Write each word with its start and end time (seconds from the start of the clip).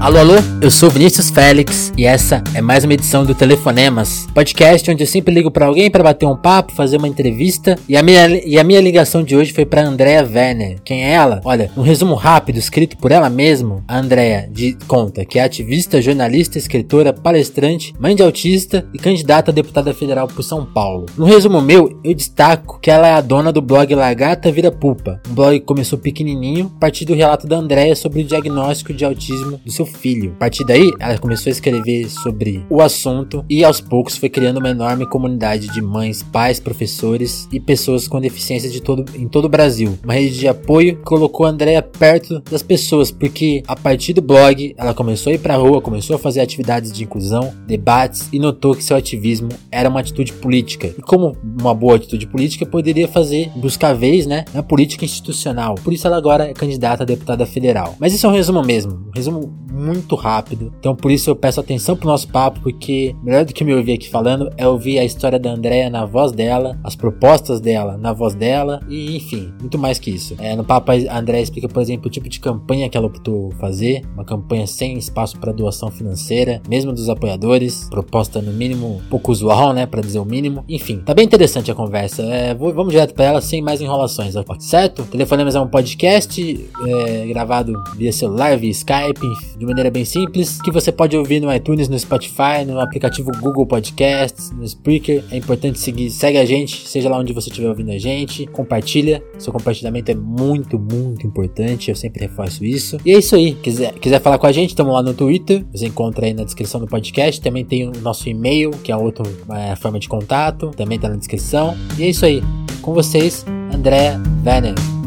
Alô, 0.00 0.16
alô, 0.16 0.34
eu 0.62 0.70
sou 0.70 0.88
Vinícius 0.88 1.28
Félix 1.28 1.92
e 1.94 2.06
essa 2.06 2.42
é 2.54 2.62
mais 2.62 2.84
uma 2.84 2.94
edição 2.94 3.22
do 3.22 3.34
Telefonemas, 3.34 4.26
podcast 4.32 4.90
onde 4.90 5.02
eu 5.02 5.06
sempre 5.06 5.34
ligo 5.34 5.50
para 5.50 5.66
alguém 5.66 5.90
para 5.90 6.02
bater 6.02 6.24
um 6.24 6.34
papo, 6.34 6.72
fazer 6.72 6.96
uma 6.96 7.06
entrevista. 7.06 7.78
E 7.86 7.98
a 7.98 8.02
minha, 8.02 8.26
e 8.42 8.58
a 8.58 8.64
minha 8.64 8.80
ligação 8.80 9.22
de 9.22 9.36
hoje 9.36 9.52
foi 9.52 9.66
para 9.66 9.86
Andrea 9.86 10.22
Werner. 10.22 10.78
Quem 10.82 11.04
é 11.04 11.10
ela? 11.10 11.42
Olha, 11.44 11.70
um 11.76 11.82
resumo 11.82 12.14
rápido 12.14 12.56
escrito 12.56 12.96
por 12.96 13.12
ela 13.12 13.28
mesma, 13.28 13.84
a 13.86 13.98
Andrea 13.98 14.48
de 14.50 14.74
conta 14.88 15.22
que 15.26 15.38
é 15.38 15.44
ativista, 15.44 16.00
jornalista, 16.00 16.56
escritora, 16.56 17.12
palestrante, 17.12 17.92
mãe 18.00 18.16
de 18.16 18.22
autista 18.22 18.86
e 18.94 18.98
candidata 18.98 19.50
a 19.50 19.54
deputada 19.54 19.92
federal 19.92 20.26
por 20.26 20.42
São 20.42 20.64
Paulo. 20.64 21.04
No 21.14 21.26
resumo 21.26 21.60
meu, 21.60 22.00
eu 22.02 22.14
destaco 22.14 22.80
que 22.80 22.90
ela 22.90 23.06
é 23.06 23.12
a 23.12 23.20
dona 23.20 23.52
do 23.52 23.60
blog 23.60 23.94
Lagarta 23.94 24.50
Vira 24.50 24.72
Pupa, 24.72 25.20
um 25.28 25.34
blog 25.34 25.60
que 25.60 25.66
começou 25.66 25.98
pequenininho, 25.98 26.72
a 26.74 26.80
partir 26.80 27.04
do 27.04 27.14
relato 27.14 27.46
da 27.46 27.58
Andrea 27.58 27.94
sobre 27.94 28.22
o 28.22 28.24
diagnóstico 28.24 28.94
de 28.94 29.04
autismo 29.04 29.60
do 29.62 29.70
seu 29.70 29.89
filho. 29.90 30.32
A 30.36 30.40
partir 30.40 30.64
daí, 30.64 30.90
ela 30.98 31.18
começou 31.18 31.50
a 31.50 31.52
escrever 31.52 32.08
sobre 32.08 32.64
o 32.68 32.80
assunto 32.80 33.44
e 33.48 33.64
aos 33.64 33.80
poucos 33.80 34.16
foi 34.16 34.28
criando 34.28 34.58
uma 34.58 34.70
enorme 34.70 35.06
comunidade 35.06 35.68
de 35.68 35.82
mães, 35.82 36.22
pais, 36.22 36.60
professores 36.60 37.48
e 37.52 37.60
pessoas 37.60 38.08
com 38.08 38.20
deficiência 38.20 38.70
de 38.70 38.80
todo, 38.80 39.04
em 39.16 39.28
todo 39.28 39.44
o 39.46 39.48
Brasil. 39.48 39.98
Uma 40.04 40.14
rede 40.14 40.38
de 40.38 40.48
apoio 40.48 40.96
que 40.96 41.02
colocou 41.02 41.46
a 41.46 41.50
Andrea 41.50 41.82
perto 41.82 42.40
das 42.50 42.62
pessoas, 42.62 43.10
porque 43.10 43.62
a 43.66 43.76
partir 43.76 44.12
do 44.12 44.22
blog 44.22 44.74
ela 44.76 44.94
começou 44.94 45.30
a 45.30 45.34
ir 45.34 45.38
pra 45.38 45.56
rua, 45.56 45.80
começou 45.80 46.16
a 46.16 46.18
fazer 46.18 46.40
atividades 46.40 46.92
de 46.92 47.04
inclusão, 47.04 47.52
debates 47.66 48.28
e 48.32 48.38
notou 48.38 48.74
que 48.74 48.84
seu 48.84 48.96
ativismo 48.96 49.48
era 49.70 49.88
uma 49.88 50.00
atitude 50.00 50.32
política. 50.32 50.94
E 50.98 51.02
como 51.02 51.36
uma 51.60 51.74
boa 51.74 51.96
atitude 51.96 52.26
política, 52.26 52.66
poderia 52.66 53.08
fazer, 53.08 53.50
buscar 53.56 53.94
vez, 53.94 54.26
né, 54.26 54.44
na 54.54 54.62
política 54.62 55.04
institucional. 55.04 55.74
Por 55.74 55.92
isso 55.92 56.06
ela 56.06 56.16
agora 56.16 56.48
é 56.48 56.54
candidata 56.54 57.02
a 57.02 57.06
deputada 57.06 57.46
federal. 57.46 57.96
Mas 57.98 58.12
isso 58.12 58.26
é 58.26 58.28
um 58.28 58.32
resumo 58.32 58.62
mesmo, 58.62 58.92
um 58.92 59.10
resumo 59.14 59.52
muito 59.80 60.14
rápido. 60.14 60.72
Então 60.78 60.94
por 60.94 61.10
isso 61.10 61.30
eu 61.30 61.36
peço 61.36 61.60
atenção 61.60 61.96
pro 61.96 62.08
nosso 62.08 62.28
papo, 62.28 62.60
porque 62.60 63.14
melhor 63.22 63.44
do 63.44 63.52
que 63.52 63.64
me 63.64 63.74
ouvir 63.74 63.94
aqui 63.94 64.08
falando 64.08 64.50
é 64.56 64.66
ouvir 64.66 64.98
a 64.98 65.04
história 65.04 65.38
da 65.38 65.50
Andrea 65.50 65.88
na 65.88 66.04
voz 66.04 66.32
dela, 66.32 66.78
as 66.84 66.94
propostas 66.94 67.60
dela 67.60 67.96
na 67.96 68.12
voz 68.12 68.34
dela 68.34 68.80
e 68.88 69.16
enfim, 69.16 69.52
muito 69.60 69.78
mais 69.78 69.98
que 69.98 70.10
isso. 70.10 70.34
É, 70.38 70.54
no 70.54 70.64
papo 70.64 70.92
a 70.92 71.18
Andrea 71.18 71.40
explica, 71.40 71.68
por 71.68 71.80
exemplo, 71.80 72.08
o 72.08 72.10
tipo 72.10 72.28
de 72.28 72.40
campanha 72.40 72.88
que 72.88 72.96
ela 72.96 73.06
optou 73.06 73.50
fazer, 73.52 74.02
uma 74.14 74.24
campanha 74.24 74.66
sem 74.66 74.98
espaço 74.98 75.38
para 75.38 75.52
doação 75.52 75.90
financeira, 75.90 76.60
mesmo 76.68 76.92
dos 76.92 77.08
apoiadores, 77.08 77.88
proposta 77.90 78.42
no 78.42 78.52
mínimo 78.52 79.00
pouco 79.08 79.32
usual, 79.32 79.72
né, 79.72 79.86
para 79.86 80.00
dizer 80.00 80.18
o 80.18 80.24
mínimo. 80.24 80.64
Enfim, 80.68 80.98
tá 80.98 81.14
bem 81.14 81.24
interessante 81.24 81.70
a 81.70 81.74
conversa. 81.74 82.22
É, 82.22 82.54
vou, 82.54 82.72
vamos 82.72 82.92
direto 82.92 83.14
para 83.14 83.24
ela 83.24 83.40
sem 83.40 83.62
mais 83.62 83.80
enrolações, 83.80 84.34
certo? 84.58 85.04
Telefonemas 85.04 85.54
é 85.54 85.60
um 85.60 85.68
podcast 85.68 86.70
é, 86.86 87.26
gravado 87.26 87.72
via 87.96 88.12
celular, 88.12 88.56
via 88.56 88.70
Skype, 88.70 89.26
de 89.58 89.66
maneira 89.70 89.90
bem 89.90 90.04
simples, 90.04 90.60
que 90.60 90.70
você 90.70 90.92
pode 90.92 91.16
ouvir 91.16 91.40
no 91.40 91.52
iTunes, 91.52 91.88
no 91.88 91.98
Spotify, 91.98 92.64
no 92.66 92.80
aplicativo 92.80 93.30
Google 93.40 93.66
Podcasts, 93.66 94.50
no 94.50 94.64
Spreaker. 94.64 95.24
É 95.30 95.36
importante 95.36 95.78
seguir, 95.78 96.10
segue 96.10 96.38
a 96.38 96.44
gente, 96.44 96.86
seja 96.88 97.08
lá 97.08 97.18
onde 97.18 97.32
você 97.32 97.48
estiver 97.48 97.68
ouvindo 97.68 97.90
a 97.90 97.98
gente, 97.98 98.46
compartilha. 98.46 99.22
Seu 99.38 99.52
compartilhamento 99.52 100.10
é 100.10 100.14
muito, 100.14 100.78
muito 100.78 101.26
importante, 101.26 101.90
eu 101.90 101.96
sempre 101.96 102.20
reforço 102.20 102.64
isso. 102.64 102.98
E 103.04 103.12
é 103.12 103.18
isso 103.18 103.34
aí. 103.34 103.54
Quiser, 103.54 103.94
quiser 103.94 104.20
falar 104.20 104.38
com 104.38 104.46
a 104.46 104.52
gente, 104.52 104.70
estamos 104.70 104.92
lá 104.92 105.02
no 105.02 105.14
Twitter, 105.14 105.64
você 105.72 105.86
encontra 105.86 106.26
aí 106.26 106.34
na 106.34 106.44
descrição 106.44 106.80
do 106.80 106.86
podcast. 106.86 107.40
Também 107.40 107.64
tem 107.64 107.88
o 107.88 107.92
nosso 108.02 108.28
e-mail, 108.28 108.70
que 108.70 108.92
é 108.92 108.96
outra 108.96 109.24
é, 109.52 109.76
forma 109.76 109.98
de 109.98 110.08
contato, 110.08 110.70
também 110.76 110.98
tá 110.98 111.08
na 111.08 111.16
descrição. 111.16 111.76
E 111.98 112.04
é 112.04 112.08
isso 112.08 112.24
aí. 112.24 112.42
Com 112.82 112.92
vocês, 112.94 113.44
André 113.72 114.18
Werner. 114.44 114.99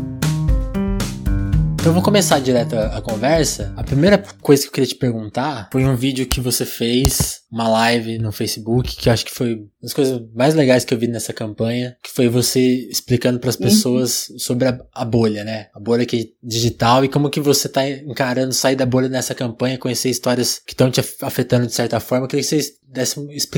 Então 1.83 1.91
vou 1.91 2.01
começar 2.01 2.39
direto 2.39 2.77
a, 2.77 2.97
a, 2.97 3.01
conversa. 3.01 3.73
A 3.75 3.83
primeira 3.83 4.17
coisa 4.41 4.61
que 4.63 4.69
eu 4.69 4.71
queria 4.71 4.87
te 4.87 4.95
perguntar 4.95 5.67
foi 5.69 5.83
um 5.83 5.97
vídeo 5.97 6.25
que 6.25 6.39
você 6.39 6.65
fez, 6.65 7.41
uma 7.53 7.69
live 7.69 8.17
no 8.17 8.31
Facebook, 8.31 8.97
que 8.97 9.07
eu 9.07 9.13
acho 9.13 9.23
que 9.23 9.31
foi 9.31 9.53
uma 9.53 9.67
das 9.79 9.93
coisas 9.93 10.19
mais 10.33 10.55
legais 10.55 10.83
que 10.83 10.91
eu 10.91 10.97
vi 10.97 11.07
nessa 11.07 11.31
campanha, 11.31 11.95
que 12.03 12.09
foi 12.09 12.27
você 12.27 12.59
explicando 12.89 13.39
para 13.39 13.51
as 13.51 13.55
uhum. 13.55 13.61
pessoas 13.61 14.29
uhum. 14.29 14.39
sobre 14.39 14.67
a, 14.67 14.79
a, 14.91 15.05
bolha, 15.05 15.43
né? 15.43 15.67
A 15.71 15.79
bolha 15.79 16.03
que 16.03 16.17
é 16.17 16.47
digital 16.47 17.05
e 17.05 17.09
como 17.09 17.29
que 17.29 17.39
você 17.39 17.69
tá 17.69 17.87
encarando 17.87 18.53
sair 18.53 18.75
da 18.75 18.87
bolha 18.87 19.07
nessa 19.07 19.35
campanha, 19.35 19.77
conhecer 19.77 20.09
histórias 20.09 20.57
que 20.65 20.73
estão 20.73 20.89
te 20.89 20.99
afetando 21.21 21.67
de 21.67 21.73
certa 21.75 21.99
forma. 21.99 22.25
Eu 22.25 22.27
queria 22.27 22.41
que 22.41 22.49
vocês 22.49 22.73
desse, 22.93 23.15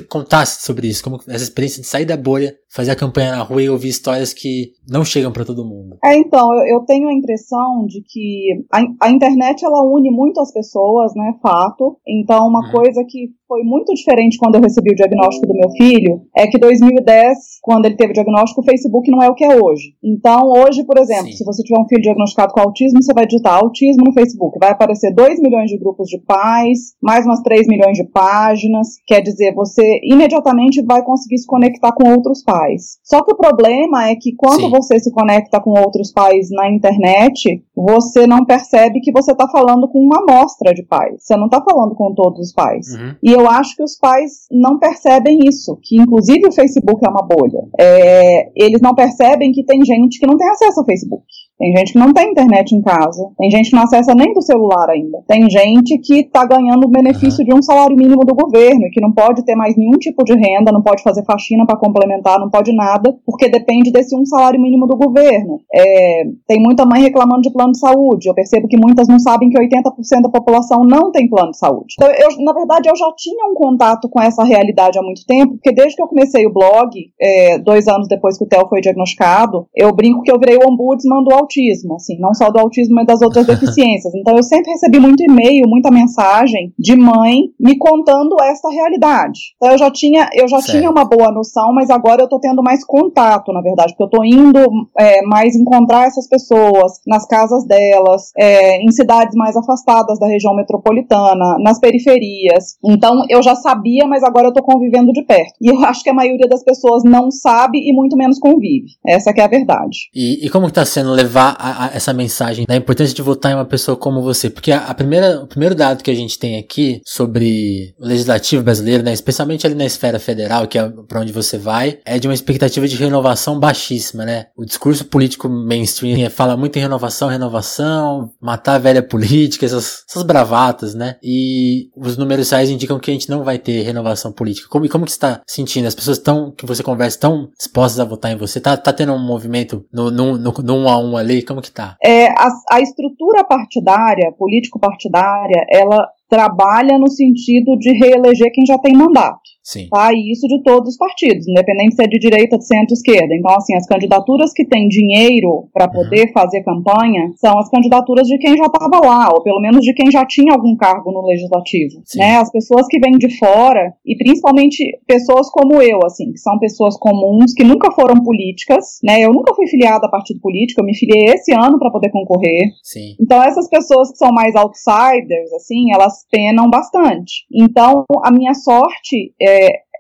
contasse 0.09 0.66
sobre 0.66 0.88
isso, 0.88 1.03
como 1.03 1.18
essa 1.28 1.44
experiência 1.44 1.81
de 1.81 1.88
sair 1.88 2.06
da 2.06 2.16
bolha, 2.16 2.56
fazer 2.70 2.91
a 2.91 2.96
campanha 2.96 3.36
na 3.36 3.44
rua 3.44 3.62
e 3.62 3.70
ouvir 3.70 3.90
histórias 3.90 4.34
que 4.34 4.72
não 4.88 5.03
chegam 5.03 5.31
para 5.31 5.46
todo 5.46 5.66
mundo. 5.66 5.97
É, 6.03 6.18
então, 6.18 6.53
eu, 6.53 6.78
eu, 6.78 6.86
tenho 6.86 7.08
a 7.08 7.14
impressão 7.14 7.86
de 7.86 8.02
que 8.02 8.66
a, 8.72 9.08
a, 9.08 9.09
internet 9.12 9.64
ela 9.64 9.84
une 9.84 10.09
muito 10.09 10.40
as 10.40 10.52
pessoas, 10.52 11.14
né, 11.16 11.34
fato. 11.41 11.97
Então, 12.08 12.47
uma 12.47 12.66
uhum. 12.66 12.72
coisa 12.72 13.03
que 13.08 13.34
foi 13.48 13.64
muito 13.64 13.94
diferente 13.94 14.38
quando 14.38 14.56
eu 14.56 14.62
recebi 14.62 14.92
o 14.92 14.96
diagnóstico 14.96 15.48
do 15.48 15.54
meu 15.54 15.70
filho 15.72 16.22
é 16.36 16.48
que 16.48 16.58
2010, 16.58 17.38
quando 17.62 17.86
ele 17.86 17.96
teve 17.96 18.12
o 18.12 18.14
diagnóstico, 18.14 18.62
o 18.62 18.64
Facebook 18.64 19.10
não 19.12 19.22
é 19.22 19.30
o 19.30 19.36
que 19.36 19.46
é 19.46 19.62
hoje. 19.62 19.94
Então, 20.04 20.52
hoje, 20.52 20.84
por 20.84 20.98
exemplo, 20.98 21.28
Sim. 21.28 21.38
se 21.38 21.46
você 21.46 21.64
tiver 21.64 21.80
um 21.80 21.88
filho 21.88 22.02
diagnosticado 22.02 22.54
com 22.54 22.62
autismo, 22.62 23.02
você 23.02 23.14
vai 23.14 23.26
digitar 23.26 23.54
autismo 23.54 24.04
no 24.06 24.14
Facebook, 24.14 24.58
vai 24.60 24.72
aparecer 24.72 25.14
2 25.14 25.40
milhões 25.40 25.70
de 25.70 25.78
grupos 25.78 26.10
de 26.10 26.20
pais, 26.20 26.96
mais 27.02 27.26
umas 27.26 27.42
3 27.42 27.68
milhões 27.68 27.98
de 27.98 28.06
páginas, 28.06 28.88
quer 29.06 29.22
dizer, 29.22 29.54
você 29.54 30.00
imediatamente 30.04 30.84
vai 30.84 31.04
conseguir 31.04 31.38
se 31.38 31.48
conectar 31.48 31.92
com 31.94 32.10
outros 32.10 32.44
pais. 32.44 32.98
Só 33.04 33.24
que 33.24 33.34
o 33.34 33.38
problema 33.38 34.10
é 34.10 34.16
que 34.16 34.34
quando 34.36 34.62
Sim. 34.62 34.70
você 34.70 35.00
se 35.00 35.12
conecta 35.12 35.60
com 35.60 35.72
outros 35.72 36.12
pais 36.12 36.50
na 36.50 36.70
internet, 36.70 37.64
você 37.76 38.26
não 38.26 38.46
percebe 38.46 39.02
que 39.02 39.12
você 39.12 39.32
está 39.32 39.48
falando 39.48 39.88
com 39.88 40.00
uma 40.00 40.20
amostra 40.20 40.74
de 40.74 40.84
pais. 40.84 41.18
Você 41.20 41.36
não 41.36 41.46
está 41.46 41.62
falando 41.62 41.94
com 41.96 42.14
todos 42.14 42.40
os 42.40 42.54
pais. 42.54 42.88
Uhum. 42.88 43.16
E 43.22 43.34
eu 43.35 43.50
acho 43.50 43.75
que 43.75 43.84
os 43.84 43.97
pais 43.97 44.47
não 44.51 44.79
percebem 44.79 45.40
isso, 45.47 45.78
que 45.81 46.00
inclusive 46.00 46.47
o 46.47 46.51
Facebook 46.51 47.06
é 47.06 47.09
uma 47.09 47.25
bolha. 47.25 47.68
É, 47.79 48.50
eles 48.56 48.81
não 48.81 48.96
percebem 48.96 49.51
que 49.51 49.63
tem 49.63 49.84
gente 49.85 50.19
que 50.19 50.28
não 50.28 50.38
tem 50.38 50.50
acesso 50.50 50.79
ao 50.79 50.85
Facebook. 50.85 51.25
Tem 51.57 51.75
gente 51.75 51.94
que 51.94 52.00
não 52.00 52.13
tem 52.13 52.31
internet 52.31 52.75
em 52.75 52.81
casa. 52.81 53.29
Tem 53.38 53.50
gente 53.50 53.69
que 53.69 53.75
não 53.75 53.84
acessa 53.84 54.13
nem 54.13 54.34
do 54.34 54.41
celular 54.41 54.90
ainda. 54.90 55.23
Tem 55.25 55.50
gente 55.50 55.97
que 56.00 56.19
está 56.19 56.46
ganhando 56.46 56.85
o 56.85 56.90
benefício 56.90 57.40
uhum. 57.40 57.46
de 57.46 57.53
um 57.53 57.62
salário 57.62 57.96
mínimo 57.96 58.25
do 58.25 58.35
governo 58.35 58.85
e 58.85 58.90
que 58.90 59.00
não 59.00 59.13
pode 59.13 59.44
ter 59.46 59.56
mais 59.56 59.75
nenhum 59.78 59.97
tipo 59.97 60.23
de 60.23 60.34
renda, 60.34 60.72
não 60.72 60.81
pode 60.81 61.02
fazer 61.02 61.23
faxina 61.23 61.66
para 61.66 61.78
complementar, 61.78 62.40
não 62.40 62.50
pode 62.50 62.75
nada, 62.75 63.16
porque 63.25 63.47
depende 63.47 63.90
desse 63.90 64.16
um 64.17 64.25
salário 64.25 64.59
mínimo 64.59 64.85
do 64.85 64.97
governo. 64.97 65.62
É, 65.73 66.23
tem 66.46 66.62
muita 66.62 66.85
mãe 66.85 67.02
reclamando 67.02 67.41
de 67.41 67.52
plano 67.52 67.72
de 67.72 67.79
saúde. 67.79 68.28
Eu 68.28 68.34
percebo 68.34 68.67
que 68.67 68.78
muitas 68.78 69.07
não 69.07 69.19
sabem 69.19 69.50
que 69.50 69.57
80% 69.57 70.23
da 70.23 70.29
população 70.29 70.84
não 70.84 71.09
tem 71.12 71.29
plano 71.29 71.52
de 71.52 71.57
saúde. 71.57 71.96
Então, 71.97 72.12
eu, 72.12 72.44
na 72.44 72.53
verdade, 72.53 72.90
eu 72.90 72.96
já 72.97 73.07
tinha 73.25 73.46
um 73.50 73.56
contato 73.56 74.08
com 74.08 74.22
essa 74.22 74.44
realidade 74.44 75.00
há 75.00 75.02
muito 75.02 75.25
tempo, 75.25 75.53
porque 75.53 75.74
desde 75.74 75.96
que 75.96 76.02
eu 76.02 76.08
comecei 76.08 76.46
o 76.46 76.53
blog, 76.53 76.90
é, 77.19 77.58
dois 77.58 77.88
anos 77.88 78.08
depois 78.08 78.38
que 78.38 78.44
o 78.44 78.47
Theo 78.47 78.68
foi 78.68 78.81
diagnosticado, 78.81 79.68
eu 79.75 79.94
brinco 79.94 80.22
que 80.22 80.31
eu 80.31 80.40
virei 80.40 80.58
o 80.58 80.69
ombudsman 80.69 81.24
do 81.24 81.34
autismo, 81.34 81.96
assim, 81.96 82.19
não 82.19 82.34
só 82.34 82.52
do 82.52 82.59
autismo, 82.59 82.96
mas 82.96 83.08
das 83.08 83.22
outras 83.22 83.46
deficiências. 83.47 84.14
Então, 84.14 84.35
eu 84.35 84.44
sempre 84.44 84.72
recebi 84.72 85.00
muito 85.00 85.24
e-mail, 85.24 85.68
muita 85.68 85.90
mensagem 85.90 86.72
de 86.78 86.96
mãe 86.96 87.50
me 87.59 87.78
contando 87.78 88.35
essa 88.44 88.69
realidade. 88.69 89.40
Então, 89.56 89.72
eu 89.72 89.78
já 89.78 89.90
tinha, 89.90 90.30
eu 90.34 90.47
já 90.47 90.62
tinha 90.62 90.90
uma 90.90 91.06
boa 91.06 91.31
noção, 91.31 91.74
mas 91.74 91.90
agora 91.90 92.22
eu 92.22 92.30
tô 92.30 92.40
tendo 92.40 92.62
mais 92.62 92.85
contato, 92.85 93.52
na 93.52 93.62
verdade, 93.62 93.94
porque 93.94 94.03
eu 94.03 94.19
tô 94.19 94.24
indo 94.24 94.59
é, 94.97 95.22
mais 95.24 95.56
encontrar 95.56 96.06
essas 96.06 96.28
pessoas 96.28 97.00
nas 97.08 97.25
casas 97.25 97.66
delas, 97.66 98.31
é, 98.38 98.81
em 98.81 98.91
cidades 98.91 99.35
mais 99.35 99.56
afastadas 99.56 100.19
da 100.19 100.28
região 100.28 100.56
metropolitana, 100.56 101.58
nas 101.59 101.80
periferias. 101.80 102.78
Então, 102.84 103.15
eu 103.30 103.42
já 103.42 103.56
sabia, 103.56 104.06
mas 104.08 104.24
agora 104.24 104.48
eu 104.48 104.53
tô 104.53 104.62
convivendo 104.64 105.12
de 105.12 105.24
perto. 105.24 105.53
E 105.62 105.68
eu 105.68 105.80
acho 105.86 106.03
que 106.03 106.09
a 106.09 106.14
maioria 106.14 106.48
das 106.48 106.64
pessoas 106.64 107.03
não 107.03 107.31
sabe 107.31 107.78
e 107.78 107.94
muito 107.94 108.18
menos 108.18 108.40
convive. 108.40 108.88
Essa 109.06 109.34
que 109.34 109.42
é 109.42 109.44
a 109.44 109.48
verdade. 109.48 110.09
E, 110.14 110.46
e 110.46 110.50
como 110.50 110.68
está 110.68 110.86
sendo 110.86 111.12
levar 111.12 111.56
a, 111.59 111.86
a 111.86 111.96
essa 111.96 112.14
mensagem 112.14 112.66
da 112.67 112.76
importância 112.76 113.16
de 113.16 113.22
votar 113.22 113.52
em 113.52 113.56
uma 113.56 113.66
pessoa 113.66 113.97
como 113.97 114.22
você? 114.22 114.50
Porque 114.50 114.72
a, 114.72 114.85
a, 114.85 114.94
primeira, 114.94 115.41
o 115.41 115.47
primeiro 115.47 115.76
dado 115.76 116.03
que 116.03 116.12
a 116.12 116.16
gente 116.16 116.38
tem 116.38 116.58
aqui 116.58 117.02
sobre 117.06 117.94
o 118.00 118.06
legislativo 118.06 118.64
brasileiro, 118.64 119.03
né, 119.03 119.14
especialmente 119.14 119.66
ali 119.66 119.76
na 119.76 119.85
esfera 119.85 120.20
federal, 120.20 120.67
que 120.67 120.78
é 120.78 120.90
para 121.08 121.22
onde 121.22 121.32
você 121.32 121.58
vai, 121.58 122.00
é 122.06 122.20
de 122.20 122.28
uma 122.28 122.34
expectativa 122.34 122.88
de 122.88 122.96
renovação 122.96 123.59
baixíssima, 123.59 124.26
né? 124.26 124.47
O 124.58 124.66
discurso 124.66 125.06
político 125.06 125.47
mainstream 125.50 126.29
fala 126.29 126.58
muito 126.58 126.78
em 126.78 126.82
renovação, 126.82 127.28
renovação, 127.28 128.32
matar 128.41 128.76
a 128.76 128.79
velha 128.79 129.03
política, 129.03 129.66
essas, 129.66 130.03
essas 130.09 130.23
bravatas, 130.23 130.94
né? 130.94 131.16
E 131.23 131.90
os 131.96 132.17
números 132.17 132.50
reais 132.50 132.70
indicam 132.70 133.00
que 133.00 133.04
a 133.11 133.13
gente 133.13 133.29
não 133.29 133.43
vai 133.43 133.57
ter 133.57 133.81
renovação 133.81 134.31
política. 134.31 134.67
Como, 134.69 134.87
como 134.90 135.05
que 135.05 135.11
você 135.11 135.17
está 135.17 135.41
sentindo? 135.47 135.87
As 135.87 135.96
pessoas 135.96 136.17
estão, 136.17 136.52
que 136.52 136.66
você 136.66 136.84
conversa, 136.84 137.17
estão 137.17 137.49
dispostas 137.57 137.99
a 137.99 138.05
votar 138.05 138.31
em 138.31 138.37
você? 138.37 138.59
Tá, 138.59 138.75
tá 138.78 138.91
tendo 138.93 139.13
um 139.13 139.19
movimento 139.19 139.85
no, 139.91 140.11
no, 140.11 140.37
no, 140.37 140.52
no 140.52 140.73
um 140.75 140.90
a 140.90 140.97
um 140.97 141.17
ali? 141.17 141.43
Como 141.43 141.61
que 141.61 141.72
tá? 141.72 141.97
É, 142.03 142.28
a, 142.28 142.47
a 142.72 142.81
estrutura 142.81 143.43
partidária, 143.43 144.31
político-partidária, 144.37 145.66
ela 145.72 146.07
trabalha 146.29 146.97
no 146.97 147.09
sentido 147.09 147.78
de 147.78 147.91
reeleger 147.91 148.52
quem 148.52 148.66
já 148.66 148.78
tem 148.78 148.93
mandato. 148.93 149.45
Sim. 149.66 149.88
Tá? 149.90 150.14
E 150.14 150.32
isso 150.32 150.47
de 150.47 150.62
todos 150.62 150.90
os 150.90 150.97
partidos, 150.97 151.47
independente 151.47 151.96
se 151.96 152.03
é 152.03 152.08
de 152.08 152.20
direita, 152.20 152.56
de 152.56 152.67
centro, 152.67 152.94
esquerda. 152.94 153.34
Então, 153.34 153.56
assim, 153.56 153.76
as 153.76 153.88
candidaturas 153.88 154.53
que 154.53 154.64
têm 154.64 154.88
dinheiro 154.88 155.67
para 155.73 155.88
poder 155.88 156.28
uhum. 156.28 156.34
fazer 156.34 156.62
campanha 156.62 157.32
são 157.35 157.58
as 157.58 157.67
candidaturas 157.70 158.28
de 158.28 158.38
quem 158.38 158.56
já 158.56 158.66
estava 158.66 159.00
lá, 159.03 159.29
ou 159.34 159.41
pelo 159.41 159.59
menos 159.59 159.84
de 159.84 159.91
quem 159.94 160.12
já 160.12 160.23
tinha 160.23 160.53
algum 160.53 160.76
cargo 160.76 161.12
no 161.12 161.26
legislativo. 161.26 162.03
Né? 162.16 162.38
As 162.38 162.52
pessoas 162.52 162.85
que 162.88 163.00
vêm 163.00 163.17
de 163.17 163.35
fora, 163.40 163.91
e 164.06 164.16
principalmente 164.16 164.78
pessoas 165.08 165.50
como 165.50 165.82
eu, 165.82 166.00
assim, 166.06 166.32
que 166.32 166.38
são 166.38 166.59
pessoas 166.59 166.96
comuns, 166.97 167.53
que 167.53 167.64
nunca 167.64 167.91
foram 167.91 168.22
políticas, 168.22 169.00
né? 169.03 169.22
Eu 169.22 169.32
nunca 169.32 169.56
fui 169.56 169.66
filiada 169.67 170.06
a 170.06 170.09
partido 170.09 170.40
político, 170.41 170.82
eu 170.82 170.85
me 170.85 170.96
filiei 170.96 171.34
esse 171.34 171.52
ano 171.53 171.79
para 171.79 171.90
poder 171.90 172.12
concorrer. 172.12 172.70
Sim. 172.84 173.16
Então, 173.20 173.41
essas 173.41 173.67
pessoas 173.67 174.12
que 174.12 174.17
são 174.17 174.29
mais 174.32 174.56
outsiders, 174.56 175.52
assim, 175.56 175.91
elas 175.91 176.26
penam 176.29 176.70
bastante. 176.70 177.46
Então, 177.52 178.03
a 178.23 178.32
minha 178.32 178.53
sorte 178.53 179.34
é, 179.41 179.54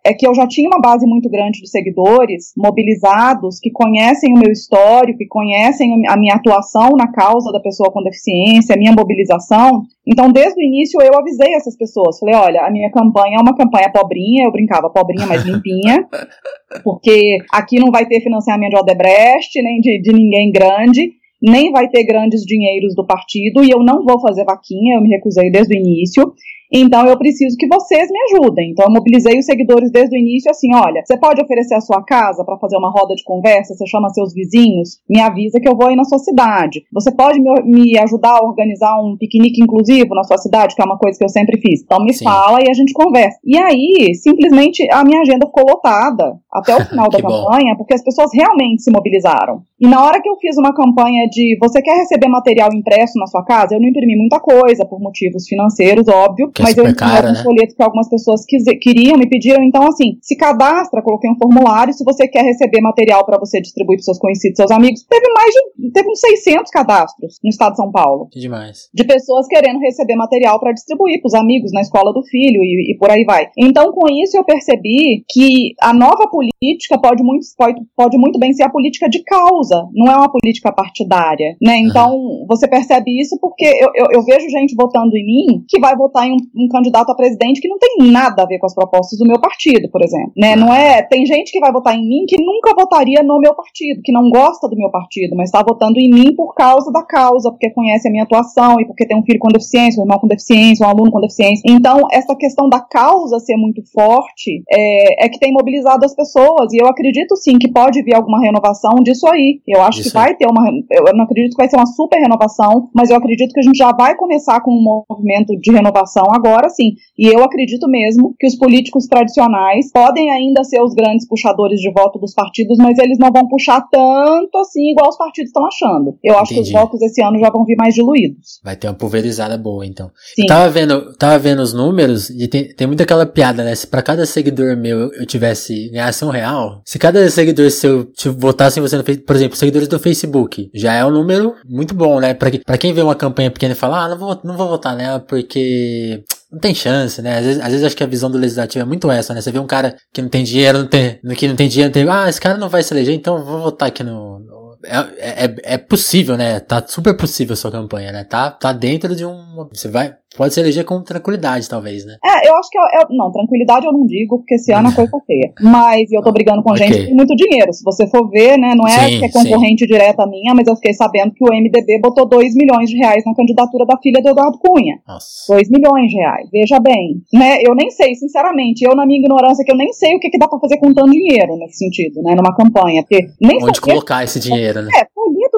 é 0.05 0.13
que 0.13 0.27
eu 0.27 0.35
já 0.35 0.45
tinha 0.47 0.69
uma 0.69 0.79
base 0.79 1.07
muito 1.07 1.27
grande 1.27 1.59
de 1.59 1.67
seguidores 1.67 2.53
mobilizados 2.55 3.59
que 3.59 3.71
conhecem 3.71 4.31
o 4.33 4.39
meu 4.39 4.51
histórico, 4.51 5.17
que 5.17 5.25
conhecem 5.25 6.07
a 6.07 6.15
minha 6.15 6.35
atuação 6.35 6.91
na 6.91 7.11
causa 7.11 7.51
da 7.51 7.59
pessoa 7.59 7.91
com 7.91 8.03
deficiência, 8.03 8.75
a 8.75 8.77
minha 8.77 8.93
mobilização. 8.93 9.81
Então, 10.07 10.31
desde 10.31 10.59
o 10.59 10.63
início, 10.63 11.01
eu 11.01 11.17
avisei 11.17 11.55
essas 11.55 11.75
pessoas. 11.75 12.19
Falei: 12.19 12.35
olha, 12.35 12.61
a 12.61 12.71
minha 12.71 12.91
campanha 12.91 13.37
é 13.39 13.41
uma 13.41 13.57
campanha 13.57 13.91
pobrinha, 13.91 14.45
eu 14.45 14.51
brincava, 14.51 14.91
pobrinha, 14.91 15.25
mas 15.25 15.43
limpinha, 15.43 16.07
porque 16.85 17.37
aqui 17.51 17.79
não 17.79 17.91
vai 17.91 18.05
ter 18.05 18.21
financiamento 18.21 18.73
de 18.73 18.79
Odebrecht, 18.79 19.59
nem 19.63 19.79
de, 19.79 20.01
de 20.01 20.13
ninguém 20.13 20.51
grande 20.51 21.13
nem 21.41 21.71
vai 21.71 21.87
ter 21.89 22.03
grandes 22.03 22.41
dinheiros 22.41 22.95
do 22.95 23.05
partido 23.05 23.63
e 23.63 23.69
eu 23.69 23.79
não 23.79 24.03
vou 24.03 24.19
fazer 24.19 24.43
vaquinha, 24.45 24.95
eu 24.95 25.01
me 25.01 25.09
recusei 25.09 25.51
desde 25.51 25.75
o 25.75 25.79
início. 25.79 26.33
Então 26.77 27.07
eu 27.07 27.17
preciso 27.17 27.55
que 27.57 27.67
vocês 27.67 28.09
me 28.11 28.19
ajudem. 28.29 28.71
Então 28.71 28.85
eu 28.85 28.91
mobilizei 28.91 29.39
os 29.39 29.45
seguidores 29.45 29.89
desde 29.89 30.13
o 30.13 30.19
início 30.19 30.51
assim, 30.51 30.75
olha, 30.75 31.01
você 31.05 31.17
pode 31.17 31.41
oferecer 31.41 31.75
a 31.75 31.79
sua 31.79 32.03
casa 32.03 32.43
para 32.43 32.57
fazer 32.57 32.75
uma 32.75 32.91
roda 32.91 33.15
de 33.15 33.23
conversa, 33.23 33.73
você 33.73 33.87
chama 33.87 34.09
seus 34.09 34.33
vizinhos, 34.33 34.99
me 35.09 35.21
avisa 35.21 35.57
que 35.57 35.69
eu 35.69 35.75
vou 35.75 35.87
aí 35.87 35.95
na 35.95 36.03
sua 36.03 36.19
cidade. 36.19 36.83
Você 36.91 37.15
pode 37.15 37.39
me, 37.39 37.49
me 37.63 37.97
ajudar 37.99 38.39
a 38.39 38.45
organizar 38.45 38.99
um 38.99 39.15
piquenique 39.17 39.63
inclusivo 39.63 40.13
na 40.13 40.23
sua 40.23 40.37
cidade, 40.37 40.75
que 40.75 40.81
é 40.81 40.85
uma 40.85 40.97
coisa 40.97 41.17
que 41.17 41.23
eu 41.23 41.29
sempre 41.29 41.61
fiz. 41.61 41.81
Então 41.81 42.03
me 42.03 42.13
Sim. 42.13 42.25
fala 42.25 42.59
e 42.61 42.69
a 42.69 42.73
gente 42.73 42.91
conversa. 42.91 43.39
E 43.45 43.57
aí, 43.57 44.13
simplesmente 44.13 44.85
a 44.91 45.01
minha 45.05 45.21
agenda 45.21 45.45
ficou 45.45 45.63
lotada 45.65 46.37
até 46.51 46.75
o 46.75 46.83
final 46.89 47.09
da 47.09 47.21
campanha, 47.21 47.71
bom. 47.71 47.77
porque 47.77 47.93
as 47.93 48.03
pessoas 48.03 48.31
realmente 48.33 48.83
se 48.83 48.91
mobilizaram. 48.91 49.61
E 49.79 49.87
na 49.87 50.03
hora 50.03 50.21
que 50.21 50.29
eu 50.29 50.35
fiz 50.37 50.57
uma 50.57 50.73
campanha 50.73 51.27
de 51.29 51.57
você 51.61 51.81
quer 51.81 51.97
receber 51.97 52.27
material 52.27 52.69
impresso 52.73 53.17
na 53.17 53.27
sua 53.27 53.43
casa, 53.43 53.75
eu 53.75 53.79
não 53.79 53.87
imprimi 53.87 54.15
muita 54.17 54.39
coisa 54.39 54.85
por 54.85 54.99
motivos 54.99 55.47
financeiros, 55.47 56.07
óbvio, 56.07 56.51
mas 56.65 56.77
eu 56.77 56.87
imprimi 56.87 57.11
alguns 57.11 57.37
né? 57.37 57.43
folhetos 57.43 57.75
que 57.75 57.83
algumas 57.83 58.09
pessoas 58.09 58.41
queriam, 58.45 59.17
me 59.17 59.29
pediram. 59.29 59.63
Então, 59.63 59.87
assim, 59.87 60.17
se 60.21 60.35
cadastra, 60.35 61.01
coloquei 61.01 61.29
um 61.29 61.37
formulário. 61.37 61.93
Se 61.93 62.03
você 62.03 62.27
quer 62.27 62.43
receber 62.43 62.81
material 62.81 63.25
para 63.25 63.37
você 63.37 63.61
distribuir 63.61 63.97
para 63.97 64.05
seus 64.05 64.19
conhecidos, 64.19 64.57
seus 64.57 64.71
amigos, 64.71 65.03
teve 65.03 65.27
mais 65.33 65.53
de 65.53 65.91
teve 65.91 66.09
uns 66.09 66.19
600 66.19 66.71
cadastros 66.71 67.39
no 67.43 67.49
estado 67.49 67.71
de 67.71 67.77
São 67.77 67.91
Paulo. 67.91 68.27
Que 68.31 68.39
demais. 68.39 68.89
De 68.93 69.03
pessoas 69.03 69.47
querendo 69.47 69.79
receber 69.79 70.15
material 70.15 70.59
para 70.59 70.73
distribuir 70.73 71.21
para 71.21 71.27
os 71.27 71.33
amigos 71.33 71.71
na 71.71 71.81
escola 71.81 72.13
do 72.13 72.23
filho 72.23 72.63
e, 72.63 72.93
e 72.93 72.97
por 72.97 73.09
aí 73.09 73.23
vai. 73.23 73.47
Então, 73.57 73.91
com 73.91 74.07
isso, 74.11 74.37
eu 74.37 74.43
percebi 74.43 75.23
que 75.29 75.73
a 75.81 75.93
nova 75.93 76.27
política 76.29 76.99
pode 76.99 77.23
muito, 77.23 77.45
pode, 77.57 77.81
pode 77.95 78.17
muito 78.17 78.39
bem 78.39 78.53
ser 78.53 78.63
a 78.63 78.69
política 78.69 79.09
de 79.09 79.23
causa, 79.23 79.87
não 79.93 80.11
é 80.11 80.15
uma 80.15 80.31
política 80.31 80.71
partidária, 80.71 81.55
né? 81.61 81.77
Então, 81.77 82.15
uhum. 82.15 82.45
você 82.47 82.67
percebe 82.67 83.19
isso 83.19 83.37
porque 83.39 83.65
eu, 83.65 83.89
eu, 83.95 84.07
eu, 84.11 84.23
vejo 84.23 84.49
gente 84.49 84.75
votando 84.75 85.15
em 85.15 85.25
mim 85.25 85.65
que 85.67 85.79
vai 85.79 85.95
votar 85.95 86.27
em 86.27 86.33
um, 86.33 86.37
um, 86.55 86.67
candidato 86.67 87.11
a 87.11 87.15
presidente 87.15 87.61
que 87.61 87.67
não 87.67 87.77
tem 87.77 88.11
nada 88.11 88.43
a 88.43 88.45
ver 88.45 88.59
com 88.59 88.65
as 88.65 88.73
propostas 88.73 89.17
do 89.19 89.27
meu 89.27 89.39
partido, 89.39 89.89
por 89.89 90.03
exemplo, 90.03 90.31
né? 90.37 90.55
Não 90.55 90.73
é, 90.73 91.01
tem 91.01 91.25
gente 91.25 91.51
que 91.51 91.59
vai 91.59 91.71
votar 91.71 91.95
em 91.95 92.07
mim 92.07 92.25
que 92.27 92.41
nunca 92.41 92.73
votaria 92.75 93.23
no 93.23 93.39
meu 93.39 93.53
partido, 93.53 94.01
que 94.03 94.11
não 94.11 94.29
gosta 94.29 94.67
do 94.67 94.75
meu 94.75 94.89
partido, 94.89 95.35
mas 95.35 95.49
está 95.49 95.63
votando 95.63 95.99
em 95.99 96.09
mim 96.09 96.35
por 96.35 96.53
causa 96.53 96.91
da 96.91 97.03
causa, 97.03 97.51
porque 97.51 97.69
conhece 97.71 98.07
a 98.07 98.11
minha 98.11 98.23
atuação 98.23 98.79
e 98.79 98.85
porque 98.85 99.05
tem 99.05 99.17
um 99.17 99.23
filho 99.23 99.39
com 99.39 99.49
deficiência, 99.49 99.99
um 99.99 100.05
irmão 100.05 100.19
com 100.19 100.27
deficiência, 100.27 100.85
um 100.85 100.89
aluno 100.89 101.11
com 101.11 101.21
deficiência. 101.21 101.63
Então, 101.67 102.01
essa 102.11 102.35
questão 102.35 102.69
da 102.69 102.79
causa 102.79 103.39
ser 103.39 103.55
muito 103.55 103.81
forte 103.91 104.63
é, 104.71 105.25
é 105.25 105.29
que 105.29 105.39
tem 105.39 105.51
mobilizado 105.51 106.05
as 106.05 106.15
pessoas 106.15 106.73
e 106.73 106.77
eu 106.81 106.87
acredito 106.87 107.35
sim 107.35 107.57
que 107.57 107.71
pode 107.71 108.01
vir 108.03 108.15
alguma 108.15 108.41
renovação 108.41 108.95
disso 109.03 109.27
aí. 109.27 109.61
Eu 109.67 109.81
acho 109.81 110.01
Isso 110.01 110.09
que 110.09 110.15
vai 110.15 110.35
ter 110.35 110.47
uma. 110.47 110.65
Eu 110.91 111.13
não 111.15 111.25
acredito 111.25 111.51
que 111.51 111.61
vai 111.61 111.69
ser 111.69 111.77
uma 111.77 111.85
super 111.85 112.19
renovação, 112.19 112.89
mas 112.93 113.09
eu 113.09 113.17
acredito 113.17 113.53
que 113.53 113.59
a 113.59 113.63
gente 113.63 113.77
já 113.77 113.91
vai 113.91 114.15
começar 114.15 114.61
com 114.61 114.71
um 114.71 115.05
movimento 115.09 115.55
de 115.59 115.71
renovação 115.71 116.25
agora 116.35 116.69
sim. 116.69 116.91
E 117.17 117.27
eu 117.27 117.43
acredito 117.43 117.87
mesmo 117.87 118.35
que 118.37 118.47
os 118.47 118.55
políticos 118.55 119.07
tradicionais 119.07 119.91
podem 119.91 120.29
ainda 120.31 120.63
ser 120.63 120.81
os 120.81 120.93
grandes 120.93 121.27
puxadores 121.27 121.79
de 121.79 121.91
voto 121.91 122.19
dos 122.19 122.33
partidos, 122.33 122.77
mas 122.77 122.97
eles 122.99 123.17
não 123.17 123.31
vão 123.31 123.47
puxar 123.47 123.81
tanto 123.89 124.57
assim 124.57 124.91
igual 124.91 125.09
os 125.09 125.17
partidos 125.17 125.49
estão 125.49 125.65
achando. 125.65 126.17
Eu 126.23 126.37
acho 126.37 126.53
Entendi. 126.53 126.71
que 126.71 126.75
os 126.75 126.81
votos 126.81 127.01
esse 127.01 127.23
ano 127.23 127.39
já 127.39 127.49
vão 127.49 127.65
vir 127.65 127.75
mais 127.75 127.93
diluídos. 127.93 128.59
Vai 128.63 128.75
ter 128.75 128.87
uma 128.87 128.93
pulverizada 128.93 129.57
boa, 129.57 129.85
então. 129.85 130.11
Sim. 130.35 130.43
Eu 130.43 130.47
tava 130.47 130.69
vendo, 130.69 131.13
tava 131.17 131.39
vendo 131.39 131.61
os 131.61 131.73
números 131.73 132.29
e 132.29 132.47
tem, 132.47 132.73
tem 132.73 132.87
muito 132.87 133.01
aquela 133.01 133.25
piada, 133.25 133.63
né? 133.63 133.73
Se 133.75 133.87
pra 133.87 134.01
cada 134.01 134.25
seguidor 134.25 134.75
meu 134.77 135.11
eu 135.13 135.25
tivesse 135.25 135.89
ganhasse 135.89 136.25
um 136.25 136.29
real, 136.29 136.81
se 136.85 136.99
cada 136.99 137.29
seguidor 137.29 137.71
seu 137.71 138.07
votasse 138.37 138.79
em 138.79 138.81
você 138.81 138.97
no 138.97 139.03
Facebook, 139.03 139.25
por 139.25 139.35
exemplo, 139.35 139.57
seguidores 139.57 139.87
do 139.87 139.99
Facebook, 139.99 140.69
já 140.73 140.93
é 140.93 141.05
um 141.05 141.11
número 141.11 141.53
muito 141.67 141.93
bom, 141.93 142.19
né? 142.19 142.33
Pra, 142.33 142.49
pra 142.65 142.77
quem 142.77 142.93
vê 142.93 143.01
uma 143.01 143.15
campanha 143.15 143.51
pequena 143.51 143.73
e 143.73 143.77
fala, 143.77 144.05
ah, 144.05 144.09
não 144.09 144.17
vou, 144.17 144.39
não 144.43 144.57
vou 144.57 144.67
votar 144.67 144.95
nela 144.95 145.19
porque 145.19 146.23
não 146.55 146.61
tem 146.61 146.73
chance, 146.73 147.21
né? 147.21 147.37
Às 147.37 147.45
vezes, 147.45 147.61
às 147.61 147.67
vezes 147.67 147.83
acho 147.83 147.97
que 147.97 148.03
a 148.03 148.07
visão 148.07 148.31
do 148.31 148.37
legislativo 148.37 148.81
é 148.81 148.87
muito 148.87 149.11
essa, 149.11 149.33
né? 149.33 149.41
Você 149.41 149.51
vê 149.51 149.59
um 149.59 149.67
cara 149.67 149.97
que 150.13 150.21
não 150.21 150.29
tem 150.29 150.41
dinheiro, 150.41 150.79
não 150.79 150.87
tem, 150.87 151.19
que 151.35 151.47
não 151.49 151.55
tem 151.55 151.67
dinheiro, 151.67 151.89
não 151.89 151.93
tem, 151.93 152.09
ah, 152.09 152.29
esse 152.29 152.39
cara 152.39 152.57
não 152.57 152.69
vai 152.69 152.81
se 152.81 152.93
eleger, 152.93 153.13
então 153.13 153.43
vou 153.43 153.59
votar 153.59 153.89
aqui 153.89 154.03
no, 154.03 154.39
no 154.39 154.64
é, 154.85 155.45
é, 155.45 155.55
é 155.63 155.77
possível, 155.77 156.37
né? 156.37 156.59
Tá 156.59 156.83
super 156.85 157.15
possível 157.15 157.53
a 157.53 157.57
sua 157.57 157.71
campanha, 157.71 158.11
né? 158.11 158.23
Tá, 158.23 158.51
tá 158.51 158.71
dentro 158.71 159.15
de 159.15 159.25
um. 159.25 159.67
Você 159.71 159.87
vai, 159.89 160.15
Pode 160.37 160.53
se 160.53 160.59
eleger 160.59 160.83
com 160.83 161.01
tranquilidade, 161.01 161.67
talvez, 161.67 162.05
né? 162.05 162.17
É, 162.23 162.49
eu 162.49 162.55
acho 162.55 162.69
que. 162.69 162.77
É, 162.77 163.05
não, 163.09 163.31
tranquilidade 163.31 163.85
eu 163.85 163.93
não 163.93 164.05
digo, 164.05 164.37
porque 164.37 164.55
esse 164.55 164.71
ano 164.73 164.89
a 164.89 164.93
coisa 164.93 165.09
tá 165.09 165.19
feia. 165.25 165.53
Mas 165.61 166.11
eu 166.11 166.21
tô 166.21 166.31
brigando 166.31 166.61
com 166.61 166.71
okay. 166.71 166.87
gente 166.87 166.99
que 166.99 167.05
tem 167.05 167.15
muito 167.15 167.35
dinheiro. 167.35 167.71
Se 167.71 167.83
você 167.83 168.05
for 168.07 168.29
ver, 168.29 168.57
né? 168.57 168.75
Não 168.75 168.85
é 168.85 169.07
sim, 169.07 169.19
que 169.19 169.25
é 169.25 169.31
concorrente 169.31 169.85
sim. 169.85 169.91
direta 169.91 170.27
minha, 170.27 170.53
mas 170.53 170.67
eu 170.67 170.75
fiquei 170.75 170.93
sabendo 170.93 171.31
que 171.33 171.43
o 171.43 171.47
MDB 171.47 171.99
botou 172.01 172.27
2 172.27 172.53
milhões 172.53 172.89
de 172.89 172.97
reais 172.97 173.23
na 173.25 173.33
candidatura 173.33 173.85
da 173.85 173.97
filha 173.97 174.21
do 174.21 174.29
Eduardo 174.29 174.59
Cunha. 174.59 174.99
Nossa. 175.07 175.53
2 175.53 175.69
milhões 175.69 176.09
de 176.09 176.17
reais. 176.17 176.49
Veja 176.51 176.79
bem. 176.79 177.21
Né? 177.33 177.59
Eu 177.65 177.73
nem 177.73 177.89
sei, 177.89 178.13
sinceramente, 178.15 178.83
eu, 178.83 178.93
na 178.95 179.05
minha 179.05 179.19
ignorância, 179.19 179.63
que 179.63 179.71
eu 179.71 179.77
nem 179.77 179.93
sei 179.93 180.15
o 180.15 180.19
que, 180.19 180.29
que 180.29 180.37
dá 180.37 180.47
pra 180.47 180.59
fazer 180.59 180.77
com 180.77 180.93
tanto 180.93 181.11
dinheiro 181.11 181.55
nesse 181.57 181.77
sentido, 181.77 182.21
né? 182.21 182.35
Numa 182.35 182.53
campanha. 182.53 183.03
Porque 183.03 183.25
nem 183.41 183.63
Onde 183.63 183.79
colocar 183.79 184.23
esse 184.23 184.39
dinheiro, 184.39 184.74
né? 184.81 184.89
É, 184.95 185.07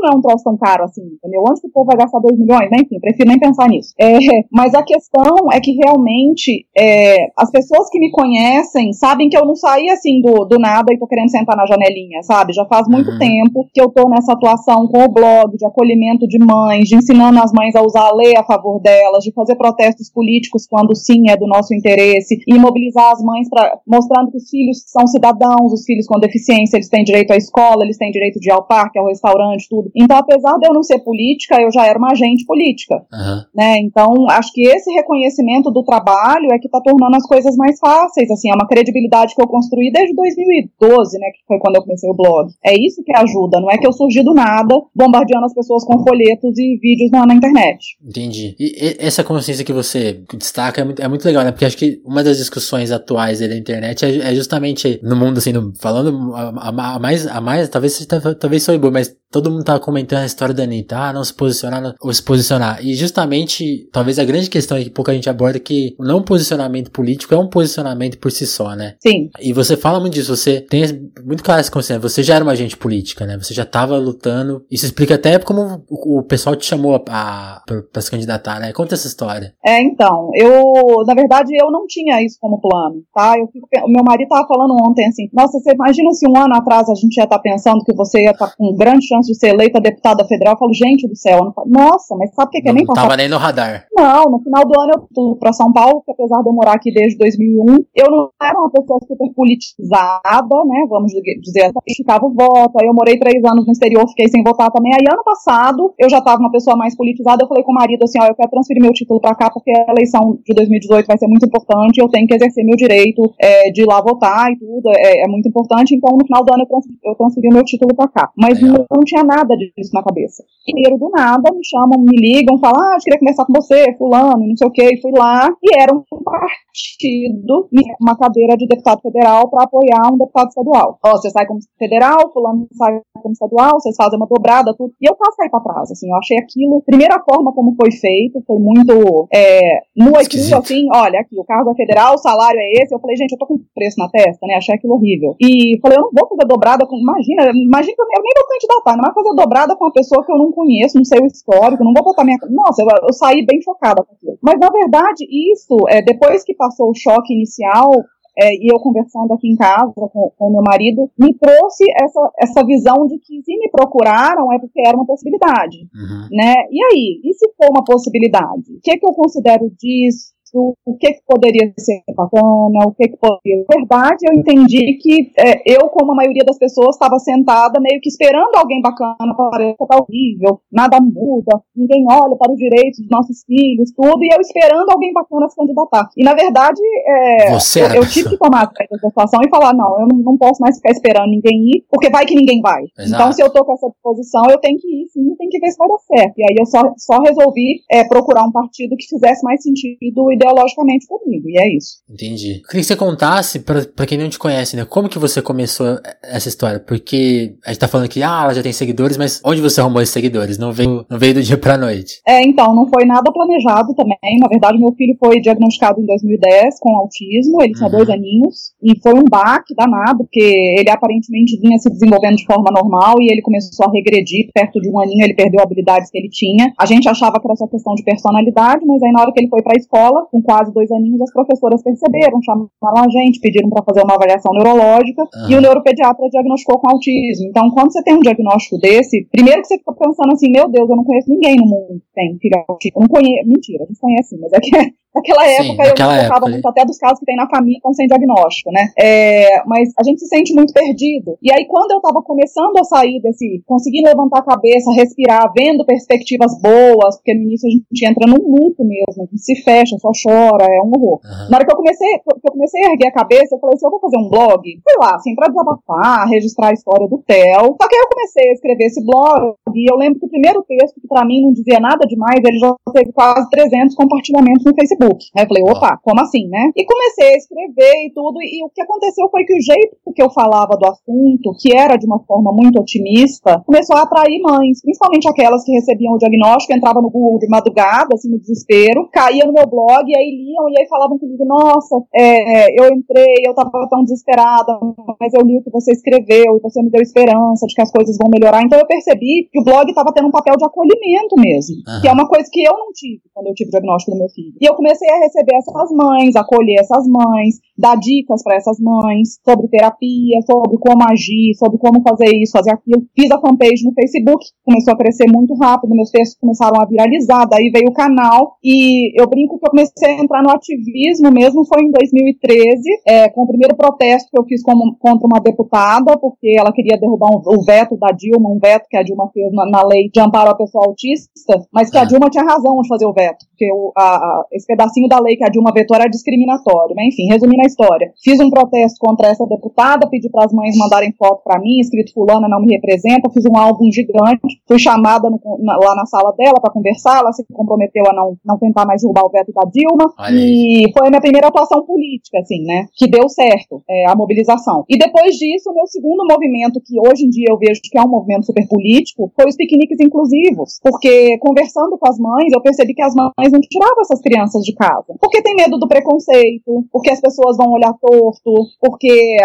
não 0.02 0.14
é 0.14 0.16
um 0.16 0.22
troço 0.22 0.44
tão 0.44 0.58
caro 0.58 0.84
assim, 0.84 1.02
entendeu? 1.02 1.44
Onde 1.48 1.62
que 1.62 1.68
o 1.68 1.72
povo 1.72 1.88
vai 1.88 1.98
gastar 1.98 2.20
2 2.20 2.38
milhões? 2.38 2.70
Né? 2.72 2.78
Enfim, 2.82 3.00
prefiro 3.00 3.30
nem 3.30 3.40
pensar 3.40 3.68
nisso. 3.68 3.94
É, 4.00 4.18
mas 4.52 4.74
a 4.74 4.84
questão 4.84 5.08
questão 5.08 5.52
é 5.52 5.60
que 5.60 5.74
realmente 5.74 6.66
é, 6.78 7.16
as 7.38 7.50
pessoas 7.52 7.90
que 7.90 8.00
me 8.00 8.12
conhecem 8.12 8.94
sabem 8.94 9.30
que 9.30 9.38
eu 9.38 9.46
não 9.46 9.56
saí 9.56 9.90
assim 9.90 10.22
do, 10.22 10.46
do 10.46 10.60
nada 10.60 10.94
e 10.94 10.98
tô 10.98 11.08
querendo 11.08 11.30
sentar 11.30 11.56
na 11.56 11.66
janelinha, 11.66 12.22
sabe? 12.24 12.54
Já 12.54 12.66
faz 12.66 12.88
muito 12.88 13.12
uhum. 13.12 13.20
tempo 13.20 13.68
que 13.74 13.82
eu 13.82 13.90
tô 13.90 14.10
nessa 14.10 14.34
atuação 14.34 14.88
com 14.88 15.04
o 15.04 15.12
blog 15.12 15.56
de 15.58 15.66
acolhimento 15.66 16.28
de 16.28 16.40
mães, 16.40 16.88
de 16.88 16.96
ensinando 16.96 17.40
as 17.40 17.52
mães 17.52 17.76
a 17.76 17.82
usar 17.82 18.08
a 18.08 18.16
lei 18.16 18.34
a 18.38 18.44
favor 18.44 18.80
delas, 18.82 19.24
de 19.24 19.32
fazer 19.34 19.56
protestos 19.56 20.12
políticos 20.12 20.68
quando 20.68 20.96
sim 20.96 21.30
é 21.30 21.38
do 21.38 21.48
nosso 21.48 21.74
interesse 21.74 22.38
e 22.48 22.60
mobilizar 22.60 23.12
as 23.12 23.22
mães 23.22 23.50
para 23.50 23.80
mostrando 23.88 24.32
que 24.32 24.38
os 24.38 24.50
filhos 24.50 24.84
são 24.88 25.08
cidadãos, 25.08 25.72
os 25.72 25.84
filhos 25.84 26.06
com 26.06 26.20
deficiência, 26.20 26.78
eles 26.78 26.90
têm 26.90 27.04
direito 27.04 27.32
à 27.32 27.38
escola, 27.38 27.84
eles 27.84 27.98
têm 27.98 28.12
direito 28.12 28.40
de 28.40 28.50
ir 28.50 28.52
ao 28.52 28.66
parque, 28.66 29.00
ao 29.00 29.08
restaurante, 29.08 29.68
tudo. 29.70 29.87
Então, 29.96 30.18
apesar 30.18 30.58
de 30.58 30.68
eu 30.68 30.74
não 30.74 30.84
ser 30.84 31.00
política, 31.00 31.62
eu 31.62 31.72
já 31.72 31.86
era 31.86 31.98
uma 31.98 32.12
agente 32.12 32.46
política, 32.46 32.96
uhum. 33.12 33.42
né? 33.56 33.78
Então, 33.80 34.14
acho 34.30 34.52
que 34.54 34.68
esse 34.68 34.92
reconhecimento 34.92 35.72
do 35.72 35.84
trabalho 35.84 36.52
é 36.52 36.60
que 36.60 36.68
está 36.68 36.82
tornando 36.82 37.16
as 37.16 37.26
coisas 37.26 37.56
mais 37.56 37.80
fáceis, 37.80 38.30
assim, 38.32 38.50
é 38.50 38.54
uma 38.54 38.68
credibilidade 38.68 39.36
que 39.36 39.42
eu 39.42 39.48
construí 39.48 39.92
desde 39.92 40.16
2012, 40.16 41.20
né, 41.20 41.28
que 41.32 41.46
foi 41.48 41.60
quando 41.60 41.76
eu 41.76 41.82
comecei 41.82 42.10
o 42.10 42.16
blog. 42.16 42.50
É 42.66 42.74
isso 42.74 43.04
que 43.04 43.16
ajuda, 43.16 43.60
não 43.60 43.70
é 43.70 43.78
que 43.78 43.88
eu 43.88 43.94
surgi 43.94 44.24
do 44.24 44.34
nada 44.34 44.76
bombardeando 44.96 45.46
as 45.46 45.54
pessoas 45.54 45.84
com 45.84 46.04
folhetos 46.04 46.58
e 46.58 46.78
vídeos 46.82 47.12
na, 47.12 47.26
na 47.26 47.34
internet. 47.34 47.98
Entendi. 48.04 48.56
E, 48.60 48.66
e, 48.66 48.98
essa 49.00 49.24
consciência 49.24 49.66
que 49.66 49.74
você 49.74 50.22
destaca 50.34 50.82
é 50.82 50.84
muito, 50.84 51.02
é 51.02 51.08
muito 51.08 51.26
legal, 51.26 51.44
né, 51.44 51.52
porque 51.52 51.66
acho 51.66 51.78
que 51.78 52.02
uma 52.06 52.24
das 52.24 52.38
discussões 52.38 52.92
atuais 52.92 53.40
da 53.40 53.56
internet 53.56 54.06
é, 54.06 54.32
é, 54.32 54.36
justamente 54.36 55.00
no 55.04 55.16
mundo, 55.16 55.38
assim, 55.38 55.52
no, 55.52 55.74
falando 55.76 56.34
a, 56.34 56.70
a, 56.70 56.96
a, 56.96 57.00
mais, 57.00 57.28
a 57.28 57.42
mais, 57.42 57.70
talvez, 57.70 58.06
talvez 58.40 58.64
sou 58.64 58.78
boa, 58.78 58.92
mas 58.92 59.16
todo 59.32 59.52
mundo 59.52 59.64
tá 59.64 59.80
comentando 59.80 60.24
a 60.24 60.26
história 60.26 60.54
da 60.54 60.64
Anitta, 60.64 60.98
ah, 60.98 61.14
não 61.14 61.24
se 61.24 61.34
posicionar 61.34 61.96
ou 62.02 62.14
se 62.14 62.24
posicionar. 62.24 62.84
E 62.84 62.94
justamente, 62.94 63.88
talvez 63.92 64.20
a 64.20 64.26
grande 64.26 64.50
questão 64.50 64.78
que 64.82 64.90
pouca 64.90 65.14
gente 65.14 65.30
aborda 65.30 65.58
é 65.58 65.62
que 65.62 65.96
o 66.00 66.04
não 66.04 66.24
posicionamento 66.24 66.92
político 66.92 67.34
é 67.34 67.38
um 67.38 67.50
posicionamento 67.50 68.18
por 68.18 68.32
si 68.32 68.46
só, 68.48 68.76
né? 68.76 68.96
Sim. 69.00 69.30
E 69.40 69.54
você 69.54 69.76
fala 69.76 70.00
muito 70.00 70.14
disso, 70.14 70.36
você 70.36 70.62
tem 70.62 70.84
muito 71.26 71.44
claro 71.44 71.60
essa 71.60 71.72
consciência, 71.72 72.00
você 72.00 72.24
já 72.24 72.36
era 72.36 72.44
uma 72.44 72.54
agente 72.54 72.78
política, 72.78 73.26
né? 73.26 73.38
Você 73.38 73.54
já 73.54 73.66
tava 73.66 73.98
lutando. 73.98 74.66
Isso 74.72 74.86
explica 74.86 75.16
até 75.16 75.38
como 75.40 75.84
o, 75.90 76.24
pessoal 76.24 76.56
te 76.56 76.66
chamou 76.66 76.96
a, 76.96 77.04
a, 77.10 77.62
pra 77.92 78.02
se 78.02 78.12
candidatar, 78.12 78.60
né? 78.60 78.72
Conta 78.74 78.96
essa 78.96 79.08
história. 79.08 79.54
É, 79.66 79.82
então, 79.82 80.30
eu, 80.36 81.04
na 81.06 81.14
verdade, 81.14 81.52
eu 81.60 81.72
não 81.72 81.86
tinha 81.88 82.24
isso 82.24 82.38
como 82.40 82.62
plano, 82.62 83.04
tá? 83.14 83.36
Eu 83.38 83.48
fico, 83.48 83.68
o 83.86 83.92
meu 83.92 84.04
marido 84.04 84.30
tava 84.30 84.48
falando 84.48 84.74
ontem 84.88 85.06
assim, 85.06 85.30
nossa, 85.34 85.60
você 85.60 85.74
imagina 85.74 86.12
se 86.12 86.28
um 86.28 86.38
ano 86.38 86.56
atrás 86.56 86.90
a 86.90 86.96
gente 86.96 87.18
ia 87.18 87.24
estar 87.24 87.38
tá 87.38 87.42
pensando 87.42 87.84
que 87.84 87.94
você 87.94 88.22
ia 88.24 88.32
estar 88.32 88.48
tá 88.48 88.54
com 88.58 88.76
grande 88.76 89.06
chance 89.06 89.17
de 89.26 89.36
ser 89.36 89.50
eleita 89.50 89.80
deputada 89.80 90.26
federal? 90.26 90.54
Eu 90.54 90.60
falo, 90.60 90.74
gente 90.74 91.08
do 91.08 91.16
céu, 91.16 91.40
nossa, 91.66 92.16
mas 92.16 92.34
sabe 92.34 92.50
o 92.50 92.52
que, 92.52 92.62
que 92.62 92.70
é 92.70 92.74
nem 92.74 92.86
Não 92.86 92.94
tava 92.94 93.18
nem 93.18 93.28
no 93.28 93.38
radar. 93.38 93.86
Não, 93.96 94.26
no 94.26 94.40
final 94.40 94.64
do 94.66 94.80
ano 94.80 94.92
eu 94.96 95.08
fui 95.14 95.40
pra 95.40 95.54
São 95.54 95.72
Paulo, 95.72 96.02
que 96.06 96.12
apesar 96.12 96.42
de 96.42 96.50
eu 96.50 96.54
morar 96.54 96.74
aqui 96.74 96.92
desde 96.92 97.18
2001, 97.18 97.66
eu 97.96 98.12
não 98.12 98.30
era 98.42 98.58
uma 98.58 98.70
pessoa 98.70 99.00
super 99.08 99.34
politizada, 99.34 100.56
né, 100.66 100.86
vamos 100.90 101.12
dizer, 101.42 101.72
ficava 101.96 102.26
o 102.26 102.34
voto, 102.34 102.78
aí 102.80 102.88
eu 102.88 102.94
morei 102.94 103.18
três 103.18 103.44
anos 103.44 103.66
no 103.66 103.72
exterior, 103.72 104.08
fiquei 104.10 104.28
sem 104.30 104.44
votar 104.44 104.72
também, 104.72 104.94
aí 104.94 105.06
ano 105.12 105.24
passado 105.24 105.94
eu 105.98 106.10
já 106.10 106.22
tava 106.22 106.40
uma 106.40 106.52
pessoa 106.52 106.76
mais 106.76 106.96
politizada, 106.96 107.44
eu 107.44 107.48
falei 107.48 107.64
com 107.64 107.72
o 107.72 107.76
marido 107.76 108.04
assim, 108.04 108.20
ó, 108.22 108.26
eu 108.26 108.36
quero 108.36 108.50
transferir 108.50 108.82
meu 108.82 108.94
título 108.94 109.20
pra 109.20 109.36
cá 109.36 109.50
porque 109.50 109.72
a 109.72 109.92
eleição 109.92 110.40
de 110.46 110.54
2018 110.54 111.06
vai 111.08 111.18
ser 111.18 111.28
muito 111.28 111.46
importante, 111.46 112.00
eu 112.00 112.10
tenho 112.10 112.28
que 112.28 112.36
exercer 112.36 112.64
meu 112.64 112.76
direito 112.76 113.22
é, 113.40 113.72
de 113.72 113.82
ir 113.82 113.86
lá 113.86 114.02
votar 114.02 114.52
e 114.52 114.58
tudo, 114.58 114.90
é, 114.98 115.24
é, 115.24 115.28
muito 115.28 115.48
importante, 115.48 115.96
então 115.96 116.16
no 116.18 116.26
final 116.26 116.44
do 116.44 116.54
ano 116.54 116.64
eu 116.64 116.68
transferi, 116.68 116.98
eu 117.04 117.16
transferi 117.16 117.48
meu 117.50 117.64
título 117.64 117.96
pra 117.96 118.08
cá, 118.08 118.30
mas 118.38 118.62
não, 118.62 118.86
não, 118.90 119.04
tinha 119.08 119.24
nada 119.24 119.56
disso 119.56 119.92
na 119.94 120.04
cabeça. 120.04 120.44
Primeiro, 120.66 120.98
do 120.98 121.10
nada, 121.10 121.50
me 121.54 121.64
chamam, 121.64 121.98
me 122.00 122.18
ligam, 122.18 122.60
falam, 122.60 122.76
ah, 122.78 122.96
eu 122.96 123.04
queria 123.04 123.20
conversar 123.20 123.46
com 123.46 123.54
você, 123.54 123.96
fulano, 123.98 124.46
não 124.46 124.58
sei 124.58 124.68
o 124.68 124.72
que, 124.72 124.84
e 124.84 125.02
fui 125.02 125.12
lá, 125.16 125.50
e 125.64 125.82
era 125.82 125.94
um 125.96 126.04
partido, 126.24 127.70
uma 128.02 128.18
cadeira 128.18 128.58
de 128.58 128.68
deputado 128.68 129.02
federal 129.02 129.50
para 129.50 129.64
apoiar 129.64 130.12
um 130.12 130.18
deputado 130.18 130.50
estadual. 130.50 131.00
Ó, 131.04 131.12
você 131.12 131.30
sai 131.30 131.46
como 131.48 131.60
federal, 131.80 132.32
fulano 132.34 132.68
sai 132.74 133.00
como 133.14 133.32
estadual, 133.32 133.80
vocês 133.80 133.96
fazem 133.96 134.20
uma 134.20 134.28
dobrada, 134.28 134.76
tudo. 134.78 134.94
E 135.02 135.10
eu 135.10 135.16
passei 135.16 135.50
para 135.50 135.62
trás, 135.62 135.92
assim, 135.92 136.10
eu 136.10 136.16
achei 136.18 136.38
aquilo, 136.38 136.84
primeira 136.86 137.18
forma 137.24 137.54
como 137.54 137.74
foi 137.76 137.92
feito, 137.92 138.44
foi 138.46 138.60
muito 138.60 139.28
é, 139.34 139.60
no 139.96 140.18
aquilo, 140.18 140.58
assim, 140.58 140.88
olha, 140.94 141.20
aqui, 141.20 141.40
o 141.40 141.44
cargo 141.44 141.72
é 141.72 141.76
federal, 141.76 142.16
o 142.16 142.18
salário 142.18 142.60
é 142.60 142.84
esse. 142.84 142.94
Eu 142.94 143.00
falei, 143.00 143.16
gente, 143.16 143.32
eu 143.32 143.38
tô 143.38 143.46
com 143.46 143.60
preço 143.74 143.98
na 144.00 144.10
testa, 144.10 144.46
né? 144.46 144.56
Achei 144.56 144.76
aquilo 144.76 144.96
horrível. 144.96 145.36
E 145.40 145.80
falei, 145.82 145.98
eu 145.98 146.04
não 146.04 146.12
vou 146.14 146.28
fazer 146.30 146.48
dobrada 146.48 146.86
com. 146.86 146.98
Imagina, 146.98 147.52
imagina 147.52 147.96
que 147.96 148.02
eu 148.02 148.24
nem 148.24 148.34
vou 148.36 148.48
candidatar, 148.48 148.97
não 148.98 149.04
vai 149.04 149.14
fazer 149.14 149.36
dobrada 149.36 149.76
com 149.76 149.86
uma 149.86 149.94
pessoa 149.94 150.26
que 150.26 150.32
eu 150.32 150.38
não 150.38 150.52
conheço, 150.52 150.98
não 150.98 151.06
sei 151.06 151.20
o 151.20 151.28
histórico, 151.28 151.84
não 151.84 151.94
vou 151.94 152.04
botar 152.04 152.24
minha. 152.24 152.38
Nossa, 152.50 152.82
eu, 152.82 152.88
eu 153.04 153.14
saí 153.14 153.46
bem 153.46 153.62
chocada 153.62 154.04
com 154.04 154.14
aquilo. 154.14 154.38
Mas 154.42 154.60
na 154.60 154.70
verdade, 154.70 155.26
isso, 155.54 155.78
é, 155.90 156.02
depois 156.02 156.44
que 156.44 156.56
passou 156.56 156.90
o 156.90 156.96
choque 156.96 157.34
inicial, 157.34 157.92
é, 158.40 158.54
e 158.54 158.72
eu 158.72 158.80
conversando 158.80 159.34
aqui 159.34 159.50
em 159.50 159.56
casa 159.56 159.92
com 159.96 160.32
o 160.40 160.52
meu 160.52 160.62
marido, 160.62 161.10
me 161.18 161.34
trouxe 161.34 161.84
essa, 162.00 162.32
essa 162.40 162.66
visão 162.66 163.08
de 163.08 163.18
que 163.18 163.42
se 163.42 163.58
me 163.58 163.70
procuraram 163.72 164.54
é 164.54 164.60
porque 164.60 164.80
era 164.86 164.96
uma 164.96 165.08
possibilidade, 165.08 165.90
uhum. 165.94 166.28
né? 166.32 166.54
E 166.70 166.80
aí, 166.86 167.22
e 167.24 167.34
se 167.34 167.50
for 167.58 167.70
uma 167.72 167.84
possibilidade? 167.84 168.78
O 168.78 168.82
que, 168.84 168.92
é 168.92 168.98
que 168.98 169.06
eu 169.08 169.14
considero 169.14 169.72
disso? 169.72 170.37
O 170.54 170.98
que, 170.98 171.14
que 171.14 171.22
poderia 171.26 171.74
ser 171.78 172.02
bacana, 172.16 172.86
o 172.86 172.94
que, 172.94 173.08
que 173.08 173.18
poderia. 173.18 173.66
Na 173.70 173.76
verdade, 173.76 174.26
eu 174.28 174.34
entendi 174.34 174.98
que 175.02 175.32
é, 175.38 175.62
eu, 175.66 175.90
como 175.90 176.12
a 176.12 176.16
maioria 176.16 176.44
das 176.46 176.58
pessoas, 176.58 176.96
estava 176.96 177.20
sentada 177.20 177.80
meio 177.80 178.00
que 178.02 178.10
esperando 178.10 178.56
alguém 178.56 178.82
bacana 178.82 179.36
para 179.36 179.74
tá 179.88 179.98
horrível, 179.98 180.60
nada 180.72 181.00
muda, 181.02 181.62
ninguém 181.76 182.06
olha 182.10 182.36
para 182.38 182.52
os 182.52 182.58
direitos 182.58 183.00
dos 183.00 183.10
nossos 183.10 183.44
filhos, 183.46 183.92
tudo, 183.96 184.24
e 184.24 184.30
eu 184.34 184.42
esperando 184.42 184.90
alguém 184.90 185.14
bacana 185.14 185.50
se 185.50 185.56
candidatar. 185.56 186.10
E 186.16 186.24
na 186.24 186.34
verdade, 186.34 186.82
é, 187.08 187.52
eu, 187.52 188.02
eu 188.02 188.10
tive 188.10 188.30
que 188.30 188.38
tomar 188.38 188.72
essa 188.80 189.08
situação 189.08 189.40
e 189.46 189.50
falar: 189.50 189.74
não, 189.74 190.00
eu 190.02 190.08
não, 190.08 190.18
não, 190.20 190.38
posso 190.38 190.62
mais 190.62 190.78
ficar 190.78 190.92
esperando 190.92 191.30
ninguém 191.30 191.58
ir, 191.70 191.86
porque 191.90 192.10
vai 192.10 192.26
que 192.26 192.36
ninguém 192.36 192.62
vai. 192.62 192.84
Exato. 192.98 193.22
Então, 193.22 193.32
se 193.32 193.42
eu 193.44 193.52
tô 193.52 193.66
com 193.66 193.74
essa 193.74 193.90
disposição, 193.90 194.44
eu 194.50 194.60
tenho 194.60 194.78
que 194.80 194.88
ir 194.88 195.08
sim, 195.10 195.36
tem 195.36 195.50
que 195.50 195.60
ver 195.60 195.72
se 195.72 195.78
vai 195.78 195.88
dar 195.88 195.98
certo. 196.00 196.34
E 196.38 196.44
aí 196.44 196.56
eu 196.60 196.66
só, 196.66 196.82
só 196.98 197.18
resolvi 197.22 197.82
é, 197.92 198.04
procurar 198.04 198.44
um 198.44 198.52
partido 198.52 198.96
que 198.98 199.08
fizesse 199.08 199.44
mais 199.44 199.62
sentido 199.62 200.32
ideologicamente 200.38 201.06
comigo, 201.08 201.50
e 201.50 201.60
é 201.60 201.76
isso. 201.76 201.98
Entendi. 202.10 202.62
Eu 202.62 202.68
queria 202.68 202.82
que 202.82 202.84
você 202.84 202.96
contasse, 202.96 203.60
pra, 203.60 203.86
pra 203.86 204.06
quem 204.06 204.18
não 204.18 204.30
te 204.30 204.40
conhece, 204.40 204.76
né, 204.76 204.86
como 204.86 205.10
que 205.10 205.20
você 205.20 205.42
começou 205.42 206.00
essa 206.24 206.48
história? 206.48 206.80
Porque 206.80 207.56
a 207.66 207.70
gente 207.70 207.80
tá 207.80 207.88
falando 207.88 208.10
que, 208.10 208.24
ah, 208.24 208.44
ela 208.44 208.54
já 208.54 208.64
tem 208.64 208.72
seguidores, 208.72 209.18
mas 209.18 209.42
onde 209.44 209.62
você 209.62 209.82
arrumou 209.82 210.02
esses 210.02 210.14
seguidores? 210.14 210.58
Não 210.58 210.72
veio, 210.72 211.06
não 211.10 211.20
veio 211.20 211.34
do 211.34 211.44
dia 211.44 211.58
pra 211.58 211.78
noite. 211.78 212.22
É, 212.28 212.42
então, 212.44 212.74
não 212.74 212.88
foi 212.88 213.06
nada 213.06 213.32
planejado 213.32 213.94
também. 213.94 214.40
Na 214.40 214.48
verdade, 214.48 214.80
meu 214.80 214.94
filho 214.94 215.16
foi 215.20 215.40
diagnosticado 215.40 216.00
em 216.02 216.06
2010 216.06 216.80
com 216.80 216.96
autismo, 216.98 217.62
ele 217.62 217.74
tinha 217.74 217.90
uhum. 217.90 217.98
dois 217.98 218.10
aninhos, 218.10 218.72
e 218.82 218.98
foi 219.02 219.14
um 219.14 219.24
baque 219.30 219.74
danado, 219.76 220.20
porque 220.20 220.40
ele 220.78 220.90
aparentemente 220.90 221.60
vinha 221.60 221.78
se 221.78 221.90
desenvolvendo 221.90 222.38
de 222.38 222.46
forma 222.46 222.70
normal 222.72 223.16
e 223.22 223.32
ele 223.32 223.42
começou 223.42 223.88
a 223.88 223.92
regredir, 223.92 224.50
perto 224.54 224.80
de 224.80 224.90
um 224.90 225.00
aninho 225.00 225.24
ele 225.24 225.34
perdeu 225.34 225.62
habilidades 225.62 226.10
que 226.12 226.18
ele 226.18 226.30
tinha. 226.30 226.72
A 226.78 226.86
gente 226.86 227.08
achava 227.10 227.40
que 227.40 227.48
era 227.48 227.56
só 227.56 227.68
questão 227.68 227.96
de 227.96 228.04
personalidade, 228.04 228.86
mas 228.86 229.02
aí 229.02 229.12
na 229.12 229.22
hora 229.22 229.32
que 229.32 229.40
ele 229.40 229.50
foi 229.50 229.62
pra 229.62 229.78
escola, 229.78 230.27
com 230.32 230.42
quase 230.42 230.74
dois 230.74 230.92
aninhos, 230.92 231.22
as 231.22 231.32
professoras 231.32 231.82
perceberam, 231.82 232.42
chamaram 232.42 233.04
a 233.04 233.10
gente, 233.10 233.40
pediram 233.40 233.70
para 233.70 233.84
fazer 233.84 234.04
uma 234.04 234.16
avaliação 234.16 234.52
neurológica 234.54 235.24
e 235.50 235.56
o 235.56 235.62
neuropediatra 235.62 236.30
diagnosticou 236.30 236.80
com 236.80 236.92
autismo. 236.92 237.48
Então, 237.50 237.70
quando 237.72 237.92
você 237.92 238.04
tem 238.04 238.16
um 238.16 238.20
diagnóstico 238.20 238.78
desse, 238.80 239.28
primeiro 239.32 239.62
que 239.62 239.68
você 239.68 239.78
fica 239.78 239.94
pensando 239.94 240.34
assim, 240.34 240.52
meu 240.52 240.70
Deus, 240.70 240.90
eu 240.90 240.96
não 240.96 241.04
conheço 241.04 241.30
ninguém 241.30 241.56
no 241.56 241.66
mundo 241.66 242.00
que 242.00 242.14
tem 242.14 242.38
filho 242.40 242.64
autista. 242.68 243.00
Eu 243.00 243.02
não 243.02 243.10
conheço, 243.10 243.48
mentira, 243.48 243.84
a 243.84 243.88
gente 243.88 244.00
conhece, 244.00 244.38
mas 244.40 244.54
é 244.54 244.60
que 244.60 244.70
Naquela 245.18 245.48
época 245.48 245.84
Sim, 245.84 245.90
eu 245.90 245.96
colocava 245.96 246.46
muito 246.48 246.68
até 246.68 246.86
dos 246.86 246.98
casos 246.98 247.20
que 247.20 247.26
tem 247.26 247.36
na 247.36 247.50
família 247.50 247.78
estão 247.78 247.94
sem 247.94 248.06
diagnóstico, 248.06 248.72
né? 248.72 248.94
É, 248.98 249.64
mas 249.66 249.90
a 249.98 250.04
gente 250.04 250.20
se 250.20 250.28
sente 250.28 250.54
muito 250.54 250.72
perdido. 250.72 251.38
E 251.42 251.52
aí, 251.52 251.66
quando 251.66 251.92
eu 251.92 251.98
estava 251.98 252.22
começando 252.22 252.78
a 252.78 252.84
sair 252.84 253.20
desse, 253.22 253.64
conseguindo 253.66 254.08
levantar 254.08 254.40
a 254.40 254.46
cabeça, 254.46 254.94
respirar, 254.94 255.52
vendo 255.58 255.86
perspectivas 255.86 256.54
boas, 256.62 257.18
porque 257.18 257.34
no 257.34 257.42
início 257.42 257.68
a 257.68 257.72
gente 257.72 258.06
entra 258.06 258.28
num 258.28 258.38
luto 258.38 258.86
mesmo, 258.86 259.28
se 259.36 259.56
fecha, 259.64 259.98
só 259.98 260.12
chora, 260.14 260.66
é 260.66 260.82
um 260.82 260.92
horror. 260.94 261.20
Uhum. 261.26 261.50
Na 261.50 261.58
hora 261.58 261.66
que 261.66 261.74
eu 261.74 261.78
comecei, 261.78 262.08
que 262.20 262.48
eu 262.48 262.52
comecei 262.52 262.84
a 262.86 262.92
erguer 262.92 263.08
a 263.08 263.12
cabeça, 263.12 263.56
eu 263.56 263.60
falei 263.60 263.76
assim, 263.76 263.86
eu 263.86 263.92
vou 263.92 264.00
fazer 264.00 264.18
um 264.18 264.30
blog, 264.30 264.62
sei 264.62 264.98
lá, 265.00 265.16
assim, 265.16 265.34
pra 265.34 265.48
desabafar, 265.48 266.28
registrar 266.30 266.70
a 266.70 266.74
história 266.74 267.08
do 267.08 267.18
Theo. 267.26 267.74
Só 267.82 267.88
que 267.88 267.96
aí 267.96 268.02
eu 268.02 268.10
comecei 268.10 268.50
a 268.50 268.54
escrever 268.54 268.86
esse 268.86 269.04
blog, 269.04 269.56
e 269.74 269.92
eu 269.92 269.98
lembro 269.98 270.20
que 270.20 270.26
o 270.26 270.30
primeiro 270.30 270.64
texto, 270.68 271.02
que 271.02 271.08
para 271.08 271.26
mim 271.26 271.42
não 271.42 271.54
dizia 271.54 271.80
nada 271.80 272.06
demais, 272.06 272.42
ele 272.44 272.60
já 272.60 272.74
teve 272.94 273.12
quase 273.12 273.50
300 273.50 273.96
compartilhamentos 273.96 274.64
no 274.64 274.76
Facebook. 274.76 275.07
Facebook. 275.08 275.26
Aí 275.36 275.44
eu 275.44 275.48
falei, 275.48 275.64
opa, 275.64 276.00
como 276.04 276.22
assim, 276.22 276.48
né? 276.50 276.72
E 276.76 276.86
comecei 276.86 277.34
a 277.34 277.38
escrever 277.38 277.96
e 278.06 278.12
tudo, 278.14 278.42
e 278.42 278.64
o 278.64 278.70
que 278.70 278.82
aconteceu 278.82 279.28
foi 279.30 279.44
que 279.46 279.56
o 279.56 279.62
jeito 279.62 279.98
que 280.14 280.22
eu 280.22 280.30
falava 280.30 280.76
do 280.78 280.88
assunto, 280.88 281.56
que 281.60 281.76
era 281.76 281.96
de 281.96 282.06
uma 282.06 282.20
forma 282.26 282.52
muito 282.52 282.80
otimista, 282.80 283.62
começou 283.66 283.96
a 283.96 284.04
atrair 284.04 284.42
mães, 284.42 284.82
principalmente 284.82 285.30
aquelas 285.30 285.64
que 285.64 285.72
recebiam 285.72 286.14
o 286.14 286.18
diagnóstico, 286.18 286.74
entravam 286.74 287.02
no 287.02 287.10
Google 287.10 287.40
de 287.40 287.48
madrugada, 287.48 288.14
assim, 288.14 288.30
no 288.30 288.40
desespero, 288.40 289.08
caía 289.12 289.46
no 289.46 289.54
meu 289.54 289.68
blog, 289.68 290.04
e 290.08 290.18
aí 290.18 290.30
liam, 290.32 290.70
e 290.70 290.80
aí 290.80 290.88
falavam 290.88 291.18
comigo, 291.18 291.46
nossa, 291.46 291.96
é, 292.14 292.68
eu 292.80 292.90
entrei, 292.92 293.46
eu 293.46 293.54
tava 293.54 293.72
tão 293.90 294.04
desesperada, 294.04 294.78
mas 295.20 295.34
eu 295.34 295.46
li 295.46 295.58
o 295.58 295.64
que 295.64 295.72
você 295.72 295.92
escreveu, 295.92 296.58
e 296.58 296.62
você 296.62 296.82
me 296.82 296.90
deu 296.90 297.02
esperança 297.02 297.66
de 297.68 297.74
que 297.74 297.82
as 297.82 297.92
coisas 297.92 298.18
vão 298.18 298.30
melhorar. 298.30 298.62
Então 298.64 298.80
eu 298.80 298.88
percebi 298.88 299.48
que 299.52 299.60
o 299.60 299.64
blog 299.64 299.88
estava 299.88 300.12
tendo 300.14 300.28
um 300.28 300.32
papel 300.32 300.56
de 300.58 300.66
acolhimento 300.66 301.36
mesmo, 301.38 301.78
uhum. 301.88 302.02
que 302.02 302.08
é 302.08 302.12
uma 302.12 302.28
coisa 302.28 302.50
que 302.52 302.64
eu 302.64 302.74
não 302.74 302.92
tive 302.94 303.22
quando 303.34 303.48
eu 303.48 303.54
tive 303.54 303.70
o 303.70 303.72
diagnóstico 303.72 304.12
do 304.12 304.18
meu 304.18 304.30
filho. 304.30 304.58
E 304.60 304.66
eu 304.66 304.74
comecei 304.74 304.97
comecei 304.98 305.10
a 305.10 305.20
receber 305.20 305.56
essas 305.56 305.92
mães, 305.92 306.36
acolher 306.36 306.80
essas 306.80 307.08
mães, 307.08 307.60
dar 307.78 307.96
dicas 307.96 308.42
para 308.44 308.56
essas 308.56 308.80
mães 308.80 309.38
sobre 309.46 309.68
terapia, 309.68 310.42
sobre 310.46 310.78
como 310.78 311.04
agir, 311.10 311.54
sobre 311.56 311.78
como 311.78 312.02
fazer 312.02 312.36
isso, 312.36 312.52
fazer 312.52 312.72
aquilo. 312.72 313.06
Fiz 313.16 313.30
a 313.32 313.40
fanpage 313.40 313.86
no 313.86 313.94
Facebook, 313.94 314.44
começou 314.66 314.94
a 314.94 314.98
crescer 314.98 315.26
muito 315.32 315.54
rápido, 315.56 315.96
meus 315.96 316.10
textos 316.10 316.40
começaram 316.40 316.82
a 316.82 316.86
viralizar, 316.86 317.46
daí 317.46 317.70
veio 317.72 317.90
o 317.90 317.94
canal 317.94 318.58
e 318.64 319.20
eu 319.20 319.28
brinco 319.28 319.60
que 319.60 319.66
eu 319.66 319.70
comecei 319.70 320.18
a 320.18 320.24
entrar 320.24 320.42
no 320.42 320.52
ativismo 320.52 321.32
mesmo 321.32 321.66
foi 321.66 321.84
em 321.84 321.92
2013, 321.92 322.82
é, 323.06 323.30
com 323.30 323.44
o 323.44 323.48
primeiro 323.48 323.76
protesto 323.76 324.30
que 324.32 324.40
eu 324.40 324.46
fiz 324.46 324.64
como, 324.64 324.96
contra 324.98 325.28
uma 325.28 325.40
deputada, 325.40 326.18
porque 326.18 326.56
ela 326.58 326.72
queria 326.74 326.98
derrubar 327.00 327.30
um, 327.30 327.42
o 327.46 327.64
veto 327.64 327.96
da 327.98 328.08
Dilma, 328.08 328.50
um 328.50 328.60
veto 328.60 328.88
que 328.90 328.98
a 328.98 329.04
Dilma 329.04 329.30
fez 329.34 329.52
na, 329.54 329.66
na 329.70 329.86
lei 329.86 330.10
de 330.12 330.20
amparo 330.20 330.50
à 330.50 330.56
pessoa 330.56 330.86
autista, 330.88 331.34
mas 331.72 331.90
que 331.90 331.98
a 331.98 332.04
é. 332.04 332.06
Dilma 332.06 332.30
tinha 332.30 332.44
razão 332.44 332.80
de 332.82 332.88
fazer 332.88 333.06
o 333.06 333.14
veto 333.14 333.46
porque 333.58 333.74
o, 333.74 333.92
a, 333.98 334.16
a, 334.16 334.46
esse 334.54 334.68
pedacinho 334.68 335.10
da 335.10 335.20
lei 335.20 335.36
que 335.36 335.44
a 335.44 335.50
Dilma 335.50 335.74
vetou 335.74 335.98
era 335.98 336.08
discriminatório. 336.08 336.94
Mas, 336.96 337.08
enfim, 337.08 337.26
resumindo 337.28 337.64
a 337.64 337.66
história. 337.66 338.14
Fiz 338.24 338.40
um 338.40 338.52
protesto 338.52 339.00
contra 339.00 339.28
essa 339.28 339.46
deputada, 339.48 340.08
pedi 340.08 340.30
para 340.30 340.46
as 340.46 340.54
mães 340.54 340.78
mandarem 340.78 341.12
foto 341.18 341.42
para 341.44 341.60
mim, 341.60 341.80
escrito 341.80 342.14
fulana 342.14 342.48
não 342.48 342.62
me 342.62 342.76
representa, 342.76 343.30
fiz 343.34 343.44
um 343.46 343.58
álbum 343.58 343.92
gigante, 343.92 344.62
fui 344.68 344.78
chamada 344.78 345.30
no, 345.30 345.40
na, 345.60 345.76
lá 345.78 345.96
na 345.96 346.06
sala 346.06 346.32
dela 346.38 346.62
para 346.62 346.72
conversar, 346.72 347.20
ela 347.20 347.34
se 347.34 347.44
comprometeu 347.52 348.04
a 348.08 348.14
não, 348.14 348.38
não 348.46 348.58
tentar 348.60 348.86
mais 348.86 349.02
derrubar 349.02 349.26
o 349.26 349.32
veto 349.32 349.52
da 349.52 349.64
Dilma, 349.72 350.14
e 350.32 350.92
foi 350.94 351.08
a 351.08 351.10
minha 351.10 351.22
primeira 351.22 351.48
atuação 351.48 351.84
política, 351.86 352.40
assim, 352.40 352.64
né, 352.64 352.86
que 352.96 353.10
deu 353.10 353.28
certo, 353.30 353.82
é, 353.90 354.10
a 354.10 354.16
mobilização. 354.16 354.84
E 354.88 354.98
depois 354.98 355.36
disso, 355.36 355.72
o 355.72 355.74
meu 355.74 355.88
segundo 355.88 356.28
movimento, 356.30 356.82
que 356.86 357.00
hoje 357.00 357.26
em 357.26 357.30
dia 357.30 357.48
eu 357.50 357.58
vejo 357.58 357.82
que 357.82 357.98
é 357.98 358.02
um 358.02 358.10
movimento 358.10 358.46
super 358.46 358.68
político, 358.68 359.32
foi 359.36 359.46
os 359.48 359.56
piqueniques 359.56 360.00
inclusivos, 360.00 360.80
porque 360.84 361.38
conversando 361.40 361.98
com 361.98 362.08
as 362.08 362.20
mães, 362.20 362.52
eu 362.54 362.62
percebi 362.62 362.94
que 362.94 363.02
as 363.02 363.16
mães 363.16 363.47
não 363.52 363.60
tiravam 363.60 364.02
essas 364.02 364.22
crianças 364.22 364.64
de 364.64 364.74
casa, 364.74 365.16
porque 365.20 365.42
tem 365.42 365.56
medo 365.56 365.78
do 365.78 365.88
preconceito, 365.88 366.86
porque 366.92 367.12
as 367.12 367.22
pessoas 367.22 367.58
vão 367.58 367.72
olhar 367.72 367.94
torto, 368.00 368.54
porque 368.80 369.38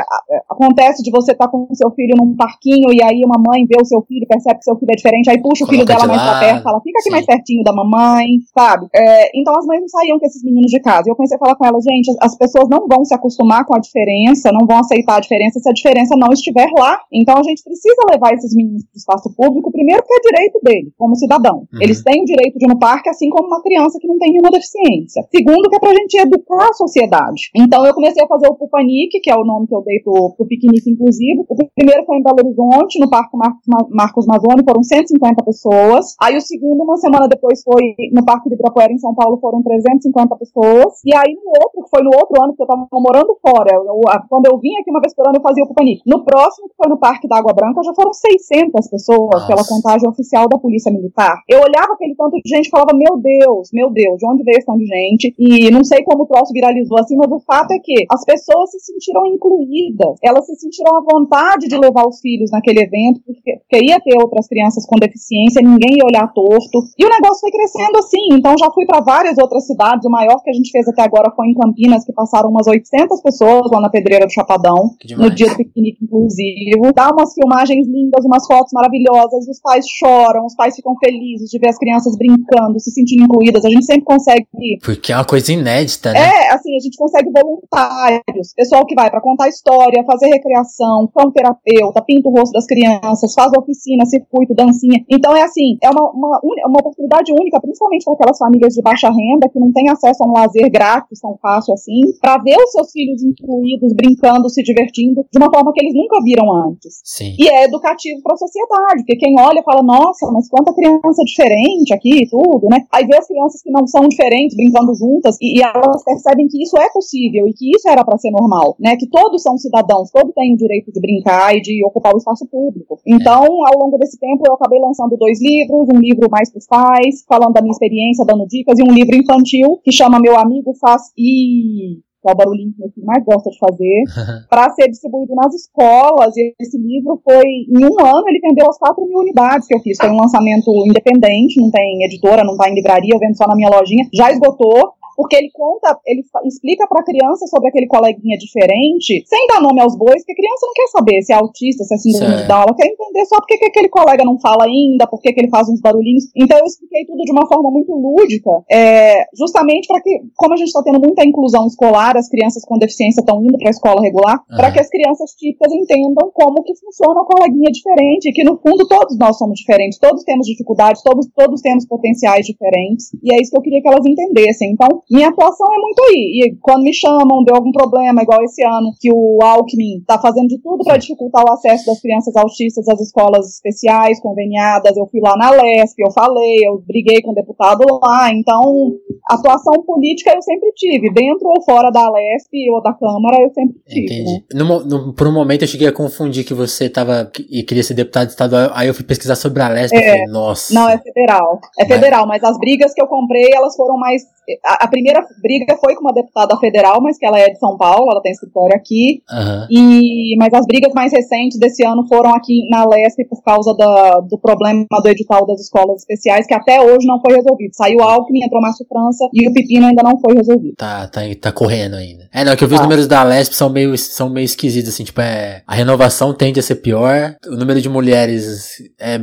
acontece 0.51 1.03
de 1.03 1.11
você 1.11 1.33
estar 1.33 1.47
tá 1.47 1.51
com 1.51 1.67
seu 1.75 1.91
filho 1.93 2.17
num 2.17 2.37
parquinho 2.37 2.93
e 2.93 3.03
aí 3.03 3.23
uma 3.25 3.39
mãe 3.39 3.67
vê 3.67 3.81
o 3.81 3.85
seu 3.85 4.03
filho, 4.03 4.27
percebe 4.29 4.59
que 4.59 4.65
seu 4.65 4.77
filho 4.77 4.93
é 4.93 4.97
diferente, 4.97 5.31
aí 5.31 5.41
puxa 5.41 5.65
o 5.65 5.69
filho 5.69 5.85
dela 5.85 6.07
mais 6.07 6.23
pra 6.23 6.41
perto, 6.41 6.63
fala, 6.63 6.81
fica 6.81 6.99
aqui 6.99 7.09
Sim. 7.09 7.11
mais 7.11 7.27
pertinho 7.27 7.63
da 7.63 7.73
mamãe, 7.73 8.39
sabe? 8.55 8.87
É, 8.95 9.31
então 9.39 9.55
as 9.57 9.67
mães 9.67 9.81
não 9.81 9.89
saíam 9.89 10.19
com 10.19 10.27
esses 10.27 10.43
meninos 10.43 10.71
de 10.71 10.81
casa. 10.81 11.05
E 11.07 11.11
eu 11.11 11.17
comecei 11.17 11.37
a 11.37 11.41
falar 11.41 11.57
com 11.57 11.65
elas, 11.65 11.85
gente, 11.85 12.11
as 12.21 12.37
pessoas 12.37 12.69
não 12.69 12.87
vão 12.87 13.05
se 13.05 13.15
acostumar 13.15 13.65
com 13.65 13.75
a 13.75 13.79
diferença, 13.81 14.53
não 14.53 14.67
vão 14.67 14.79
aceitar 14.79 15.17
a 15.17 15.21
diferença 15.21 15.59
se 15.59 15.69
a 15.69 15.73
diferença 15.73 16.17
não 16.17 16.33
estiver 16.33 16.69
lá. 16.79 17.01
Então 17.13 17.37
a 17.37 17.43
gente 17.43 17.63
precisa 17.63 17.97
levar 18.11 18.33
esses 18.35 18.55
meninos 18.55 18.85
para 18.85 18.95
o 18.95 18.99
espaço 18.99 19.35
público, 19.37 19.73
primeiro 19.73 20.03
porque 20.03 20.15
é 20.15 20.33
direito 20.33 20.61
dele, 20.63 20.93
como 20.99 21.17
cidadão. 21.17 21.67
Uhum. 21.73 21.81
Eles 21.81 22.03
têm 22.03 22.23
o 22.23 22.25
direito 22.25 22.59
de 22.59 22.67
ir 22.67 22.69
no 22.69 22.79
parque, 22.79 23.09
assim 23.09 23.29
como 23.31 23.49
uma 23.49 23.63
criança 23.63 23.92
que 23.99 24.07
não 24.07 24.19
tem 24.19 24.31
nenhuma 24.31 24.51
deficiência. 24.51 25.23
Segundo, 25.35 25.69
que 25.69 25.77
é 25.77 25.81
pra 25.81 25.95
gente 25.95 26.19
educar 26.19 26.69
a 26.69 26.75
sociedade. 26.75 27.51
Então 27.57 27.85
eu 27.85 27.95
comecei 27.95 28.23
a 28.23 28.29
fazer 28.29 28.49
o 28.49 28.55
Pupanique, 28.55 29.21
que 29.21 29.31
é 29.31 29.37
o 29.37 29.45
nome 29.45 29.67
que 29.67 29.75
eu 29.75 29.83
dei 29.83 30.01
pro, 30.01 30.35
pro 30.37 30.47
piquenique 30.47 30.91
inclusivo. 30.91 31.45
O 31.49 31.57
primeiro 31.75 32.05
foi 32.05 32.19
em 32.19 32.23
Belo 32.23 32.39
Horizonte, 32.45 33.01
no 33.01 33.09
Parque 33.11 33.37
Marcos, 33.37 33.63
Marcos 33.91 34.27
Mazzoni, 34.27 34.65
foram 34.65 34.83
150 34.83 35.45
pessoas. 35.45 36.15
Aí 36.21 36.37
o 36.37 36.41
segundo, 36.41 36.83
uma 36.83 36.97
semana 36.97 37.29
depois, 37.29 37.63
foi 37.63 37.95
no 38.13 38.25
Parque 38.25 38.49
de 38.49 38.55
Ibirapuera, 38.55 38.93
em 38.93 38.99
São 38.99 39.15
Paulo, 39.15 39.39
foram 39.41 39.63
350 39.63 40.37
pessoas. 40.37 41.01
E 41.05 41.15
aí 41.15 41.35
no 41.35 41.53
outro, 41.63 41.85
que 41.85 41.91
foi 41.91 42.03
no 42.03 42.11
outro 42.15 42.43
ano, 42.43 42.55
que 42.55 42.63
eu 42.63 42.67
tava 42.67 42.87
morando 42.93 43.37
fora, 43.41 43.71
eu, 43.75 44.01
quando 44.29 44.47
eu 44.47 44.59
vim 44.59 44.75
aqui 44.81 44.91
uma 44.91 45.01
vez 45.01 45.15
por 45.15 45.27
ano, 45.27 45.39
eu 45.39 45.43
fazia 45.43 45.65
o 45.65 45.69
Pupanique. 45.69 46.03
No 46.07 46.25
próximo, 46.25 46.69
que 46.69 46.77
foi 46.77 46.89
no 46.89 46.99
Parque 46.99 47.29
da 47.29 47.39
Água 47.39 47.53
Branca, 47.53 47.83
já 47.83 47.95
foram 47.95 48.13
600 48.13 48.89
pessoas, 48.89 49.43
Nossa. 49.43 49.47
pela 49.47 49.65
contagem 49.67 50.09
oficial 50.09 50.49
da 50.49 50.59
Polícia 50.59 50.93
Militar. 50.93 51.41
Eu 51.49 51.61
olhava 51.61 51.95
aquele 51.95 52.15
tanto 52.15 52.37
de 52.37 52.49
gente 52.49 52.67
e 52.67 52.71
falava, 52.71 52.93
meu 52.95 53.19
Deus, 53.19 53.71
meu 53.73 53.82
Deus, 53.91 54.19
de 54.19 54.27
onde 54.27 54.43
veio 54.45 54.59
esse 54.59 54.67
tanto 54.67 54.79
de 54.79 54.87
gente? 54.87 55.35
E 55.39 55.71
não 55.71 55.85
sei 55.85 56.03
como 56.05 56.25
o 56.25 56.27
troço 56.27 56.53
viralizou 56.53 56.99
assim, 56.99 57.17
mas 57.17 57.31
o 57.31 57.41
fato 57.41 57.73
é 57.73 57.79
que 57.79 58.05
as 58.11 58.25
pessoas 58.25 58.71
se 58.71 58.81
sentiram 58.81 59.27
incluídas, 59.27 60.19
elas 60.23 60.47
se 60.47 60.55
sentiram 60.57 60.97
à 60.97 61.03
vontade 61.03 61.69
de 61.69 61.77
levar 61.77 62.07
os 62.07 62.21
filhos 62.21 62.51
naquele 62.51 62.81
evento, 62.81 63.21
porque, 63.25 63.59
porque 63.59 63.85
ia 63.85 64.01
ter 64.01 64.17
outras 64.21 64.47
crianças 64.47 64.87
com 64.87 64.99
deficiência, 64.99 65.63
ninguém 65.63 65.99
ia 65.99 66.07
olhar 66.07 66.33
torto. 66.33 66.85
E 66.99 67.05
o 67.05 67.11
negócio 67.11 67.41
foi 67.41 67.51
crescendo 67.51 67.99
assim, 67.99 68.27
então 68.33 68.55
já 68.59 68.71
fui 68.71 68.85
para 68.87 69.01
várias 69.01 69.37
outras 69.39 69.67
cidades, 69.67 70.05
o 70.07 70.11
maior 70.11 70.43
que 70.43 70.51
a 70.51 70.53
gente 70.55 70.71
fez 70.71 70.87
até 70.89 71.03
agora 71.03 71.33
foi 71.35 71.49
em 71.49 71.55
Campinas, 71.55 72.05
que 72.05 72.13
passaram 72.13 72.51
umas 72.51 72.67
800 72.67 73.21
pessoas 73.23 73.71
lá 73.71 73.81
na 73.81 73.91
Pedreira 73.91 74.27
do 74.27 74.33
Chapadão, 74.33 74.91
no 75.17 75.31
dia 75.31 75.49
do 75.49 75.57
piquenique 75.57 76.05
inclusivo. 76.05 76.93
Dá 76.95 77.11
umas 77.11 77.33
filmagens 77.35 77.87
lindas, 77.87 78.25
umas 78.25 78.47
fotos 78.47 78.73
maravilhosas, 78.73 79.49
os 79.49 79.61
pais 79.61 79.85
choram, 79.89 80.47
os 80.47 80.55
pais 80.55 80.75
ficam 80.77 80.95
felizes 80.99 81.51
de 81.51 81.59
ver 81.59 81.69
as 81.69 81.79
crianças 81.79 82.17
brincando, 82.17 82.79
se 82.81 82.91
sentindo 82.91 83.25
incluídas. 83.25 83.65
A 83.65 83.71
gente 83.73 83.87
sempre 83.87 84.05
consegue. 84.05 84.47
Porque 84.83 85.13
é 85.13 85.17
uma 85.17 85.25
coisa 85.25 85.53
inédita, 85.53 86.13
né? 86.13 86.21
É, 86.21 86.53
assim, 86.53 86.77
a 86.77 86.81
gente 86.81 86.97
consegue 86.97 87.31
voluntários, 87.31 88.53
pessoal 88.55 88.87
que 88.87 88.95
vai 88.95 89.11
para 89.11 89.21
contar 89.21 89.49
história, 89.49 90.05
fazer 90.05 90.29
recreação, 90.29 91.09
cão 91.15 91.31
terapeuta, 91.31 92.03
pinta 92.03 92.29
o 92.29 92.33
rosto 92.33 92.53
das 92.53 92.67
crianças, 92.67 93.35
faz 93.35 93.51
oficina, 93.57 94.05
circuito, 94.07 94.55
dancinha. 94.55 95.05
Então 95.11 95.37
é 95.37 95.43
assim, 95.43 95.79
é 95.83 95.91
uma, 95.91 96.11
uma, 96.11 96.41
uma 96.43 96.81
oportunidade 96.81 97.33
única, 97.33 97.61
principalmente 97.61 98.05
para 98.05 98.15
aquelas 98.15 98.39
famílias 98.39 98.75
de 98.75 98.83
baixa 98.83 99.09
renda 99.09 99.49
que 99.49 99.59
não 99.59 99.73
têm 99.73 99.89
acesso 99.89 100.23
a 100.23 100.27
um 100.27 100.33
lazer 100.33 100.71
grátis 100.71 101.21
tão 101.21 101.37
fácil 101.41 101.75
assim, 101.75 102.01
para 102.21 102.39
ver 102.39 102.57
os 102.57 102.71
seus 102.73 102.91
filhos 102.91 103.23
incluídos, 103.23 103.93
brincando, 103.93 104.49
se 104.49 104.63
divertindo, 104.63 105.25
de 105.31 105.39
uma 105.39 105.51
forma 105.53 105.73
que 105.73 105.81
eles 105.83 105.95
nunca 105.95 106.23
viram 106.23 106.51
antes. 106.69 107.01
Sim. 107.05 107.35
E 107.39 107.49
é 107.49 107.65
educativo 107.65 108.21
para 108.23 108.35
a 108.35 108.37
sociedade, 108.39 109.03
porque 109.03 109.17
quem 109.17 109.39
olha 109.39 109.63
fala, 109.63 109.83
nossa, 109.83 110.31
mas 110.33 110.49
quanta 110.49 110.75
criança 110.75 111.23
diferente 111.25 111.95
aqui, 111.95 112.29
tudo, 112.29 112.69
né? 112.69 112.85
Aí 112.93 113.07
vê 113.07 113.17
as 113.17 113.27
crianças 113.27 113.62
que 113.63 113.71
não 113.71 113.87
são 113.87 114.09
diferentes 114.09 114.57
brincando 114.57 114.95
juntas 114.95 115.37
e, 115.41 115.59
e 115.59 115.63
elas 115.63 116.03
percebem 116.05 116.47
que 116.49 116.63
isso 116.63 116.77
é 116.79 116.91
possível 116.93 117.47
e 117.47 117.53
que 117.53 117.71
isso 117.75 117.89
era 117.89 118.05
para 118.05 118.19
ser 118.19 118.31
normal, 118.31 118.77
né? 118.79 118.97
Que 118.97 119.09
todos 119.09 119.43
são 119.43 119.57
cidadãos, 119.57 120.11
todos 120.11 120.35
têm 120.35 120.55
o 120.55 120.57
direito 120.57 120.93
de 120.93 121.01
brincar 121.01 121.55
e 121.55 121.61
de 121.61 121.85
ocupar 121.85 122.15
o 122.15 122.19
espaço 122.19 122.47
público. 122.49 122.99
Então, 123.07 123.43
ao 123.43 123.79
longo 123.79 123.99
desse 123.99 124.19
tempo, 124.19 124.43
eu 124.47 124.55
acabei 124.55 124.81
lançando 124.81 125.17
dois 125.17 125.41
livros, 125.41 125.89
um 125.95 125.99
livro 125.99 126.29
mais 126.31 126.51
para 126.51 126.59
os 126.59 126.67
pais, 126.67 127.25
falando 127.29 127.53
da 127.53 127.63
minha 127.63 127.73
experiência, 127.73 128.25
dando 128.25 128.47
dicas, 128.47 128.79
e 128.79 128.83
um 128.83 128.93
livro 128.93 129.17
infantil 129.17 129.79
que 129.83 129.93
chama 129.93 130.21
Meu 130.21 130.37
Amigo 130.39 130.73
Faz 130.81 131.03
e 131.17 132.01
que 132.23 132.31
é 132.31 132.33
o 132.33 132.37
barulhinho 132.37 132.73
que 132.73 132.81
meu 132.81 132.91
filho 132.91 133.07
mais 133.07 133.25
gosta 133.25 133.51
de 133.51 133.59
fazer, 133.59 134.03
para 134.49 134.71
ser 134.71 134.89
distribuído 134.89 135.35
nas 135.35 135.53
escolas. 135.55 136.37
E 136.37 136.55
esse 136.61 136.79
livro 136.79 137.21
foi, 137.25 137.45
em 137.45 137.85
um 137.85 137.99
ano, 137.99 138.25
ele 138.29 138.41
vendeu 138.41 138.71
as 138.71 138.79
4 138.79 139.05
mil 139.05 139.19
unidades 139.19 139.67
que 139.67 139.75
eu 139.75 139.81
fiz. 139.81 139.99
Foi 139.99 140.09
um 140.09 140.21
lançamento 140.21 140.71
independente, 140.87 141.61
não 141.61 141.71
tem 141.71 142.05
editora, 142.05 142.45
não 142.45 142.53
está 142.53 142.71
em 142.71 142.75
livraria, 142.75 143.15
eu 143.15 143.19
vendo 143.19 143.37
só 143.37 143.47
na 143.47 143.57
minha 143.57 143.69
lojinha. 143.69 144.07
Já 144.15 144.31
esgotou 144.31 144.95
porque 145.17 145.37
ele 145.37 145.51
conta, 145.53 145.99
ele 146.07 146.23
explica 146.45 146.87
para 146.87 147.01
a 147.01 147.05
criança 147.05 147.47
sobre 147.47 147.69
aquele 147.69 147.87
coleguinha 147.87 148.37
diferente, 148.39 149.23
sem 149.27 149.47
dar 149.47 149.61
nome 149.61 149.81
aos 149.81 149.97
bois, 149.97 150.23
porque 150.23 150.33
a 150.33 150.37
criança 150.37 150.67
não 150.67 150.75
quer 150.75 150.89
saber 150.89 151.23
se 151.23 151.33
é 151.33 151.37
autista, 151.37 151.85
se 151.85 151.95
é 151.95 151.99
síndrome 151.99 152.37
de 152.37 152.49
Down, 152.49 152.63
ela 152.63 152.75
quer 152.75 152.87
entender 152.87 153.25
só 153.27 153.37
porque 153.37 153.59
que 153.59 153.67
aquele 153.67 153.89
colega 153.89 154.25
não 154.25 154.39
fala 154.39 154.65
ainda, 154.65 155.07
porque 155.07 155.33
que 155.33 155.41
ele 155.41 155.51
faz 155.51 155.69
uns 155.69 155.81
barulhinhos. 155.81 156.25
Então 156.37 156.59
eu 156.59 156.65
expliquei 156.65 157.05
tudo 157.07 157.23
de 157.23 157.33
uma 157.33 157.47
forma 157.47 157.71
muito 157.71 157.93
lúdica, 157.93 158.51
é, 158.71 159.25
justamente 159.37 159.87
para 159.87 160.01
que, 160.01 160.11
como 160.37 160.55
a 160.55 160.57
gente 160.57 160.69
está 160.69 160.83
tendo 160.83 161.01
muita 161.01 161.25
inclusão 161.25 161.67
escolar, 161.67 162.17
as 162.17 162.29
crianças 162.29 162.65
com 162.65 162.79
deficiência 162.79 163.21
estão 163.21 163.43
indo 163.43 163.59
para 163.59 163.69
a 163.69 163.71
escola 163.71 164.01
regular, 164.03 164.41
uhum. 164.51 164.57
para 164.57 164.71
que 164.73 164.81
as 164.81 164.89
crianças 164.89 165.33
típicas 165.33 165.73
entendam 165.73 166.31
como 166.33 166.63
que 166.63 166.75
funciona 166.77 167.21
o 167.21 167.27
coleguinha 167.27 167.71
diferente, 167.71 168.31
e 168.31 168.33
que 168.33 168.45
no 168.45 168.57
fundo 168.59 168.87
todos 168.87 169.17
nós 169.19 169.37
somos 169.37 169.59
diferentes, 169.59 169.99
todos 169.99 170.25
temos 170.25 170.47
dificuldades, 170.47 171.03
todos, 171.03 171.29
todos 171.35 171.61
temos 171.61 171.87
potenciais 171.87 172.47
diferentes, 172.47 173.13
e 173.23 173.35
é 173.35 173.41
isso 173.41 173.51
que 173.51 173.59
eu 173.59 173.63
queria 173.63 173.83
que 173.83 173.89
elas 173.89 174.07
entendessem. 174.07 174.73
Então, 174.73 175.02
minha 175.11 175.29
atuação 175.29 175.67
é 175.67 175.79
muito 175.79 176.03
aí. 176.05 176.41
E 176.45 176.57
quando 176.61 176.83
me 176.83 176.93
chamam, 176.93 177.45
deu 177.45 177.55
algum 177.57 177.73
problema, 177.73 178.23
igual 178.23 178.43
esse 178.43 178.65
ano, 178.65 178.93
que 179.01 179.13
o 179.13 179.39
Alckmin 179.43 179.99
está 179.99 180.19
fazendo 180.19 180.49
de 180.49 180.59
tudo 180.59 180.85
para 180.85 180.97
dificultar 180.97 181.45
o 181.45 181.53
acesso 181.53 181.87
das 181.87 182.01
crianças 182.01 182.35
autistas 182.37 182.89
às 182.89 183.01
escolas 183.01 183.47
especiais, 183.49 184.21
conveniadas, 184.21 184.97
eu 184.97 185.07
fui 185.07 185.21
lá 185.21 185.37
na 185.37 185.51
LESP, 185.51 186.03
eu 186.03 186.11
falei, 186.13 186.57
eu 186.65 186.83
briguei 186.87 187.21
com 187.23 187.33
o 187.33 187.35
deputado 187.35 187.85
lá. 188.03 188.33
Então, 188.33 188.93
atuação 189.29 189.83
política 189.85 190.33
eu 190.35 190.43
sempre 190.43 190.73
tive, 190.75 191.13
dentro 191.13 191.49
ou 191.49 191.63
fora 191.63 191.91
da 191.91 192.11
LESP 192.11 192.71
ou 192.71 192.83
da 192.83 192.93
Câmara, 192.93 193.43
eu 193.43 193.51
sempre 193.53 193.81
tive. 193.87 194.07
Entendi. 194.07 194.45
Né? 194.53 194.63
No, 194.63 194.85
no, 194.85 195.15
por 195.15 195.27
um 195.27 195.33
momento 195.33 195.63
eu 195.63 195.69
cheguei 195.69 195.89
a 195.89 195.93
confundir 195.93 196.45
que 196.45 196.55
você 196.55 196.87
estava 196.87 197.31
e 197.51 197.63
queria 197.63 197.83
ser 197.83 197.95
deputado 197.95 198.29
estadual, 198.29 198.71
aí 198.75 198.89
eu 198.89 198.95
fui 198.95 199.05
pesquisar 199.05 199.37
sobre 199.37 199.63
a 199.63 199.69
LESP 199.69 199.97
é, 199.97 200.01
e 200.01 200.11
falei, 200.11 200.27
nossa. 200.27 200.75
Não, 200.75 200.89
é 200.89 200.99
federal. 200.99 201.61
É 201.79 201.85
federal, 201.85 202.27
mas 202.27 202.43
as 202.43 202.59
brigas 202.59 202.93
que 202.95 203.03
eu 203.03 203.07
comprei, 203.07 203.49
elas 203.53 203.77
foram 203.77 203.97
mais. 203.97 204.23
A, 204.65 204.85
a 204.85 204.89
primeira 204.93 205.27
briga 205.41 205.77
foi 205.79 205.95
com 205.95 206.03
uma 206.03 206.13
deputada 206.13 206.55
federal, 206.59 207.01
mas 207.01 207.17
que 207.17 207.25
ela 207.25 207.41
é 207.41 207.49
de 207.49 207.59
São 207.59 207.79
Paulo, 207.79 208.11
ela 208.11 208.21
tem 208.21 208.31
escritório 208.31 208.77
aqui. 208.77 209.23
Uhum. 209.31 209.67
E, 209.71 210.37
mas 210.37 210.53
as 210.53 210.67
brigas 210.67 210.93
mais 210.93 211.11
recentes 211.11 211.59
desse 211.59 211.85
ano 211.85 212.07
foram 212.07 212.35
aqui 212.35 212.69
na 212.69 212.85
Lesp 212.85 213.25
por 213.29 213.43
causa 213.43 213.75
da, 213.75 214.21
do 214.21 214.39
problema 214.39 214.85
do 215.03 215.09
edital 215.09 215.47
das 215.47 215.61
escolas 215.61 216.01
especiais, 216.01 216.47
que 216.47 216.53
até 216.53 216.81
hoje 216.83 217.07
não 217.07 217.19
foi 217.21 217.35
resolvido. 217.35 217.75
Saiu 217.75 218.03
Alckmin, 218.03 218.45
entrou 218.45 218.61
Márcio 218.61 218.87
França 218.87 219.29
e 219.33 219.49
o 219.49 219.53
pepino 219.53 219.87
ainda 219.87 220.03
não 220.03 220.21
foi 220.21 220.35
resolvido. 220.35 220.75
Tá, 220.77 221.09
tá, 221.09 221.23
tá 221.41 221.51
correndo 221.51 221.95
ainda. 221.95 222.29
É, 222.33 222.45
não, 222.45 222.55
que 222.55 222.65
eu 222.65 222.69
vi 222.69 222.75
tá. 222.75 222.81
os 222.81 222.85
números 222.85 223.07
da 223.07 223.23
Lesp 223.23 223.55
são 223.55 223.71
meio, 223.71 223.97
são 223.97 224.29
meio 224.29 224.45
esquisitos, 224.45 224.91
assim, 224.93 225.05
tipo, 225.05 225.21
é, 225.21 225.63
a 225.67 225.75
renovação 225.75 226.35
tende 226.35 226.61
a 226.61 226.63
ser 226.63 226.77
pior, 226.77 227.35
o 227.47 227.57
número 227.57 227.81
de 227.81 227.89
mulheres 227.89 228.77
é 229.01 229.19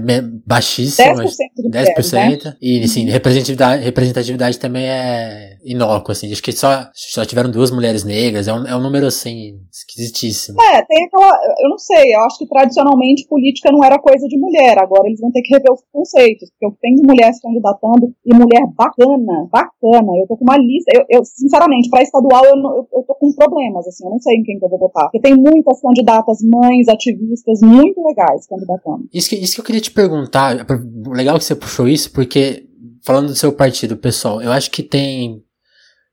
baixíssimo. 0.46 1.20
10%. 1.20 1.30
10%, 1.70 2.46
né? 2.46 2.56
E, 2.62 2.84
assim, 2.84 3.06
representatividade, 3.06 3.84
representatividade 3.84 4.58
também 4.58 4.86
é 4.86 5.59
inócua, 5.64 6.14
assim. 6.14 6.32
Acho 6.32 6.44
que 6.44 6.52
só, 6.52 6.90
só 6.94 7.26
tiveram 7.26 7.50
duas 7.50 7.72
mulheres 7.72 8.04
negras. 8.04 8.48
É 8.48 8.54
um, 8.54 8.66
é 8.66 8.76
um 8.76 8.82
número, 8.82 9.08
assim, 9.08 9.60
esquisitíssimo. 9.72 10.62
É, 10.62 10.82
tem 10.84 11.06
aquela. 11.06 11.32
Eu 11.60 11.70
não 11.70 11.78
sei, 11.78 12.16
eu 12.16 12.22
acho 12.22 12.38
que 12.38 12.48
tradicionalmente 12.48 13.28
política 13.28 13.72
não 13.72 13.84
era 13.84 14.00
coisa 14.00 14.28
de 14.28 14.38
mulher. 14.38 14.78
Agora 14.80 15.08
eles 15.08 15.20
vão 15.20 15.32
ter 15.32 15.42
que 15.42 15.54
rever 15.54 15.72
os 15.72 15.82
conceitos. 15.92 16.50
Porque 16.50 16.66
eu 16.66 16.78
tenho 16.82 17.04
mulher 17.06 17.34
se 17.34 17.42
candidatando 17.42 18.14
e 18.26 18.34
mulher 18.34 18.66
bacana, 18.76 19.48
bacana. 19.52 20.12
Eu 20.18 20.28
tô 20.28 20.38
com 20.38 20.44
uma 20.44 20.58
lista. 20.58 20.92
Eu, 20.94 21.06
eu 21.10 21.26
sinceramente, 21.26 21.90
pra 21.90 22.02
estadual, 22.02 22.46
eu, 22.46 22.56
eu, 22.56 22.88
eu, 22.94 23.04
tô 23.04 23.16
com 23.16 23.32
problemas, 23.34 23.88
assim. 23.88 24.06
Eu 24.06 24.12
não 24.12 24.20
sei 24.20 24.38
em 24.38 24.44
quem 24.44 24.60
que 24.60 24.66
eu 24.66 24.70
vou 24.70 24.80
votar. 24.80 25.06
Porque 25.06 25.22
tem 25.22 25.36
muitas 25.36 25.82
candidatas, 25.82 26.40
mães, 26.44 26.88
ativistas, 26.88 27.62
muito 27.62 28.02
legais 28.06 28.48
candidatando. 28.48 29.08
Isso 29.14 29.30
que, 29.30 29.36
isso 29.36 29.56
que 29.56 29.62
eu 29.62 29.66
queria 29.66 29.82
te 29.82 29.92
perguntar. 29.92 30.66
Legal 31.08 31.38
que 31.38 31.44
você 31.44 31.56
puxou 31.56 31.88
isso, 31.88 32.12
porque 32.12 32.70
falando 33.04 33.28
do 33.28 33.36
seu 33.36 33.52
partido, 33.52 33.98
pessoal, 33.98 34.42
eu 34.42 34.52
acho 34.52 34.70
que 34.72 34.84
tem 34.84 35.44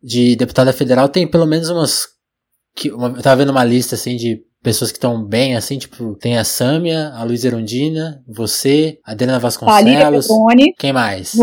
de 0.07 0.37
deputada 0.37 0.73
federal 0.73 1.09
tem 1.09 1.27
pelo 1.27 1.45
menos 1.47 1.69
umas 1.69 2.07
que 2.77 2.93
uma, 2.93 3.09
eu 3.09 3.23
tava 3.23 3.43
vendo 3.43 3.51
uma 3.51 3.65
lista 3.65 3.97
assim 3.97 4.17
de 4.17 4.41
pessoas 4.63 4.93
que 4.93 4.99
estão 4.99 5.25
bem 5.25 5.57
assim, 5.57 5.79
tipo, 5.79 6.15
tem 6.15 6.39
a 6.39 6.45
Sâmia, 6.45 7.09
a 7.09 7.25
Luísa 7.25 7.49
Erundina, 7.49 8.23
você, 8.27 9.01
a 9.05 9.13
Adriana 9.13 9.41
Vasconcelos, 9.41 10.29
Petrone, 10.29 10.75
quem 10.79 10.93
mais? 10.93 11.35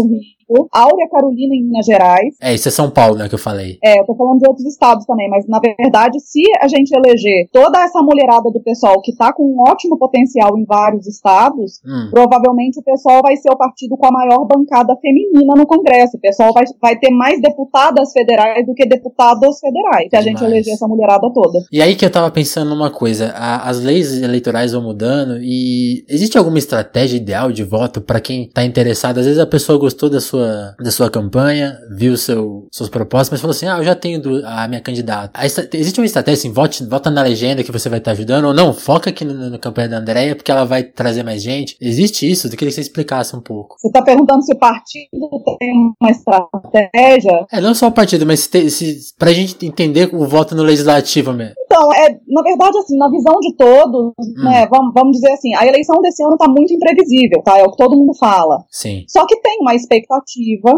Rio. 0.54 0.68
Áurea 0.72 1.08
Carolina 1.10 1.56
em 1.56 1.64
Minas 1.64 1.86
Gerais. 1.86 2.36
É, 2.42 2.54
isso 2.54 2.68
é 2.68 2.72
São 2.72 2.90
Paulo, 2.90 3.16
né, 3.18 3.28
que 3.30 3.36
eu 3.36 3.40
falei. 3.40 3.78
É, 3.84 4.00
eu 4.00 4.06
tô 4.06 4.16
falando 4.16 4.40
de 4.40 4.48
outros 4.48 4.66
estados 4.66 5.06
também, 5.06 5.30
mas 5.30 5.48
na 5.48 5.60
verdade, 5.60 6.20
se 6.20 6.42
a 6.62 6.68
gente 6.68 6.92
eleger 6.92 7.48
toda 7.52 7.80
essa 7.84 8.02
mulherada 8.02 8.50
do 8.52 8.62
pessoal 8.62 9.02
que 9.02 9.16
tá 9.16 9.34
com 9.34 9.44
um 9.44 9.62
ótimo 9.70 9.98
potencial 9.98 10.58
em 10.58 10.66
vários 10.66 11.08
estados, 11.08 11.82
Hum, 11.86 12.10
provavelmente 12.12 12.80
o 12.80 12.84
pessoal 12.84 13.22
vai 13.22 13.36
ser 13.36 13.50
o 13.50 13.58
partido 13.58 13.98
com 13.98 14.06
a 14.06 14.12
maior 14.12 14.46
bancada 14.46 14.96
feminina 15.02 15.54
no 15.56 15.66
Congresso. 15.66 16.18
O 16.18 16.20
pessoal 16.20 16.52
vai, 16.54 16.64
vai 16.82 16.98
ter 16.98 17.10
mais 17.12 17.42
deputadas 17.42 18.12
federais 18.12 18.66
do 18.66 18.74
que 18.74 18.86
deputados 18.86 19.60
federais, 19.60 20.08
se 20.10 20.16
a 20.16 20.22
gente 20.22 20.44
eleger 20.44 20.74
essa 20.74 20.88
mulherada 20.88 21.30
toda. 21.34 21.60
E 21.72 21.82
aí 21.82 21.96
que 21.96 22.06
eu 22.06 22.12
tava 22.12 22.30
pensando 22.32 22.70
numa 22.70 22.90
coisa, 22.92 23.32
a- 23.36 23.70
as 23.70 23.80
leis 23.82 24.22
eleitorais 24.22 24.72
vão 24.72 24.82
mudando 24.84 25.38
e 25.42 26.06
existe 26.10 26.38
alguma 26.38 26.58
estratégia 26.58 27.18
ideal 27.18 27.52
de 27.52 27.64
voto 27.64 28.02
pra 28.02 28.20
quem 28.20 28.50
tá 28.50 28.64
interessado? 28.64 29.20
Às 29.20 29.26
vezes 29.26 29.40
a 29.40 29.48
pessoa 29.48 29.78
gostou 29.78 30.10
da 30.10 30.20
sua, 30.22 30.43
da 30.80 30.92
sua 30.92 31.10
campanha, 31.10 31.78
viu 31.96 32.18
seu, 32.18 32.68
suas 32.72 32.90
propostas, 32.90 33.32
mas 33.32 33.42
falou 33.42 33.56
assim, 33.56 33.68
ah, 33.68 33.78
eu 33.78 33.84
já 33.84 33.96
tenho 33.96 34.22
a 34.46 34.68
minha 34.68 34.82
candidata. 34.82 35.40
A 35.40 35.46
existe 35.46 36.00
uma 36.00 36.06
estratégia 36.06 36.40
assim, 36.40 36.54
vote, 36.54 36.86
vota 36.86 37.10
na 37.10 37.22
legenda 37.22 37.64
que 37.64 37.72
você 37.72 37.90
vai 37.90 38.00
estar 38.00 38.12
ajudando, 38.12 38.46
ou 38.46 38.54
não, 38.54 38.74
foca 38.74 39.10
aqui 39.10 39.26
na 39.26 39.58
campanha 39.58 39.90
da 39.90 39.98
Andrea 39.98 40.36
porque 40.36 40.52
ela 40.52 40.66
vai 40.66 40.84
trazer 40.84 41.24
mais 41.24 41.42
gente. 41.42 41.76
Existe 41.80 42.30
isso? 42.30 42.48
Eu 42.48 42.52
queria 42.52 42.68
que 42.68 42.76
você 42.76 42.82
explicasse 42.82 43.36
um 43.36 43.42
pouco. 43.42 43.76
Você 43.80 43.88
está 43.88 44.02
perguntando 44.02 44.44
se 44.44 44.54
o 44.54 44.58
partido 44.58 45.30
tem 45.60 45.74
uma 46.00 46.12
estratégia? 46.12 47.46
É, 47.52 47.62
não 47.62 47.74
só 47.74 47.88
o 47.88 47.92
partido, 47.92 48.26
mas 48.26 48.42
se, 48.42 48.70
se, 48.70 49.16
pra 49.18 49.34
gente 49.34 49.66
entender 49.66 50.10
o 50.14 50.26
voto 50.28 50.56
no 50.56 50.64
legislativo 50.64 51.34
mesmo. 51.34 51.54
Então, 51.66 51.92
é, 51.94 52.20
na 52.28 52.42
verdade, 52.44 52.78
assim, 52.78 52.98
na 52.98 53.10
visão 53.10 53.40
de 53.40 53.56
todos, 53.56 54.14
né, 54.44 54.68
vamos, 54.70 54.94
vamos 54.94 55.14
dizer 55.14 55.32
assim, 55.32 55.56
a 55.56 55.66
eleição 55.66 56.00
desse 56.02 56.24
ano 56.24 56.34
está 56.34 56.48
muito 56.48 56.72
imprevisível, 56.72 57.42
tá? 57.44 57.58
É 57.58 57.64
o 57.64 57.72
que 57.72 57.78
todo 57.78 57.98
mundo 57.98 58.14
fala. 58.14 58.64
Sim. 58.70 59.04
Só 59.08 59.26
que 59.26 59.42
tem 59.42 59.58
uma 59.60 59.74
expectativa 59.74 60.33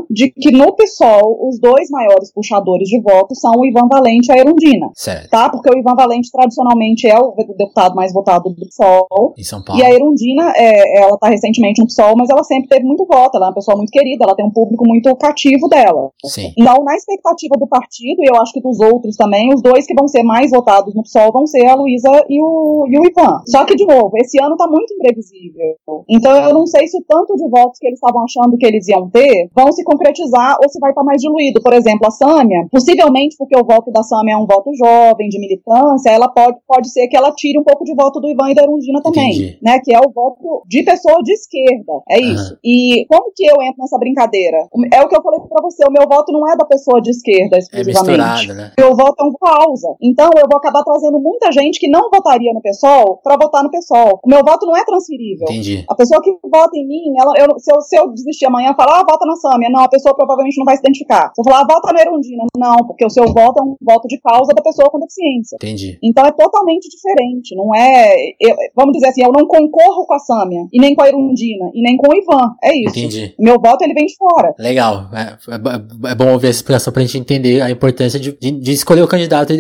de 0.10 0.32
que 0.32 0.52
no 0.52 0.74
PSOL 0.74 1.48
os 1.48 1.60
dois 1.60 1.90
maiores 1.90 2.32
puxadores 2.34 2.88
de 2.88 3.02
votos 3.02 3.40
são 3.40 3.52
o 3.58 3.66
Ivan 3.66 3.88
Valente 3.88 4.30
e 4.30 4.34
a 4.34 4.38
Erundina. 4.38 4.90
Certo. 4.96 5.30
Tá? 5.30 5.50
Porque 5.50 5.70
o 5.70 5.78
Ivan 5.78 5.96
Valente 5.96 6.32
tradicionalmente 6.32 7.08
é 7.08 7.18
o 7.18 7.34
deputado 7.58 7.96
mais 7.96 8.14
votado 8.14 8.50
do 8.50 8.68
PSOL. 8.68 9.34
Em 9.38 9.44
São 9.44 9.64
Paulo. 9.64 9.82
E 9.82 9.86
a 9.86 9.94
Erundina, 9.94 10.54
é, 10.56 11.04
ela 11.04 11.18
tá 11.18 11.30
recentemente 11.30 11.82
no 11.82 11.88
PSOL, 11.88 12.16
mas 12.18 12.30
ela 12.30 12.44
sempre 12.44 12.68
teve 12.70 12.84
muito 12.84 13.06
voto. 13.06 13.38
Ela 13.38 13.48
é 13.48 13.50
uma 13.50 13.56
pessoa 13.56 13.78
muito 13.78 13.92
querida, 13.92 14.26
ela 14.26 14.36
tem 14.36 14.46
um 14.46 14.52
público 14.52 14.84
muito 14.88 15.16
cativo 15.16 15.68
dela. 15.68 16.10
Sim. 16.26 16.54
Então, 16.58 16.84
na 16.84 16.96
expectativa 16.96 17.56
do 17.58 17.68
partido, 17.68 18.22
e 18.24 18.30
eu 18.30 18.42
acho 18.42 18.54
que 18.54 18.62
dos 18.62 18.80
outros 18.80 19.16
também, 19.16 19.54
os 19.54 19.62
dois 19.62 19.86
que 19.86 19.94
vão 19.94 20.08
ser 20.08 20.24
mais 20.24 20.52
votados 20.52 20.94
no 20.94 21.04
PSOL 21.04 21.32
vão 21.32 21.46
ser 21.48 21.66
a 21.68 21.76
Luísa 21.76 22.10
e 22.30 22.42
o, 22.42 22.86
e 22.90 23.00
o 23.00 23.06
Ivan. 23.06 23.42
Só 23.48 23.66
que, 23.66 23.76
de 23.76 23.86
novo, 23.86 24.12
esse 24.18 24.42
ano 24.42 24.56
tá 24.56 24.68
muito 24.68 24.94
imprevisível. 24.94 25.76
Então, 26.10 26.36
eu 26.36 26.54
não 26.54 26.66
sei 26.66 26.88
se 26.88 26.98
o 26.98 27.04
tanto 27.08 27.36
de 27.36 27.48
votos 27.50 27.80
que 27.80 27.88
eles 27.88 28.00
estavam 28.00 28.24
achando 28.24 28.58
que 28.58 28.66
eles 28.66 28.88
iam 28.88 29.10
ter 29.10 29.35
vão 29.56 29.72
se 29.72 29.84
concretizar 29.84 30.58
ou 30.62 30.70
se 30.70 30.80
vai 30.80 30.92
estar 30.92 31.04
mais 31.04 31.22
diluído. 31.22 31.62
Por 31.62 31.74
exemplo, 31.74 32.08
a 32.08 32.12
Sâmia, 32.12 32.68
possivelmente 32.72 33.36
porque 33.38 33.58
o 33.58 33.66
voto 33.66 33.92
da 33.92 34.04
Sâmia 34.04 34.34
é 34.34 34.38
um 34.38 34.46
voto 34.46 34.72
jovem, 34.76 35.28
de 35.30 35.40
militância, 35.40 36.10
ela 36.10 36.28
pode, 36.30 36.58
pode 36.68 36.90
ser 36.92 37.08
que 37.08 37.16
ela 37.18 37.32
tire 37.34 37.58
um 37.60 37.64
pouco 37.64 37.84
de 37.84 37.94
voto 37.96 38.20
do 38.20 38.30
Ivan 38.30 38.52
e 38.52 38.56
da 38.56 38.64
Erundina 38.64 39.02
também, 39.02 39.32
Entendi. 39.32 39.60
né? 39.62 39.80
Que 39.84 39.96
é 39.96 40.00
o 40.00 40.12
voto 40.14 40.64
de 40.68 40.84
pessoa 40.84 41.22
de 41.24 41.34
esquerda. 41.34 41.94
É 42.10 42.20
isso. 42.20 42.52
Aham. 42.54 42.58
E 42.64 43.06
como 43.10 43.32
que 43.36 43.46
eu 43.46 43.62
entro 43.62 43.76
nessa 43.80 43.98
brincadeira? 43.98 44.58
É 44.94 45.02
o 45.02 45.08
que 45.08 45.16
eu 45.18 45.22
falei 45.22 45.40
pra 45.42 45.62
você, 45.62 45.84
o 45.88 45.92
meu 45.92 46.08
voto 46.08 46.32
não 46.32 46.48
é 46.52 46.56
da 46.56 46.66
pessoa 46.66 47.02
de 47.02 47.10
esquerda 47.12 47.56
É 47.58 47.60
exclusivamente. 47.60 48.18
misturado, 48.18 48.54
né? 48.54 48.72
Meu 48.78 48.96
voto 48.96 49.16
é 49.20 49.24
um 49.24 49.34
causa. 49.34 49.96
Então 50.02 50.30
eu 50.38 50.48
vou 50.50 50.58
acabar 50.58 50.84
trazendo 50.84 51.20
muita 51.20 51.52
gente 51.52 51.80
que 51.80 51.88
não 51.90 52.10
votaria 52.10 52.54
no 52.54 52.62
PSOL 52.62 53.20
pra 53.24 53.36
votar 53.36 53.64
no 53.64 53.72
PSOL. 53.72 54.20
O 54.24 54.30
meu 54.30 54.44
voto 54.44 54.66
não 54.66 54.76
é 54.76 54.84
transferível. 54.86 55.46
Entendi. 55.50 55.84
A 55.90 55.96
pessoa 55.96 56.22
que 56.22 56.32
vota 56.44 56.78
em 56.78 56.88
mim, 56.88 57.14
ela, 57.20 57.34
eu- 57.38 57.60
se, 57.60 57.72
eu, 57.74 57.82
se 57.82 57.98
eu 57.98 58.10
desistir 58.14 58.46
amanhã 58.46 58.72
e 58.72 58.76
falar, 58.76 59.00
ah, 59.02 59.06
vota 59.10 59.25
na 59.26 59.36
Sâmia, 59.36 59.70
não, 59.70 59.82
a 59.84 59.90
pessoa 59.90 60.16
provavelmente 60.16 60.58
não 60.58 60.66
vai 60.66 60.76
se 60.76 60.82
identificar. 60.82 61.32
Se 61.36 61.42
eu 61.42 61.44
falar, 61.44 61.62
ah, 61.62 61.68
vota 61.68 61.92
na 61.94 62.02
Erundina, 62.02 62.44
não, 62.58 62.78
porque 62.88 63.06
o 63.06 63.10
seu 63.10 63.26
voto 63.26 63.60
é 63.60 63.64
um 63.64 63.76
voto 63.82 64.08
de 64.08 64.20
causa 64.20 64.54
da 64.54 64.62
pessoa 64.62 64.90
com 64.90 65.00
deficiência. 65.00 65.56
Entendi. 65.56 65.98
Então 66.04 66.26
é 66.26 66.32
totalmente 66.32 66.88
diferente, 66.90 67.56
não 67.56 67.74
é. 67.76 68.14
eu- 68.40 68.56
vamos 68.76 68.94
dizer 68.94 69.08
assim, 69.08 69.24
eu 69.24 69.32
não 69.32 69.46
concorro 69.48 70.06
com 70.06 70.14
a 70.14 70.20
Sâmia, 70.20 70.62
e 70.72 70.80
nem 70.80 70.94
com 70.96 71.02
a 71.04 71.08
Erundina, 71.08 71.70
e 71.74 71.82
nem 71.82 71.98
com 71.98 72.10
o 72.12 72.16
Ivan. 72.16 72.54
É 72.64 72.76
isso. 72.76 72.98
Entendi. 72.98 73.34
Meu 73.40 73.60
voto 73.60 73.84
ele 73.84 73.94
vem 73.94 74.06
de 74.06 74.16
fora. 74.18 74.54
Legal. 74.60 75.10
É, 75.14 75.22
é 75.54 76.12
é 76.12 76.16
bom 76.16 76.32
ouvir 76.32 76.48
essa 76.48 76.60
explicação 76.60 76.92
pra 76.94 77.02
gente 77.02 77.18
entender 77.18 77.62
a 77.62 77.70
importância 77.72 78.20
de, 78.20 78.32
de, 78.38 78.52
de 78.52 78.72
escolher 78.72 79.02
o 79.02 79.08
candidato 79.08 79.54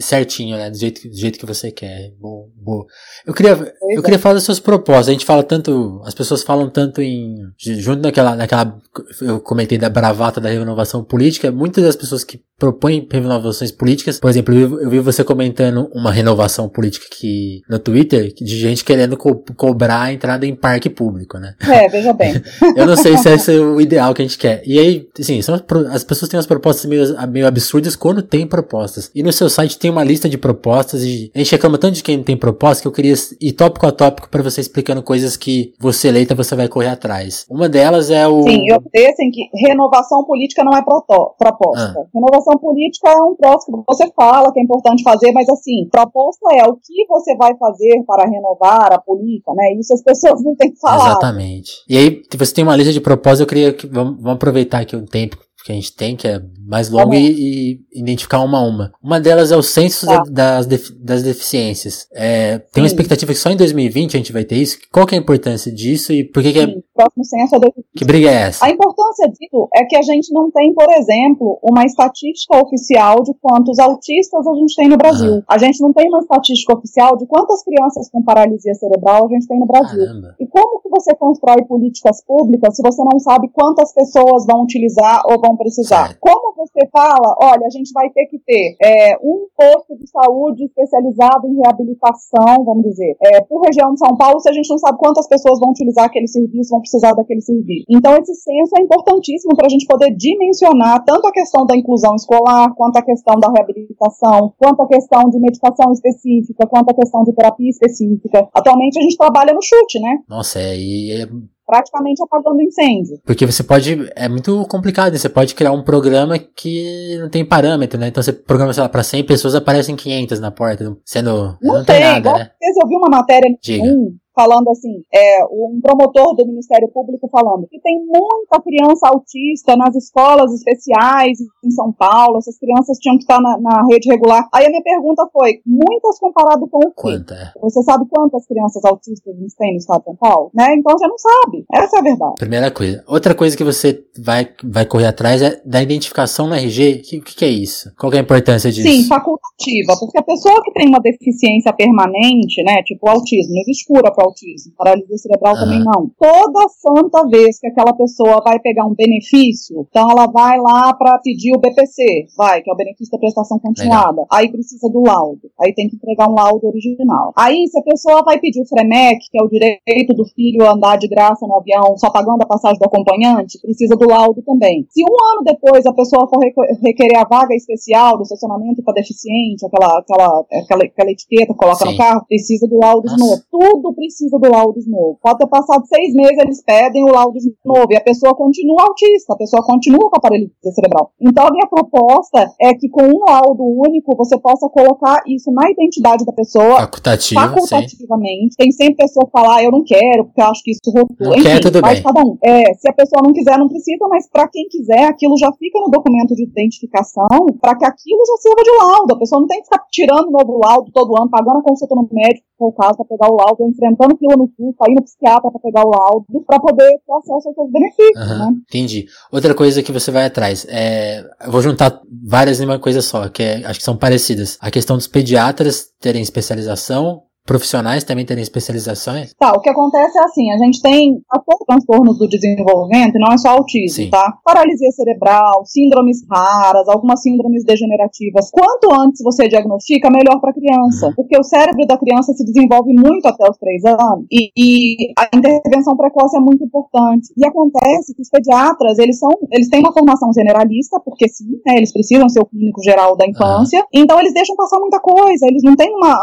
certinho, 0.00 0.56
né? 0.56 0.70
Do 0.70 0.76
jeito, 0.78 1.00
que- 1.00 1.08
do 1.08 1.16
jeito 1.16 1.38
que 1.38 1.46
você 1.46 1.70
quer. 1.70 2.12
Bom, 2.20 2.48
bom. 2.56 2.84
Eu 3.26 3.34
queria, 3.34 3.52
eu 3.90 4.00
é. 4.00 4.02
queria 4.02 4.18
falar 4.18 4.34
das 4.34 4.42
suas 4.44 4.60
propostas. 4.60 5.08
A 5.08 5.12
gente 5.12 5.24
fala 5.24 5.42
tanto, 5.42 6.00
as 6.04 6.14
pessoas 6.14 6.42
falam 6.42 6.68
tanto 6.70 7.00
em, 7.02 7.36
junto 7.58 8.02
naquela, 8.02 8.34
naquela, 8.36 8.78
eu 9.20 9.40
comentei 9.40 9.78
da 9.78 9.88
bravata 9.88 10.40
da 10.40 10.48
renovação 10.48 11.02
política, 11.02 11.50
muitas 11.50 11.84
das 11.84 11.96
pessoas 11.96 12.24
que 12.24 12.42
propõem 12.58 13.06
renovações 13.10 13.70
políticas, 13.70 14.18
por 14.18 14.30
exemplo, 14.30 14.54
eu, 14.54 14.88
vi- 14.90 15.00
você 15.00 15.22
comentando 15.22 15.90
uma 15.94 16.10
renovação 16.10 16.68
política 16.68 17.06
que, 17.10 17.60
no 17.68 17.78
Twitter, 17.78 18.32
de 18.34 18.58
gente 18.58 18.84
querendo 18.84 19.16
co- 19.16 19.42
cobrar 19.56 20.02
a 20.02 20.12
entrada 20.12 20.46
em 20.46 20.54
parque 20.54 20.88
público, 20.88 21.38
né? 21.38 21.54
É, 21.68 21.88
veja 21.88 22.12
bem. 22.12 22.34
Eu 22.76 22.86
não 22.86 22.96
sei 22.96 23.16
se 23.18 23.28
esse 23.28 23.54
é 23.54 23.60
o 23.60 23.80
ideal 23.80 24.14
que 24.14 24.22
a 24.22 24.24
gente 24.24 24.38
quer. 24.38 24.62
E 24.66 24.78
aí, 24.78 25.06
assim, 25.18 25.42
são 25.42 25.54
as 25.90 26.04
pessoas 26.04 26.28
têm 26.30 26.38
umas 26.38 26.46
propostas 26.46 26.86
meio, 26.86 27.04
meio 27.28 27.46
absurdas 27.46 27.94
quando 27.94 28.22
tem 28.22 28.46
propostas. 28.46 29.10
E 29.14 29.22
no 29.22 29.32
seu 29.32 29.48
site 29.50 29.78
tem 29.78 29.90
uma 29.90 30.02
lista 30.04 30.28
de 30.28 30.38
propostas 30.38 31.02
e 31.04 31.30
a 31.34 31.38
gente 31.38 31.52
reclama 31.52 31.76
tanto 31.78 31.94
de 31.94 32.02
quem 32.02 32.16
não 32.16 32.24
tem 32.24 32.36
proposta 32.36 32.82
que 32.82 32.88
eu 32.88 32.92
queria 32.92 33.14
ir 33.40 33.52
tópico 33.52 33.86
a 33.86 33.92
tópico 33.92 34.28
pra 34.30 34.42
você 34.42 34.60
explicando 34.60 35.02
coisas 35.02 35.36
que 35.36 35.74
você 35.78 36.08
eleita 36.08 36.34
você 36.34 36.54
vai 36.56 36.68
correr 36.68 36.88
atrás. 36.88 37.44
Uma 37.50 37.68
delas 37.68 38.10
é 38.10 38.26
o. 38.26 38.42
Sim, 38.44 38.66
eu 38.70 38.80
pensei 38.90 39.30
que 39.30 39.42
renovação 39.66 40.24
política 40.24 40.64
não 40.64 40.72
é 40.76 40.82
proposta. 40.82 41.94
Ah. 41.94 41.94
Renovação 42.14 42.45
política 42.52 43.10
é 43.10 43.22
um 43.22 43.34
troço 43.34 43.66
que 43.66 43.72
você 43.88 44.10
fala 44.14 44.52
que 44.52 44.60
é 44.60 44.62
importante 44.62 45.02
fazer, 45.02 45.32
mas 45.32 45.48
assim, 45.48 45.88
proposta 45.90 46.46
é 46.54 46.64
o 46.64 46.76
que 46.76 47.06
você 47.08 47.36
vai 47.36 47.56
fazer 47.56 48.02
para 48.06 48.28
renovar 48.28 48.92
a 48.92 49.00
política, 49.00 49.52
né? 49.54 49.72
Isso 49.78 49.94
as 49.94 50.02
pessoas 50.02 50.42
não 50.42 50.54
têm 50.54 50.74
falado. 50.76 51.10
Exatamente. 51.10 51.72
E 51.88 51.96
aí, 51.96 52.22
se 52.30 52.36
você 52.36 52.54
tem 52.54 52.64
uma 52.64 52.76
lista 52.76 52.92
de 52.92 53.00
propostas, 53.00 53.40
eu 53.40 53.46
queria 53.46 53.72
que. 53.72 53.86
Vamos, 53.86 54.16
vamos 54.16 54.36
aproveitar 54.36 54.80
aqui 54.80 54.94
o 54.94 55.06
tempo 55.06 55.45
que 55.66 55.72
a 55.72 55.74
gente 55.74 55.92
tem, 55.94 56.14
que 56.14 56.28
é 56.28 56.40
mais 56.66 56.88
longo, 56.88 57.10
Tá 57.10 57.10
bom. 57.10 57.14
e, 57.14 57.80
e 57.92 58.00
identificar 58.00 58.40
uma 58.40 58.58
a 58.58 58.62
uma. 58.62 58.92
Uma 59.02 59.20
delas 59.20 59.50
é 59.50 59.56
o 59.56 59.62
censo 59.62 60.06
Tá. 60.06 60.22
da- 60.22 60.30
das, 60.56 60.66
defi- 60.66 60.92
das 60.94 61.22
deficiências. 61.22 62.06
É, 62.14 62.58
tem 62.72 62.82
uma 62.82 62.86
expectativa 62.86 63.32
que 63.32 63.38
só 63.38 63.50
em 63.50 63.56
2020 63.56 64.14
a 64.16 64.18
gente 64.18 64.32
vai 64.32 64.44
ter 64.44 64.56
isso. 64.56 64.78
Qual 64.92 65.06
que 65.06 65.14
é 65.14 65.18
a 65.18 65.20
importância 65.20 65.72
disso 65.72 66.12
e 66.12 66.22
por 66.24 66.42
que, 66.42 66.52
que, 66.52 66.58
é, 66.60 66.66
Sim, 66.66 66.82
próximo 66.94 67.24
censo 67.24 67.56
é 67.56 67.58
que 67.96 68.04
briga 68.04 68.30
é 68.30 68.34
essa? 68.34 68.64
A 68.64 68.70
importância 68.70 69.28
disso 69.28 69.68
é 69.74 69.84
que 69.84 69.96
a 69.96 70.02
gente 70.02 70.32
não 70.32 70.50
tem, 70.50 70.72
por 70.72 70.86
exemplo, 70.92 71.58
uma 71.62 71.84
estatística 71.84 72.56
oficial 72.62 73.22
de 73.24 73.32
quantos 73.40 73.78
autistas 73.78 74.46
a 74.46 74.54
gente 74.54 74.74
tem 74.76 74.88
no 74.88 74.96
Brasil. 74.96 75.42
A 75.48 75.58
gente 75.58 75.80
não 75.82 75.92
tem 75.92 76.08
uma 76.08 76.20
estatística 76.20 76.76
oficial 76.76 77.16
de 77.16 77.26
quantas 77.26 77.62
crianças 77.64 78.08
com 78.10 78.22
paralisia 78.22 78.74
cerebral 78.74 79.26
a 79.26 79.28
gente 79.28 79.46
tem 79.48 79.58
no 79.58 79.66
Brasil. 79.66 79.98
Caramba. 80.06 80.34
E 80.38 80.46
como 80.46 80.80
que 80.80 80.88
você 80.88 81.14
constrói 81.14 81.64
políticas 81.64 82.22
públicas 82.24 82.76
se 82.76 82.82
você 82.82 83.02
não 83.02 83.18
sabe 83.18 83.48
quantas 83.52 83.92
pessoas 83.92 84.46
vão 84.46 84.62
utilizar 84.62 85.22
ou 85.26 85.40
vão 85.40 85.55
precisar? 85.56 86.08
Certo. 86.08 86.20
Como 86.20 86.54
você 86.56 86.86
fala, 86.90 87.36
olha, 87.40 87.66
a 87.66 87.70
gente 87.70 87.92
vai 87.92 88.08
ter 88.10 88.26
que 88.26 88.38
ter 88.38 88.76
é, 88.82 89.16
um 89.22 89.46
posto 89.56 89.96
de 89.96 90.08
saúde 90.08 90.64
especializado 90.64 91.46
em 91.46 91.56
reabilitação, 91.60 92.64
vamos 92.64 92.84
dizer, 92.84 93.16
é, 93.22 93.40
por 93.42 93.60
região 93.62 93.92
de 93.92 93.98
São 93.98 94.16
Paulo, 94.16 94.40
se 94.40 94.48
a 94.48 94.52
gente 94.52 94.68
não 94.68 94.78
sabe 94.78 94.98
quantas 94.98 95.28
pessoas 95.28 95.60
vão 95.60 95.70
utilizar 95.70 96.04
aquele 96.04 96.26
serviço, 96.26 96.70
vão 96.70 96.80
precisar 96.80 97.12
daquele 97.12 97.40
serviço. 97.40 97.84
Então, 97.88 98.16
esse 98.16 98.34
censo 98.34 98.72
é 98.78 98.82
importantíssimo 98.82 99.54
para 99.56 99.66
a 99.66 99.70
gente 99.70 99.86
poder 99.86 100.14
dimensionar 100.14 101.04
tanto 101.04 101.26
a 101.26 101.32
questão 101.32 101.66
da 101.66 101.76
inclusão 101.76 102.14
escolar, 102.14 102.74
quanto 102.74 102.96
a 102.96 103.02
questão 103.02 103.38
da 103.38 103.50
reabilitação, 103.50 104.52
quanto 104.58 104.82
a 104.82 104.88
questão 104.88 105.28
de 105.30 105.38
medicação 105.38 105.92
específica, 105.92 106.66
quanto 106.66 106.90
a 106.90 106.94
questão 106.94 107.22
de 107.24 107.32
terapia 107.32 107.70
específica. 107.70 108.48
Atualmente, 108.54 108.98
a 108.98 109.02
gente 109.02 109.16
trabalha 109.16 109.52
no 109.52 109.62
chute, 109.62 110.00
né? 110.00 110.18
Nossa, 110.28 110.58
é, 110.58 110.76
e 110.76 111.22
é 111.22 111.26
Praticamente 111.66 112.22
apagando 112.22 112.62
incêndio. 112.62 113.20
Porque 113.24 113.44
você 113.44 113.62
pode. 113.62 114.08
É 114.14 114.28
muito 114.28 114.64
complicado? 114.66 115.16
Você 115.16 115.28
pode 115.28 115.54
criar 115.54 115.72
um 115.72 115.82
programa 115.82 116.38
que 116.38 117.18
não 117.18 117.28
tem 117.28 117.44
parâmetro, 117.44 117.98
né? 117.98 118.08
Então 118.08 118.22
você 118.22 118.32
programa, 118.32 118.72
sei 118.72 118.82
lá, 118.82 118.88
pra 118.88 119.02
100 119.02 119.24
pessoas 119.24 119.54
aparecem 119.54 119.96
500 119.96 120.38
na 120.38 120.50
porta, 120.50 120.96
sendo. 121.04 121.58
Não, 121.60 121.74
Não, 121.74 121.84
tem, 121.84 121.96
tem, 121.96 122.04
nada, 122.04 122.32
né? 122.34 122.50
eu 122.62 122.88
vi 122.88 122.96
uma 122.96 123.08
matéria 123.08 123.50
Diga. 123.60 123.82
um, 123.82 124.16
falando 124.36 124.68
assim, 124.68 125.02
é, 125.12 125.42
um 125.46 125.80
promotor 125.82 126.36
do 126.36 126.46
Ministério 126.46 126.88
Público 126.92 127.26
falando 127.32 127.66
que 127.68 127.80
tem 127.80 127.98
muita 128.04 128.60
criança 128.60 129.08
autista 129.08 129.74
nas 129.74 129.96
escolas 129.96 130.52
especiais 130.52 131.38
em 131.64 131.70
São 131.70 131.90
Paulo, 131.90 132.36
essas 132.36 132.58
crianças 132.58 132.98
tinham 132.98 133.16
que 133.16 133.24
estar 133.24 133.40
na, 133.40 133.58
na 133.58 133.82
rede 133.90 134.10
regular. 134.10 134.46
Aí 134.52 134.66
a 134.66 134.68
minha 134.68 134.82
pergunta 134.82 135.26
foi, 135.32 135.60
muitas 135.64 136.18
comparado 136.20 136.68
com 136.68 136.78
o 136.78 136.90
quê? 136.90 136.94
Quanta? 136.96 137.34
é? 137.34 137.60
Você 137.60 137.82
sabe 137.82 138.04
quantas 138.10 138.46
crianças 138.46 138.84
autistas 138.84 139.34
a 139.34 139.40
gente 139.40 139.56
tem 139.56 139.72
no 139.72 139.78
estado 139.78 140.00
de 140.00 140.04
São 140.04 140.16
Paulo? 140.16 140.50
Né? 140.54 140.74
Então 140.74 140.96
já 140.98 141.08
não 141.08 141.18
sabe. 141.18 141.64
Essa 141.72 141.96
é 141.96 142.00
a 142.00 142.02
verdade. 142.02 142.34
Primeira 142.38 142.70
coisa. 142.70 143.02
Outra 143.06 143.34
coisa 143.34 143.56
que 143.56 143.64
você 143.64 144.04
vai, 144.18 144.48
vai 144.62 144.84
correr 144.84 145.06
atrás 145.06 145.40
é 145.40 145.60
da 145.64 145.82
identificação 145.82 146.46
no 146.46 146.54
RG. 146.54 147.00
O 147.00 147.02
que, 147.02 147.20
que, 147.20 147.44
é 147.44 147.48
isso? 147.48 147.90
Qual 147.98 148.12
é 148.12 148.18
a 148.18 148.20
importância 148.20 148.70
disso? 148.70 148.88
Sim, 148.88 149.04
facultativa, 149.04 149.96
porque 149.98 150.18
a 150.18 150.22
pessoa 150.22 150.62
que 150.62 150.72
tem 150.72 150.88
uma 150.88 151.00
deficiência 151.00 151.72
permanente, 151.72 152.62
né, 152.62 152.82
tipo 152.84 153.08
autismo, 153.08 153.54
não 153.54 153.62
existe 153.62 153.86
cura 153.86 154.12
para 154.12 154.25
autismo, 154.26 154.72
paralisia 154.76 155.16
cerebral 155.18 155.54
Aham. 155.54 155.64
também 155.64 155.84
não. 155.84 156.10
Toda 156.18 156.68
santa 156.68 157.26
vez 157.28 157.58
que 157.58 157.68
aquela 157.68 157.92
pessoa 157.94 158.42
vai 158.44 158.58
pegar 158.58 158.86
um 158.86 158.94
benefício, 158.94 159.86
então 159.88 160.10
ela 160.10 160.26
vai 160.26 160.58
lá 160.58 160.92
para 160.94 161.18
pedir 161.18 161.54
o 161.54 161.60
BPC, 161.60 162.26
vai, 162.36 162.62
que 162.62 162.70
é 162.70 162.72
o 162.72 162.76
benefício 162.76 163.12
da 163.12 163.18
prestação 163.18 163.58
continuada. 163.58 164.24
Aí 164.30 164.50
precisa 164.50 164.88
do 164.88 165.02
laudo. 165.02 165.50
Aí 165.60 165.74
tem 165.74 165.88
que 165.88 165.96
entregar 165.96 166.28
um 166.28 166.34
laudo 166.34 166.66
original. 166.66 167.32
Aí 167.36 167.66
se 167.68 167.78
a 167.78 167.82
pessoa 167.82 168.22
vai 168.22 168.38
pedir 168.38 168.60
o 168.60 168.66
FREMEC, 168.66 169.30
que 169.30 169.38
é 169.38 169.42
o 169.42 169.48
direito 169.48 170.14
do 170.14 170.24
filho 170.24 170.68
andar 170.68 170.96
de 170.96 171.08
graça 171.08 171.46
no 171.46 171.56
avião, 171.56 171.96
só 171.96 172.10
pagando 172.10 172.42
a 172.42 172.46
passagem 172.46 172.78
do 172.78 172.86
acompanhante, 172.86 173.60
precisa 173.60 173.96
do 173.96 174.08
laudo 174.08 174.42
também. 174.42 174.86
Se 174.90 175.02
um 175.02 175.16
ano 175.32 175.44
depois 175.44 175.84
a 175.86 175.92
pessoa 175.92 176.28
for 176.28 176.38
requerer 176.82 177.18
a 177.18 177.24
vaga 177.24 177.54
especial 177.54 178.16
do 178.16 178.22
estacionamento 178.22 178.82
para 178.82 178.94
deficiente, 178.94 179.64
aquela, 179.66 179.98
aquela, 179.98 180.44
aquela, 180.52 180.84
aquela 180.84 181.10
etiqueta 181.10 181.52
que 181.52 181.58
coloca 181.58 181.84
Sim. 181.84 181.92
no 181.92 181.96
carro, 181.96 182.24
precisa 182.26 182.66
do 182.66 182.78
laudo 182.78 183.08
de 183.08 183.16
Nossa. 183.16 183.24
novo. 183.24 183.42
Tudo 183.50 183.94
precisa 183.94 184.15
do 184.30 184.50
laudo 184.50 184.80
de 184.80 184.90
novo. 184.90 185.18
Pode 185.22 185.38
ter 185.38 185.46
passado 185.46 185.84
seis 185.86 186.14
meses, 186.14 186.38
eles 186.38 186.62
pedem 186.62 187.04
o 187.04 187.12
laudo 187.12 187.38
de 187.38 187.52
novo. 187.64 187.86
E 187.90 187.96
a 187.96 188.00
pessoa 188.00 188.34
continua 188.34 188.82
autista, 188.82 189.34
a 189.34 189.36
pessoa 189.36 189.62
continua 189.64 190.10
com 190.10 190.16
aparelho 190.16 190.50
cerebral. 190.62 191.10
Então 191.20 191.46
a 191.46 191.50
minha 191.50 191.66
proposta 191.66 192.50
é 192.60 192.74
que 192.74 192.88
com 192.88 193.02
um 193.02 193.24
laudo 193.28 193.62
único 193.62 194.16
você 194.16 194.38
possa 194.38 194.68
colocar 194.68 195.22
isso 195.26 195.50
na 195.52 195.70
identidade 195.70 196.24
da 196.24 196.32
pessoa 196.32 196.80
Facultativa, 196.80 197.40
sim. 197.40 197.48
facultativamente. 197.48 198.56
Tem 198.56 198.70
sempre 198.72 198.96
pessoa 198.96 199.26
que 199.26 199.32
fala, 199.32 199.56
ah, 199.56 199.64
eu 199.64 199.70
não 199.70 199.82
quero, 199.84 200.24
porque 200.24 200.40
eu 200.40 200.46
acho 200.46 200.62
que 200.62 200.70
isso 200.72 200.80
rotula. 200.86 201.36
Enfim, 201.36 201.42
quer, 201.42 201.60
tudo 201.60 201.80
vai 201.80 201.94
bem. 201.94 202.02
cada 202.02 202.20
um. 202.20 202.36
É, 202.42 202.74
se 202.74 202.88
a 202.88 202.92
pessoa 202.92 203.22
não 203.22 203.32
quiser, 203.32 203.58
não 203.58 203.68
precisa, 203.68 204.06
mas 204.08 204.28
para 204.28 204.48
quem 204.48 204.66
quiser, 204.68 205.04
aquilo 205.04 205.36
já 205.38 205.50
fica 205.52 205.78
no 205.80 205.90
documento 205.90 206.34
de 206.34 206.44
identificação, 206.44 207.28
para 207.60 207.76
que 207.76 207.84
aquilo 207.84 208.20
já 208.26 208.36
sirva 208.38 208.62
de 208.62 208.70
laudo. 208.70 209.14
A 209.14 209.18
pessoa 209.18 209.40
não 209.40 209.48
tem 209.48 209.60
que 209.60 209.64
ficar 209.64 209.84
tirando 209.90 210.30
novo 210.30 210.58
laudo 210.58 210.90
todo 210.92 211.16
ano, 211.16 211.30
pagando 211.30 211.58
a 211.58 211.62
consulta 211.62 211.94
no 211.94 212.08
médico, 212.10 212.46
o 212.58 212.72
caso, 212.72 212.96
para 212.96 213.06
pegar 213.06 213.30
o 213.30 213.36
laudo, 213.36 213.68
enfrentando 213.68 214.05
fila 214.16 214.36
no 214.36 214.46
SUS, 214.46 214.56
indo 214.58 214.94
no 214.94 215.02
psiquiatra 215.02 215.50
para 215.50 215.60
pegar 215.60 215.84
o 215.84 215.90
laudo, 215.90 216.26
para 216.46 216.60
poder 216.60 216.90
ter 217.06 217.12
acesso 217.12 217.48
aos 217.48 217.54
seus 217.54 217.70
benefícios, 217.70 218.16
Aham, 218.16 218.50
né? 218.50 218.56
entendi. 218.68 219.06
Outra 219.32 219.54
coisa 219.54 219.82
que 219.82 219.92
você 219.92 220.10
vai 220.10 220.26
atrás 220.26 220.66
é. 220.68 221.24
Eu 221.44 221.50
vou 221.50 221.62
juntar 221.62 222.00
várias 222.24 222.60
em 222.60 222.64
uma 222.64 222.78
coisa 222.78 223.00
só, 223.00 223.28
que 223.28 223.42
é, 223.42 223.64
acho 223.64 223.78
que 223.78 223.84
são 223.84 223.96
parecidas. 223.96 224.58
A 224.60 224.70
questão 224.70 224.96
dos 224.96 225.06
pediatras 225.06 225.88
terem 226.00 226.22
especialização, 226.22 227.22
profissionais 227.46 228.02
também 228.02 228.26
terem 228.26 228.42
especializações. 228.42 229.32
Tá, 229.38 229.52
o 229.52 229.60
que 229.60 229.70
acontece 229.70 230.18
é 230.18 230.22
assim, 230.24 230.50
a 230.50 230.58
gente 230.58 230.82
tem 230.82 231.22
até 231.30 231.52
transtornos 231.66 232.18
do 232.18 232.28
desenvolvimento, 232.28 233.18
não 233.18 233.32
é 233.32 233.38
só 233.38 233.50
autismo, 233.50 234.04
Sim. 234.04 234.10
tá? 234.10 234.36
Paralisia 234.44 234.90
cerebral, 234.90 235.64
síndromes 235.64 236.18
raras, 236.28 236.88
algumas 236.88 237.22
síndromes 237.22 237.64
degenerativas. 237.64 238.50
Quanto 238.50 238.92
antes 238.92 239.22
você 239.22 239.46
diagnostica, 239.48 240.10
melhor 240.10 240.40
para 240.40 240.50
a 240.50 240.54
criança, 240.54 241.12
porque 241.14 241.38
o 241.38 241.44
cérebro 241.44 241.86
da 241.86 241.96
criança 241.96 242.32
se 242.32 242.44
desenvolve 242.44 242.92
muito 242.92 243.26
até 243.26 243.48
os 243.48 243.56
três 243.56 243.84
anos, 243.84 244.26
e, 244.30 244.50
e 244.56 245.12
a 245.16 245.28
intervenção 245.36 245.96
precoce 245.96 246.36
é 246.36 246.40
muito 246.40 246.64
importante. 246.64 247.32
E 247.36 247.46
acontece 247.46 248.14
que 248.14 248.22
os 248.22 248.28
pediatras, 248.28 248.98
eles 248.98 249.18
são, 249.18 249.30
eles 249.52 249.68
têm 249.68 249.80
uma 249.80 249.92
formação 249.92 250.32
generalista, 250.32 251.00
porque 251.04 251.28
sim, 251.28 251.60
né, 251.64 251.74
eles 251.76 251.92
precisam 251.92 252.28
ser 252.28 252.40
o 252.40 252.46
clínico 252.46 252.82
geral 252.82 253.16
da 253.16 253.26
infância, 253.26 253.84
então 253.94 254.18
eles 254.18 254.34
deixam 254.34 254.56
passar 254.56 254.80
muita 254.80 254.98
coisa, 254.98 255.46
eles 255.46 255.62
não 255.62 255.76
têm 255.76 255.94
uma, 255.94 256.18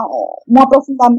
um 0.50 0.60
aprofundamento 0.62 1.13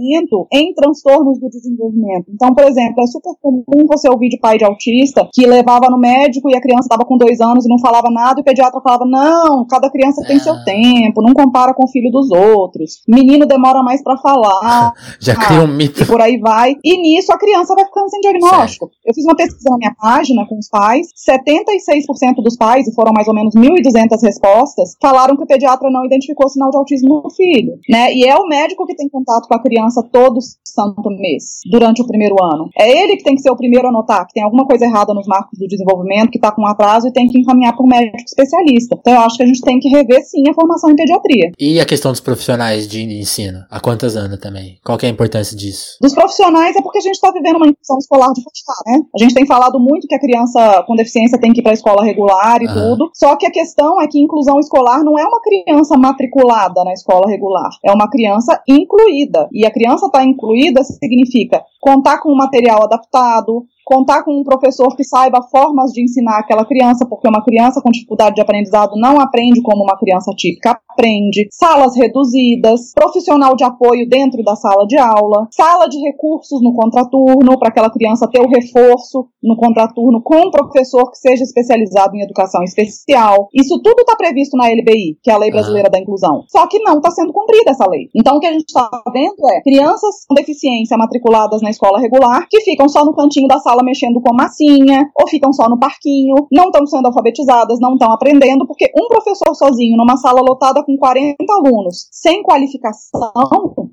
em 0.53 0.73
transtornos 0.75 1.39
do 1.39 1.49
desenvolvimento. 1.49 2.27
Então, 2.33 2.55
por 2.55 2.65
exemplo, 2.65 3.03
é 3.03 3.07
super 3.07 3.33
comum 3.41 3.87
você 3.87 4.09
ouvir 4.09 4.29
de 4.29 4.39
pai 4.39 4.59
de 4.59 4.65
autista 4.65 5.29
que 5.33 5.47
levava 5.47 5.89
no 5.91 5.99
médico 5.99 6.51
e 6.51 6.57
a 6.57 6.61
criança 6.61 6.83
estava 6.85 7.05
com 7.05 7.17
dois 7.17 7.41
anos 7.41 7.65
e 7.65 7.69
não 7.69 7.79
falava 7.79 8.11
nada, 8.11 8.41
e 8.41 8.43
o 8.43 8.45
pediatra 8.45 8.81
falava: 8.81 9.05
não, 9.07 9.67
cada 9.67 9.91
criança 9.91 10.23
tem 10.27 10.37
Ah. 10.37 10.41
seu 10.41 10.65
tempo, 10.65 11.23
não 11.23 11.33
compara 11.35 11.75
com 11.75 11.85
o 11.85 11.89
filho 11.89 12.11
dos 12.11 12.31
outros. 12.31 13.03
Menino 13.09 13.47
demora 13.47 13.83
mais 13.83 14.03
para 14.03 14.17
falar, 14.19 14.93
Já 15.21 15.33
Ah, 15.35 15.47
cria 15.47 15.61
um 15.63 15.69
mito. 15.69 16.03
e 16.03 16.07
por 16.07 16.21
aí 16.21 16.39
vai. 16.39 16.77
E 16.85 17.01
nisso 17.01 17.33
a 17.33 17.39
criança 17.39 17.75
vai 17.75 17.85
ficando 17.85 18.09
sem 18.11 18.21
diagnóstico. 18.21 18.91
Eu 19.05 19.15
fiz 19.15 19.25
uma 19.25 19.37
pesquisa 19.37 19.69
na 19.71 19.79
minha 19.79 19.95
página 19.99 20.47
com 20.47 20.59
os 20.59 20.69
pais. 20.69 21.09
76% 21.17 22.43
dos 22.43 22.57
pais, 22.57 22.87
e 22.89 22.95
foram 22.95 23.13
mais 23.13 23.29
ou 23.29 23.35
menos 23.35 23.55
1.200 23.55 24.21
respostas, 24.23 24.95
falaram 25.01 25.37
que 25.37 25.43
o 25.43 25.47
pediatra 25.47 25.91
não 25.91 26.05
identificou 26.05 26.49
sinal 26.49 26.71
de 26.71 26.77
autismo 26.77 27.23
no 27.25 27.31
filho. 27.31 27.75
Né? 27.89 28.13
E 28.15 28.25
é 28.27 28.37
o 28.37 28.47
médico 28.47 28.87
que 28.87 28.95
tem 28.95 29.09
contato 29.09 29.47
com 29.49 29.55
a 29.55 29.63
criança 29.63 29.84
todo 30.03 30.39
santo 30.65 31.09
mês, 31.11 31.61
durante 31.71 32.03
o 32.03 32.07
primeiro 32.07 32.35
ano. 32.43 32.69
É 32.77 32.91
ele 32.91 33.17
que 33.17 33.23
tem 33.23 33.35
que 33.35 33.43
ser 33.43 33.51
o 33.51 33.57
primeiro 33.57 33.89
a 33.89 33.93
notar 33.93 34.27
que 34.27 34.35
tem 34.35 34.43
alguma 34.43 34.67
coisa 34.67 34.85
errada 34.85 35.15
nos 35.15 35.27
marcos 35.27 35.59
do 35.59 35.67
desenvolvimento, 35.67 36.31
que 36.31 36.39
está 36.39 36.51
com 36.51 36.67
atraso 36.67 37.09
e 37.09 37.13
tem 37.13 37.29
que 37.29 37.39
encaminhar 37.39 37.75
para 37.75 37.85
o 37.85 37.89
médico 37.89 38.17
especialista. 38.27 38.97
Então 38.99 39.15
eu 39.15 39.21
acho 39.21 39.37
que 39.37 39.43
a 39.43 39.47
gente 39.47 39.61
tem 39.61 39.79
que 39.79 39.89
rever 39.89 40.23
sim 40.25 40.43
a 40.49 40.55
formação 40.55 40.91
em 40.91 40.97
pediatria. 40.97 41.53
E 41.59 41.81
a 41.81 41.85
questão 41.85 42.11
dos 42.11 42.21
profissionais 42.21 42.89
de 42.89 43.03
ensino? 43.03 43.65
Há 43.71 43.81
quantas 43.81 44.17
anos 44.17 44.39
também? 44.39 44.79
Qual 44.85 44.99
que 44.99 45.07
é 45.07 45.09
a 45.09 45.13
importância 45.13 45.57
disso? 45.57 45.97
Dos 46.01 46.15
profissionais 46.15 46.77
é 46.77 46.83
porque 46.83 46.99
a 46.99 47.03
gente 47.03 47.15
está 47.15 47.31
vivendo 47.31 47.57
uma 47.57 47.69
inclusão 47.69 47.99
escolar 47.99 48.33
de 48.33 48.43
fachada, 48.43 48.83
né? 48.87 49.05
A 49.15 49.23
gente 49.23 49.35
tem 49.35 49.47
falado 49.47 49.79
muito 49.79 50.07
que 50.09 50.15
a 50.15 50.21
criança 50.21 50.83
com 50.87 50.95
deficiência 50.95 51.39
tem 51.39 51.53
que 51.53 51.61
ir 51.61 51.63
para 51.63 51.73
a 51.73 51.75
escola 51.75 52.05
regular 52.05 52.61
e 52.63 52.67
Aham. 52.67 52.91
tudo. 52.91 53.11
Só 53.15 53.37
que 53.37 53.47
a 53.47 53.51
questão 53.51 54.01
é 54.01 54.07
que 54.09 54.19
inclusão 54.19 54.59
escolar 54.59 55.05
não 55.05 55.19
é 55.19 55.25
uma 55.25 55.41
criança 55.41 55.97
matriculada 55.97 56.85
na 56.85 56.93
escola 56.93 57.29
regular, 57.29 57.71
é 57.85 57.93
uma 57.93 58.09
criança 58.09 58.61
incluída. 58.69 59.49
E 59.53 59.67
a 59.67 59.71
criança 59.75 60.07
estar 60.07 60.25
incluída 60.25 60.83
significa 60.85 61.63
contar 61.81 62.21
com 62.21 62.33
um 62.33 62.37
material 62.37 62.85
adaptado, 62.85 63.67
contar 63.85 64.25
com 64.25 64.41
um 64.41 64.43
professor 64.43 64.95
que 64.97 65.05
saiba 65.05 65.43
formas 65.51 65.93
de 65.93 66.03
ensinar 66.03 66.39
aquela 66.39 66.65
criança, 66.65 67.07
porque 67.09 67.29
uma 67.29 67.45
criança 67.45 67.81
com 67.83 67.91
dificuldade 67.91 68.35
de 68.35 68.41
aprendizado 68.41 68.93
não 68.97 69.21
aprende 69.21 69.61
como 69.63 69.85
uma 69.85 69.99
criança 69.99 70.33
típica 70.37 70.79
aprende, 70.95 71.49
salas 71.51 71.97
reduzidas, 71.97 72.93
profissional 72.95 73.57
de 73.57 73.65
apoio 73.65 74.09
dentro 74.09 74.43
da 74.43 74.55
sala 74.55 74.87
de 74.87 74.97
aula, 74.97 75.49
sala 75.51 75.89
de 75.89 75.99
recursos 75.99 76.63
no 76.63 76.73
contraturno, 76.73 77.59
para 77.59 77.69
aquela 77.69 77.91
criança 77.91 78.29
ter 78.31 78.41
o 78.41 78.49
reforço 78.49 79.29
no 79.43 79.57
contraturno 79.57 80.23
com 80.23 80.37
um 80.37 80.51
professor 80.51 81.11
que 81.11 81.19
seja 81.19 81.43
especializado 81.43 82.17
em 82.17 82.23
educação 82.23 82.63
especial. 82.63 83.49
Isso 83.53 83.81
tudo 83.83 84.01
está 84.01 84.17
previsto 84.17 84.57
na 84.57 84.69
LBI, 84.69 85.19
que 85.23 85.31
é 85.31 85.35
a 85.35 85.39
Lei 85.39 85.51
Brasileira 85.51 85.91
da 85.91 85.99
Inclusão. 85.99 86.45
Só 86.49 86.67
que 86.69 86.79
não 86.79 86.99
está 86.99 87.11
sendo 87.11 87.33
cumprida 87.33 87.73
essa 87.73 87.87
lei. 87.89 88.09
Então 88.15 88.37
o 88.37 88.41
que 88.41 88.47
a 88.47 88.53
gente 88.53 88.67
está 88.69 88.89
vendo 89.13 89.49
é 89.51 89.61
crianças 89.63 90.25
com 90.29 90.35
deficiência 90.35 90.97
matriculadas 90.97 91.61
na 91.61 91.71
escola 91.71 91.99
regular 91.99 92.47
que 92.49 92.61
ficam 92.61 92.89
só 92.89 93.05
no 93.05 93.15
cantinho 93.15 93.49
da 93.49 93.59
sala 93.59 93.74
mexendo 93.83 94.21
com 94.21 94.35
massinha, 94.35 95.09
ou 95.19 95.27
ficam 95.29 95.53
só 95.53 95.69
no 95.69 95.79
parquinho, 95.79 96.35
não 96.53 96.65
estão 96.67 96.87
sendo 96.87 97.07
alfabetizadas, 97.07 97.79
não 97.81 97.95
estão 97.95 98.13
aprendendo, 98.13 98.67
porque 98.67 98.91
um 98.97 99.09
professor 99.09 99.55
sozinho 99.55 99.97
numa 99.97 100.17
sala 100.17 100.41
lotada 100.41 100.83
com 100.85 100.97
40 100.97 101.37
alunos, 101.51 102.07
sem 102.11 102.43
qualificação, 102.43 103.33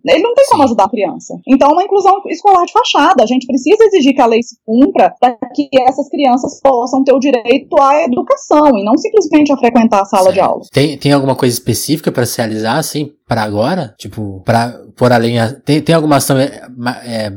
ele 0.06 0.24
não 0.24 0.34
tem 0.34 0.46
como 0.50 0.63
ajudar 0.63 0.86
a 0.86 0.89
criança. 0.89 1.36
Então, 1.48 1.70
é 1.70 1.74
uma 1.74 1.84
inclusão 1.84 2.13
escolar 2.28 2.65
de 2.65 2.72
fachada. 2.72 3.24
A 3.24 3.28
gente 3.28 3.46
precisa 3.48 3.84
exigir 3.86 4.13
que 4.13 4.22
a 4.22 4.26
lei 4.26 4.41
se 4.44 4.56
cumpra 4.65 5.13
para 5.20 5.38
que 5.54 5.70
essas 5.82 6.10
crianças 6.10 6.60
possam 6.62 7.04
ter 7.04 7.13
o 7.13 7.20
direito 7.20 7.80
à 7.80 8.04
educação 8.04 8.78
e 8.78 8.84
não 8.84 8.98
simplesmente 8.98 9.52
a 9.54 9.58
frequentar 9.58 10.02
a 10.02 10.06
sala 10.06 10.30
de 10.30 10.36
Certo. 10.39 10.50
aula. 10.50 10.62
Tem, 10.72 10.98
tem 10.98 11.12
alguma 11.13 11.36
coisa 11.36 11.54
específica 11.54 12.12
pra 12.12 12.26
se 12.26 12.38
realizar, 12.38 12.78
assim, 12.78 13.12
pra 13.28 13.44
agora? 13.44 13.94
Tipo, 13.98 14.41
pra 14.44 14.74
pôr 14.98 15.12
a 15.12 15.17
lei. 15.17 15.38
em- 15.38 15.60
Tem, 15.63 15.82
tem 15.82 15.96
alguma 15.96 16.17
ação 16.17 16.38
é, 16.38 16.62
é, 17.06 17.32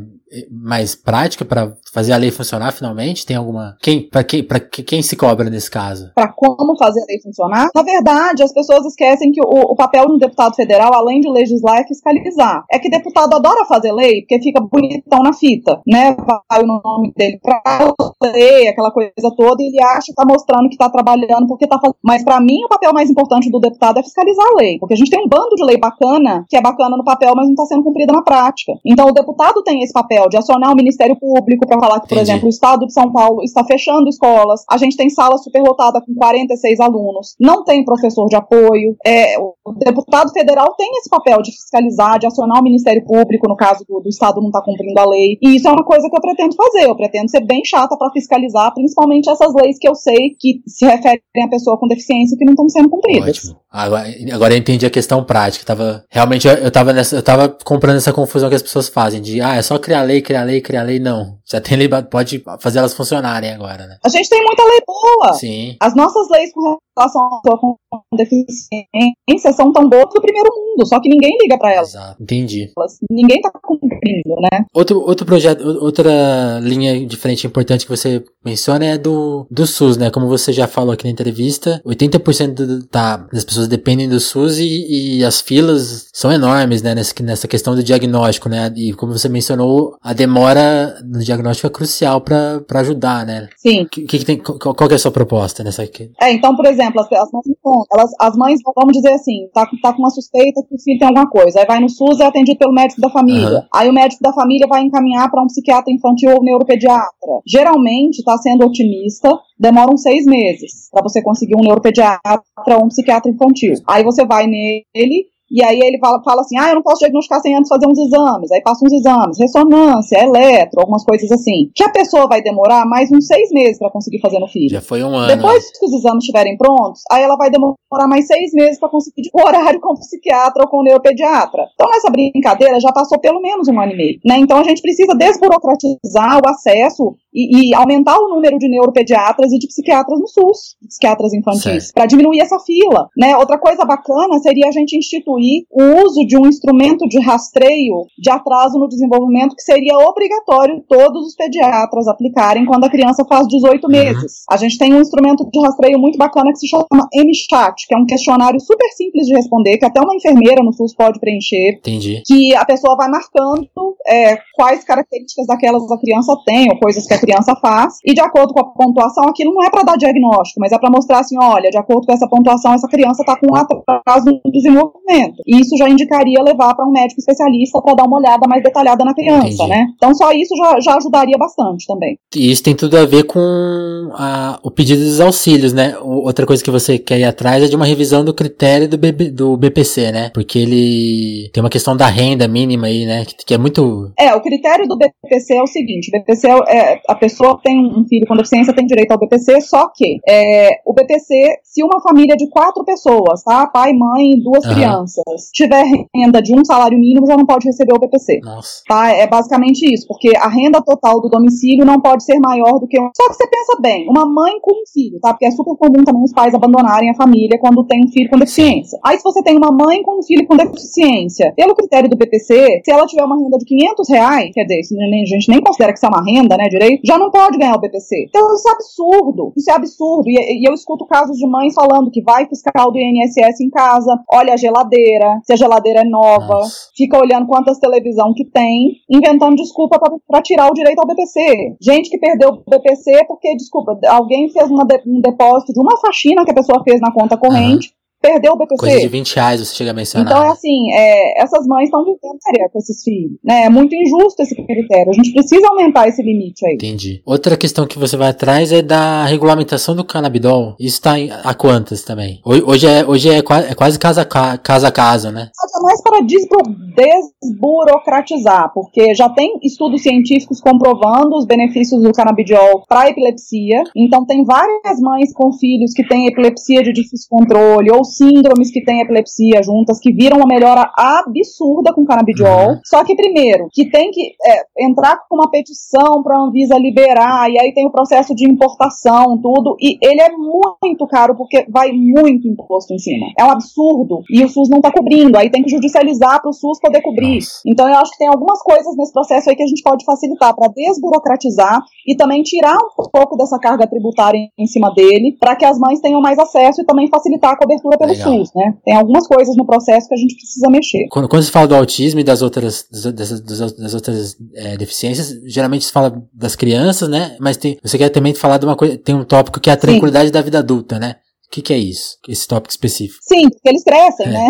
mais 0.50 0.94
prática 0.94 1.44
pra 1.44 1.72
fazer 1.92 2.12
a 2.12 2.16
lei 2.16 2.30
funcionar 2.30 2.72
finalmente? 2.72 3.26
Tem 3.26 3.36
alguma. 3.36 3.76
Quem, 3.80 4.02
pra, 4.02 4.24
quem, 4.24 4.44
quem 4.44 5.02
se 5.02 5.16
cobra 5.16 5.48
nesse 5.48 5.70
caso? 5.70 6.10
para 6.14 6.32
como 6.32 6.76
fazer 6.76 7.00
a 7.00 7.06
lei 7.06 7.20
funcionar. 7.20 7.68
Na 7.74 7.82
verdade, 7.82 8.42
as 8.42 8.52
pessoas 8.52 8.84
esquecem 8.86 9.30
que 9.32 9.40
o, 9.40 9.72
o 9.72 9.76
papel 9.76 10.06
um 10.08 10.18
deputado 10.18 10.54
federal, 10.54 10.92
além 10.94 11.20
de 11.20 11.28
legislar, 11.28 11.80
é 11.80 11.86
fiscalizar. 11.86 12.64
É 12.70 12.78
que 12.78 12.88
deputado 12.88 13.34
adora 13.34 13.64
fazer 13.66 13.92
lei 13.92 14.20
porque 14.20 14.40
fica 14.40 14.60
bonitão 14.60 15.20
na 15.22 15.32
fita, 15.32 15.80
né? 15.86 16.14
Vai 16.14 16.62
o 16.62 16.66
nome 16.66 17.12
dele 17.16 17.38
pra 17.42 17.94
lei, 18.32 18.68
aquela 18.68 18.90
coisa 18.90 19.12
toda, 19.36 19.62
e 19.62 19.66
ele 19.66 19.82
acha 19.82 20.06
que 20.06 20.14
tá 20.14 20.24
mostrando 20.26 20.68
que 20.68 20.76
tá 20.76 20.88
trabalhando 20.88 21.46
porque 21.46 21.66
tá 21.66 21.78
fazendo. 21.78 21.96
Mas 22.02 22.24
para 22.24 22.40
mim, 22.40 22.64
o 22.64 22.68
papel 22.68 22.92
mais 22.92 23.10
importante 23.10 23.50
do 23.50 23.60
deputado 23.60 23.98
é 23.98 24.02
fiscalizar 24.02 24.46
a 24.52 24.56
lei, 24.56 24.78
porque 24.78 24.94
a 24.94 24.96
gente 24.96 25.10
tem 25.10 25.20
um 25.20 25.28
bando 25.28 25.54
de 25.56 25.64
lei 25.64 25.76
bacana, 25.76 26.44
que 26.48 26.56
é 26.56 26.62
bacana 26.62 26.96
no 26.96 27.04
papel, 27.04 27.32
mas 27.34 27.48
não 27.48 27.54
tá 27.54 27.64
sendo 27.64 27.82
cumprida 27.82 28.12
na 28.12 28.22
prática. 28.22 28.72
Então, 28.84 29.08
o 29.08 29.12
deputado 29.12 29.62
tem 29.62 29.82
esse 29.82 29.92
papel 29.92 30.23
papel 30.24 30.28
de 30.28 30.36
acionar 30.36 30.72
o 30.72 30.76
Ministério 30.76 31.16
Público 31.16 31.66
para 31.66 31.78
falar 31.78 32.00
que, 32.00 32.08
por 32.08 32.14
Entendi. 32.16 32.30
exemplo, 32.30 32.46
o 32.46 32.50
Estado 32.50 32.86
de 32.86 32.92
São 32.92 33.12
Paulo 33.12 33.42
está 33.42 33.64
fechando 33.64 34.08
escolas, 34.08 34.64
a 34.70 34.76
gente 34.76 34.96
tem 34.96 35.08
sala 35.10 35.36
superlotada 35.38 36.00
com 36.00 36.14
46 36.14 36.80
alunos, 36.80 37.34
não 37.40 37.64
tem 37.64 37.84
professor 37.84 38.26
de 38.26 38.36
apoio. 38.36 38.96
É, 39.06 39.38
o 39.38 39.72
deputado 39.78 40.32
federal 40.32 40.74
tem 40.76 40.90
esse 40.98 41.08
papel 41.08 41.42
de 41.42 41.50
fiscalizar, 41.52 42.18
de 42.18 42.26
acionar 42.26 42.60
o 42.60 42.64
Ministério 42.64 43.04
Público, 43.04 43.48
no 43.48 43.56
caso 43.56 43.84
do, 43.88 44.00
do 44.00 44.08
Estado 44.08 44.40
não 44.40 44.48
está 44.48 44.62
cumprindo 44.62 44.98
a 44.98 45.08
lei. 45.08 45.38
E 45.42 45.56
isso 45.56 45.68
é 45.68 45.70
uma 45.70 45.84
coisa 45.84 46.08
que 46.08 46.16
eu 46.16 46.20
pretendo 46.20 46.54
fazer. 46.54 46.84
Eu 46.84 46.96
pretendo 46.96 47.30
ser 47.30 47.44
bem 47.44 47.62
chata 47.64 47.96
para 47.96 48.10
fiscalizar, 48.12 48.72
principalmente 48.74 49.30
essas 49.30 49.52
leis 49.54 49.78
que 49.78 49.88
eu 49.88 49.94
sei 49.94 50.34
que 50.38 50.60
se 50.66 50.84
referem 50.84 51.20
a 51.44 51.48
pessoa 51.48 51.78
com 51.78 51.86
deficiência 51.86 52.36
que 52.36 52.44
não 52.44 52.52
estão 52.52 52.68
sendo 52.68 52.88
cumpridas. 52.88 53.28
Ótimo. 53.28 53.64
Agora, 53.74 54.06
agora 54.32 54.54
eu 54.54 54.58
entendi 54.58 54.86
a 54.86 54.90
questão 54.90 55.24
prática. 55.24 55.64
Tava, 55.64 56.04
realmente 56.08 56.46
eu, 56.46 56.54
eu, 56.54 56.70
tava 56.70 56.92
nessa, 56.92 57.16
eu 57.16 57.22
tava 57.22 57.48
comprando 57.48 57.96
essa 57.96 58.12
confusão 58.12 58.48
que 58.48 58.54
as 58.54 58.62
pessoas 58.62 58.88
fazem 58.88 59.20
de 59.20 59.40
ah, 59.40 59.56
é 59.56 59.62
só 59.62 59.76
criar 59.80 60.03
lei, 60.04 60.22
criar 60.22 60.44
lei, 60.44 60.60
criar 60.60 60.82
lei. 60.82 60.98
Não. 60.98 61.38
Já 61.44 61.60
tem 61.60 61.76
lei, 61.76 61.88
pode 61.88 62.42
fazer 62.60 62.78
elas 62.78 62.94
funcionarem 62.94 63.52
agora, 63.52 63.86
né? 63.86 63.98
A 64.04 64.08
gente 64.08 64.28
tem 64.28 64.42
muita 64.44 64.64
lei 64.64 64.80
boa. 64.86 65.34
Sim. 65.34 65.76
As 65.80 65.94
nossas 65.96 66.28
leis 66.30 66.52
com 66.52 66.78
pessoa 66.94 67.58
com 67.58 67.76
deficiência 68.16 69.52
são 69.52 69.72
tão 69.72 69.88
boas 69.88 70.06
do 70.14 70.20
primeiro 70.20 70.48
mundo, 70.54 70.86
só 70.86 71.00
que 71.00 71.08
ninguém 71.08 71.36
liga 71.42 71.58
para 71.58 71.74
elas. 71.74 71.90
Exato. 71.90 72.22
Entendi. 72.22 72.70
Ninguém 73.10 73.40
tá 73.40 73.50
cumprindo, 73.62 74.36
né? 74.52 74.64
Outro, 74.72 75.00
outro 75.00 75.26
projeto, 75.26 75.64
outra 75.80 76.60
linha 76.60 77.06
de 77.06 77.16
frente 77.16 77.46
importante 77.46 77.84
que 77.84 77.96
você 77.96 78.22
menciona 78.44 78.84
é 78.84 78.98
do, 78.98 79.46
do 79.50 79.66
SUS, 79.66 79.96
né? 79.96 80.10
Como 80.10 80.28
você 80.28 80.52
já 80.52 80.66
falou 80.66 80.92
aqui 80.92 81.04
na 81.04 81.10
entrevista, 81.10 81.80
80% 81.84 82.54
do, 82.54 82.86
tá, 82.86 83.16
das 83.32 83.44
pessoas 83.44 83.68
dependem 83.68 84.08
do 84.08 84.20
SUS 84.20 84.58
e, 84.58 85.18
e 85.18 85.24
as 85.24 85.40
filas 85.40 86.08
são 86.12 86.32
enormes, 86.32 86.82
né? 86.82 86.94
Nessa, 86.94 87.14
nessa 87.22 87.48
questão 87.48 87.74
do 87.74 87.82
diagnóstico, 87.82 88.48
né? 88.48 88.72
E 88.76 88.92
como 88.92 89.12
você 89.12 89.28
mencionou, 89.28 89.96
a 90.02 90.12
demora 90.12 90.96
no 91.04 91.20
diagnóstico 91.20 91.66
é 91.66 91.70
crucial 91.70 92.20
para 92.20 92.62
ajudar, 92.74 93.26
né? 93.26 93.48
Sim. 93.56 93.86
Que, 93.90 94.04
que 94.04 94.24
tem, 94.24 94.38
qual, 94.38 94.74
qual 94.74 94.90
é 94.90 94.94
a 94.94 94.98
sua 94.98 95.10
proposta 95.10 95.64
nessa 95.64 95.82
aqui? 95.82 96.10
É, 96.20 96.32
então, 96.32 96.54
por 96.56 96.66
exemplo, 96.66 96.83
as, 96.86 97.12
as 97.12 97.32
mães, 97.32 97.44
elas, 97.92 98.10
as 98.20 98.36
mães, 98.36 98.60
vamos 98.74 98.92
dizer 98.92 99.12
assim, 99.12 99.48
tá, 99.52 99.66
tá 99.82 99.92
com 99.92 100.00
uma 100.00 100.10
suspeita 100.10 100.62
que 100.68 100.74
o 100.74 100.80
filho 100.80 100.98
tem 100.98 101.08
alguma 101.08 101.28
coisa, 101.28 101.60
aí 101.60 101.66
vai 101.66 101.80
no 101.80 101.88
SUS 101.88 102.18
e 102.18 102.22
é 102.22 102.26
atendido 102.26 102.58
pelo 102.58 102.72
médico 102.72 103.00
da 103.00 103.10
família. 103.10 103.58
Uhum. 103.58 103.66
Aí 103.72 103.88
o 103.88 103.92
médico 103.92 104.22
da 104.22 104.32
família 104.32 104.66
vai 104.68 104.82
encaminhar 104.82 105.30
para 105.30 105.42
um 105.42 105.46
psiquiatra 105.46 105.92
infantil 105.92 106.32
ou 106.32 106.42
neuropediatra. 106.42 107.40
Geralmente, 107.46 108.22
tá 108.24 108.36
sendo 108.38 108.66
otimista, 108.66 109.30
demoram 109.58 109.96
seis 109.96 110.26
meses 110.26 110.88
para 110.90 111.02
você 111.02 111.22
conseguir 111.22 111.56
um 111.56 111.62
neuropediatra 111.62 112.42
ou 112.68 112.84
um 112.84 112.88
psiquiatra 112.88 113.30
infantil. 113.30 113.74
Aí 113.88 114.02
você 114.02 114.24
vai 114.26 114.46
nele, 114.46 115.26
e 115.54 115.62
aí 115.62 115.78
ele 115.78 115.98
fala, 116.00 116.20
fala 116.24 116.40
assim, 116.40 116.58
ah, 116.58 116.70
eu 116.70 116.74
não 116.74 116.82
posso 116.82 116.98
diagnosticar 116.98 117.40
sem 117.40 117.56
antes 117.56 117.68
fazer 117.68 117.86
uns 117.86 117.96
exames. 117.96 118.50
Aí 118.50 118.60
passa 118.60 118.84
uns 118.84 118.92
exames, 118.92 119.38
ressonância, 119.38 120.18
eletro, 120.18 120.80
algumas 120.80 121.04
coisas 121.04 121.30
assim. 121.30 121.70
Que 121.72 121.84
a 121.84 121.90
pessoa 121.90 122.26
vai 122.26 122.42
demorar 122.42 122.84
mais 122.84 123.08
uns 123.12 123.24
seis 123.28 123.50
meses 123.52 123.78
para 123.78 123.88
conseguir 123.88 124.18
fazer 124.18 124.40
no 124.40 124.48
filho. 124.48 124.68
Já 124.70 124.80
foi 124.80 125.04
um 125.04 125.14
ano. 125.14 125.28
Depois 125.28 125.70
que 125.78 125.86
os 125.86 125.92
exames 125.92 126.24
estiverem 126.24 126.56
prontos, 126.56 127.02
aí 127.08 127.22
ela 127.22 127.36
vai 127.36 127.50
demorar 127.50 128.08
mais 128.08 128.26
seis 128.26 128.50
meses 128.52 128.80
para 128.80 128.88
conseguir 128.88 129.30
o 129.32 129.46
horário 129.46 129.80
com 129.80 129.92
o 129.92 129.98
psiquiatra 129.98 130.64
ou 130.64 130.68
com 130.68 130.78
o 130.78 130.82
neuropediatra. 130.82 131.66
Então 131.74 131.88
nessa 131.88 132.10
brincadeira 132.10 132.80
já 132.80 132.90
passou 132.92 133.20
pelo 133.20 133.40
menos 133.40 133.68
um 133.68 133.80
ano 133.80 133.92
e 133.92 133.96
meio. 133.96 134.18
Né? 134.26 134.38
Então 134.38 134.58
a 134.58 134.64
gente 134.64 134.82
precisa 134.82 135.14
desburocratizar 135.14 136.40
o 136.44 136.48
acesso 136.48 137.14
e, 137.32 137.70
e, 137.70 137.74
aumentar 137.74 138.16
o 138.16 138.28
número 138.28 138.58
de 138.58 138.68
neuropediatras 138.68 139.52
e 139.52 139.58
de 139.58 139.66
psiquiatras 139.66 140.20
no 140.20 140.28
SUS, 140.28 140.76
psiquiatras 140.86 141.34
infantis, 141.34 141.90
para 141.92 142.06
diminuir 142.06 142.40
essa 142.40 142.58
fila. 142.60 143.08
Né? 143.16 143.36
Outra 143.36 143.58
coisa 143.58 143.84
bacana 143.84 144.38
seria 144.38 144.68
a 144.68 144.70
gente 144.70 144.96
instituir 144.96 145.43
o 145.70 146.04
uso 146.04 146.26
de 146.26 146.36
um 146.36 146.46
instrumento 146.46 147.06
de 147.08 147.20
rastreio 147.20 148.06
de 148.18 148.30
atraso 148.30 148.78
no 148.78 148.88
desenvolvimento 148.88 149.54
que 149.54 149.62
seria 149.62 149.98
obrigatório 149.98 150.82
todos 150.88 151.26
os 151.26 151.34
pediatras 151.34 152.06
aplicarem 152.08 152.66
quando 152.66 152.84
a 152.84 152.90
criança 152.90 153.24
faz 153.24 153.46
18 153.48 153.84
uhum. 153.84 153.90
meses. 153.90 154.44
A 154.50 154.56
gente 154.56 154.78
tem 154.78 154.92
um 154.92 155.00
instrumento 155.00 155.48
de 155.50 155.60
rastreio 155.60 155.98
muito 155.98 156.18
bacana 156.18 156.50
que 156.52 156.58
se 156.58 156.68
chama 156.68 156.84
MChat, 157.14 157.86
que 157.86 157.94
é 157.94 157.98
um 157.98 158.06
questionário 158.06 158.60
super 158.60 158.88
simples 158.96 159.26
de 159.26 159.34
responder, 159.34 159.78
que 159.78 159.84
até 159.84 160.00
uma 160.00 160.14
enfermeira 160.14 160.62
no 160.62 160.72
SUS 160.72 160.94
pode 160.94 161.20
preencher. 161.20 161.78
Entendi. 161.78 162.22
Que 162.26 162.54
a 162.54 162.64
pessoa 162.64 162.96
vai 162.96 163.08
marcando 163.08 163.68
é, 164.06 164.36
quais 164.54 164.84
características 164.84 165.46
daquelas 165.46 165.90
a 165.90 165.98
criança 165.98 166.36
tem, 166.44 166.66
ou 166.70 166.78
coisas 166.78 167.06
que 167.06 167.14
a 167.14 167.20
criança 167.20 167.54
faz, 167.56 167.98
e 168.04 168.12
de 168.12 168.20
acordo 168.20 168.52
com 168.52 168.60
a 168.60 168.64
pontuação, 168.64 169.24
aquilo 169.24 169.54
não 169.54 169.62
é 169.62 169.70
para 169.70 169.82
dar 169.82 169.96
diagnóstico, 169.96 170.60
mas 170.60 170.72
é 170.72 170.78
para 170.78 170.90
mostrar 170.90 171.20
assim, 171.20 171.36
olha, 171.40 171.70
de 171.70 171.78
acordo 171.78 172.06
com 172.06 172.12
essa 172.12 172.28
pontuação, 172.28 172.74
essa 172.74 172.88
criança 172.88 173.22
está 173.22 173.38
com 173.38 173.52
um 173.52 173.56
atraso 173.56 174.40
no 174.44 174.52
desenvolvimento. 174.52 175.23
E 175.46 175.60
isso 175.60 175.76
já 175.76 175.88
indicaria 175.88 176.42
levar 176.42 176.74
para 176.74 176.86
um 176.86 176.92
médico 176.92 177.20
especialista 177.20 177.80
para 177.80 177.94
dar 177.94 178.04
uma 178.04 178.18
olhada 178.18 178.46
mais 178.48 178.62
detalhada 178.62 179.04
na 179.04 179.14
criança, 179.14 179.46
Entendi. 179.46 179.68
né? 179.68 179.86
Então 179.96 180.14
só 180.14 180.32
isso 180.32 180.54
já, 180.56 180.80
já 180.80 180.96
ajudaria 180.96 181.36
bastante 181.38 181.86
também. 181.86 182.18
E 182.34 182.50
isso 182.50 182.62
tem 182.62 182.74
tudo 182.74 182.96
a 182.96 183.04
ver 183.04 183.24
com 183.24 184.10
a, 184.14 184.58
o 184.62 184.70
pedido 184.70 185.02
dos 185.02 185.20
auxílios, 185.20 185.72
né? 185.72 185.96
Outra 186.00 186.46
coisa 186.46 186.62
que 186.62 186.70
você 186.70 186.98
quer 186.98 187.18
ir 187.18 187.24
atrás 187.24 187.62
é 187.62 187.66
de 187.66 187.76
uma 187.76 187.86
revisão 187.86 188.24
do 188.24 188.34
critério 188.34 188.88
do, 188.88 188.98
BB, 188.98 189.30
do 189.30 189.56
BPC, 189.56 190.12
né? 190.12 190.30
Porque 190.32 190.58
ele 190.58 191.50
tem 191.52 191.62
uma 191.62 191.70
questão 191.70 191.96
da 191.96 192.06
renda 192.06 192.48
mínima 192.48 192.86
aí, 192.86 193.06
né? 193.06 193.24
Que, 193.24 193.34
que 193.46 193.54
é 193.54 193.58
muito. 193.58 194.12
É, 194.18 194.34
o 194.34 194.40
critério 194.40 194.86
do 194.86 194.96
BPC 194.96 195.54
é 195.54 195.62
o 195.62 195.66
seguinte: 195.66 196.08
o 196.08 196.18
BPC 196.18 196.48
é, 196.68 197.00
a 197.08 197.14
pessoa 197.14 197.56
que 197.56 197.64
tem 197.64 197.78
um 197.78 198.04
filho 198.06 198.26
com 198.26 198.36
deficiência 198.36 198.74
tem 198.74 198.86
direito 198.86 199.12
ao 199.12 199.18
BPC, 199.18 199.60
só 199.60 199.88
que 199.94 200.18
é, 200.28 200.68
o 200.84 200.92
BPC, 200.92 201.60
se 201.62 201.82
uma 201.82 202.00
família 202.00 202.36
de 202.36 202.48
quatro 202.48 202.84
pessoas, 202.84 203.42
tá? 203.42 203.66
Pai, 203.66 203.92
mãe 203.92 204.38
duas 204.42 204.64
uhum. 204.64 204.74
crianças, 204.74 205.13
tiver 205.52 205.84
renda 206.14 206.40
de 206.40 206.54
um 206.54 206.64
salário 206.64 206.98
mínimo, 206.98 207.26
já 207.26 207.36
não 207.36 207.46
pode 207.46 207.66
receber 207.66 207.94
o 207.94 207.98
BPC. 207.98 208.40
Nossa. 208.42 208.82
Tá? 208.88 209.10
É 209.10 209.26
basicamente 209.26 209.82
isso, 209.92 210.06
porque 210.06 210.36
a 210.36 210.48
renda 210.48 210.80
total 210.82 211.20
do 211.20 211.28
domicílio 211.28 211.84
não 211.84 212.00
pode 212.00 212.24
ser 212.24 212.38
maior 212.38 212.78
do 212.78 212.86
que 212.86 213.00
um. 213.00 213.10
Só 213.16 213.28
que 213.28 213.34
você 213.34 213.46
pensa 213.48 213.80
bem, 213.80 214.06
uma 214.08 214.26
mãe 214.26 214.54
com 214.60 214.72
um 214.72 214.86
filho, 214.92 215.18
tá? 215.20 215.32
Porque 215.32 215.46
é 215.46 215.50
super 215.50 215.76
comum 215.76 216.04
também 216.04 216.22
os 216.22 216.32
pais 216.32 216.54
abandonarem 216.54 217.10
a 217.10 217.14
família 217.14 217.58
quando 217.60 217.84
tem 217.84 218.04
um 218.04 218.08
filho 218.08 218.30
com 218.30 218.38
deficiência. 218.38 218.98
Aí, 219.04 219.16
se 219.16 219.24
você 219.24 219.42
tem 219.42 219.56
uma 219.56 219.70
mãe 219.70 220.02
com 220.02 220.18
um 220.18 220.22
filho 220.22 220.46
com 220.46 220.56
deficiência, 220.56 221.52
pelo 221.56 221.74
critério 221.74 222.08
do 222.08 222.16
BPC, 222.16 222.82
se 222.84 222.90
ela 222.90 223.06
tiver 223.06 223.24
uma 223.24 223.36
renda 223.36 223.58
de 223.58 223.64
500 223.64 224.08
reais, 224.08 224.50
quer 224.52 224.64
dizer, 224.64 224.80
a 224.80 225.26
gente 225.26 225.50
nem 225.50 225.60
considera 225.60 225.92
que 225.92 225.98
isso 225.98 226.06
é 226.06 226.08
uma 226.08 226.24
renda, 226.24 226.56
né, 226.56 226.68
direito, 226.68 227.02
já 227.04 227.18
não 227.18 227.30
pode 227.30 227.58
ganhar 227.58 227.74
o 227.74 227.80
BPC. 227.80 228.26
Então, 228.28 228.54
isso 228.54 228.68
é 228.68 228.72
absurdo. 228.72 229.52
Isso 229.56 229.70
é 229.70 229.74
absurdo. 229.74 230.28
E, 230.28 230.62
e 230.62 230.68
eu 230.68 230.74
escuto 230.74 231.06
casos 231.06 231.36
de 231.36 231.46
mães 231.46 231.74
falando 231.74 232.10
que 232.10 232.22
vai 232.22 232.46
fiscal 232.46 232.90
do 232.90 232.98
INSS 232.98 233.60
em 233.60 233.70
casa, 233.70 234.18
olha 234.30 234.54
a 234.54 234.56
geladeira, 234.56 235.03
se 235.44 235.52
a 235.52 235.56
geladeira 235.56 236.00
é 236.00 236.04
nova, 236.04 236.54
Nossa. 236.54 236.90
fica 236.96 237.18
olhando 237.18 237.46
quantas 237.46 237.78
televisão 237.78 238.32
que 238.34 238.44
tem, 238.44 238.96
inventando 239.10 239.56
desculpa 239.56 239.98
para 240.26 240.42
tirar 240.42 240.70
o 240.70 240.74
direito 240.74 240.98
ao 240.98 241.06
BPC. 241.06 241.76
Gente 241.80 242.10
que 242.10 242.18
perdeu 242.18 242.50
o 242.50 242.70
BPC 242.70 243.24
porque, 243.26 243.54
desculpa, 243.56 243.98
alguém 244.08 244.48
fez 244.50 244.68
de, 244.68 244.74
um 245.06 245.20
depósito 245.20 245.72
de 245.72 245.80
uma 245.80 245.98
faxina 245.98 246.44
que 246.44 246.50
a 246.50 246.54
pessoa 246.54 246.82
fez 246.82 247.00
na 247.00 247.12
conta 247.12 247.36
corrente. 247.36 247.88
Uhum 247.88 248.03
perdeu 248.24 248.52
o 248.52 248.56
BPC. 248.56 248.78
Coisa 248.78 249.00
de 249.00 249.08
20 249.08 249.34
reais 249.34 249.60
você 249.60 249.74
chega 249.74 249.90
a 249.90 249.94
mencionar. 249.94 250.32
Então 250.32 250.42
é 250.42 250.48
assim, 250.48 250.90
é, 250.92 251.42
essas 251.42 251.66
mães 251.66 251.84
estão 251.84 252.02
vivendo 252.02 252.38
com 252.72 252.78
esses 252.78 253.02
filhos. 253.02 253.32
Né? 253.44 253.64
É 253.64 253.68
muito 253.68 253.94
injusto 253.94 254.42
esse 254.42 254.54
critério. 254.54 255.10
A 255.10 255.12
gente 255.12 255.34
precisa 255.34 255.68
aumentar 255.68 256.08
esse 256.08 256.22
limite 256.22 256.66
aí. 256.66 256.72
Entendi. 256.74 257.20
Outra 257.26 257.54
questão 257.54 257.86
que 257.86 257.98
você 257.98 258.16
vai 258.16 258.30
atrás 258.30 258.72
é 258.72 258.80
da 258.80 259.26
regulamentação 259.26 259.94
do 259.94 260.02
canabidol. 260.04 260.74
Isso 260.80 260.96
está 260.96 261.16
a 261.44 261.52
quantas 261.54 262.02
também? 262.02 262.40
Hoje 262.44 262.86
é, 262.86 263.04
hoje 263.04 263.28
é, 263.28 263.42
quase, 263.42 263.70
é 263.70 263.74
quase 263.74 263.98
casa, 263.98 264.24
casa 264.24 264.88
a 264.88 264.92
casa, 264.92 265.30
né? 265.30 265.50
É 265.76 265.80
mais 265.82 266.00
para 266.02 266.22
desburocratizar, 266.22 268.72
porque 268.72 269.14
já 269.14 269.28
tem 269.28 269.58
estudos 269.62 270.02
científicos 270.02 270.60
comprovando 270.60 271.36
os 271.36 271.44
benefícios 271.44 272.02
do 272.02 272.10
canabidiol 272.12 272.84
para 272.88 273.10
epilepsia. 273.10 273.82
Então 273.94 274.24
tem 274.24 274.42
várias 274.44 274.98
mães 275.00 275.30
com 275.34 275.52
filhos 275.52 275.92
que 275.92 276.06
têm 276.06 276.26
epilepsia 276.26 276.82
de 276.82 276.90
difícil 276.92 277.26
controle 277.28 277.90
ou 277.90 278.04
síndromes 278.16 278.70
que 278.70 278.84
têm 278.84 279.00
epilepsia 279.00 279.62
juntas, 279.62 279.98
que 279.98 280.12
viram 280.12 280.38
uma 280.38 280.46
melhora 280.46 280.90
absurda 280.96 281.92
com 281.92 282.04
canabidiol. 282.04 282.70
Uhum. 282.70 282.80
Só 282.84 283.04
que, 283.04 283.14
primeiro, 283.14 283.68
que 283.72 283.90
tem 283.90 284.10
que 284.10 284.32
é, 284.46 284.86
entrar 284.86 285.18
com 285.28 285.36
uma 285.36 285.50
petição 285.50 286.22
para 286.22 286.36
a 286.36 286.42
Anvisa 286.42 286.76
liberar, 286.78 287.50
e 287.50 287.58
aí 287.58 287.72
tem 287.72 287.86
o 287.86 287.92
processo 287.92 288.34
de 288.34 288.50
importação, 288.50 289.38
tudo, 289.40 289.76
e 289.80 289.98
ele 290.02 290.20
é 290.20 290.30
muito 290.30 291.06
caro 291.06 291.34
porque 291.36 291.66
vai 291.68 291.92
muito 291.92 292.48
imposto 292.48 292.92
em 292.92 292.98
cima. 292.98 293.26
É 293.38 293.44
um 293.44 293.50
absurdo. 293.50 294.22
E 294.30 294.44
o 294.44 294.48
SUS 294.48 294.68
não 294.68 294.78
está 294.78 294.90
cobrindo, 294.92 295.36
aí 295.36 295.50
tem 295.50 295.62
que 295.62 295.70
judicializar 295.70 296.40
para 296.40 296.50
o 296.50 296.52
SUS 296.52 296.78
poder 296.80 297.02
cobrir. 297.02 297.36
Nossa. 297.36 297.62
Então 297.66 297.88
eu 297.88 297.96
acho 297.96 298.12
que 298.12 298.18
tem 298.18 298.28
algumas 298.28 298.62
coisas 298.62 298.96
nesse 298.96 299.12
processo 299.12 299.50
aí 299.50 299.56
que 299.56 299.62
a 299.62 299.66
gente 299.66 299.82
pode 299.82 300.04
facilitar 300.04 300.54
para 300.54 300.68
desburocratizar 300.68 301.80
e 302.06 302.16
também 302.16 302.42
tirar 302.42 302.76
um 302.76 303.10
pouco 303.10 303.36
dessa 303.36 303.58
carga 303.58 303.86
tributária 303.86 304.38
em 304.58 304.66
cima 304.66 304.92
dele, 304.94 305.36
para 305.38 305.56
que 305.56 305.64
as 305.64 305.78
mães 305.78 306.00
tenham 306.00 306.20
mais 306.20 306.38
acesso 306.38 306.82
e 306.82 306.84
também 306.84 307.08
facilitar 307.08 307.52
a 307.52 307.58
cobertura 307.58 307.93
pelo 307.96 308.12
Legal. 308.12 308.38
SUS, 308.38 308.50
né? 308.54 308.74
Tem 308.84 308.94
algumas 308.94 309.26
coisas 309.26 309.56
no 309.56 309.66
processo 309.66 310.08
que 310.08 310.14
a 310.14 310.18
gente 310.18 310.36
precisa 310.36 310.70
mexer. 310.70 311.06
Quando, 311.10 311.28
quando 311.28 311.42
se 311.42 311.50
fala 311.50 311.68
do 311.68 311.74
autismo 311.74 312.20
e 312.20 312.24
das 312.24 312.42
outras, 312.42 312.86
das, 312.90 313.40
das, 313.40 313.72
das 313.72 313.94
outras 313.94 314.36
é, 314.54 314.76
deficiências, 314.76 315.40
geralmente 315.46 315.84
se 315.84 315.92
fala 315.92 316.22
das 316.32 316.56
crianças, 316.56 317.08
né? 317.08 317.36
Mas 317.40 317.56
tem, 317.56 317.78
você 317.82 317.98
quer 317.98 318.08
também 318.10 318.34
falar 318.34 318.58
de 318.58 318.66
uma 318.66 318.76
coisa, 318.76 318.96
tem 318.98 319.14
um 319.14 319.24
tópico 319.24 319.60
que 319.60 319.70
é 319.70 319.72
a 319.72 319.76
tranquilidade 319.76 320.26
Sim. 320.26 320.32
da 320.32 320.42
vida 320.42 320.58
adulta, 320.58 320.98
né? 320.98 321.16
O 321.46 321.50
que, 321.50 321.62
que, 321.62 321.72
é 321.72 321.78
isso? 321.78 322.16
Esse 322.28 322.48
tópico 322.48 322.70
específico? 322.70 323.20
Sim, 323.22 323.48
porque 323.48 323.68
eles 323.68 323.84
crescem, 323.84 324.26
é. 324.26 324.30
né? 324.30 324.48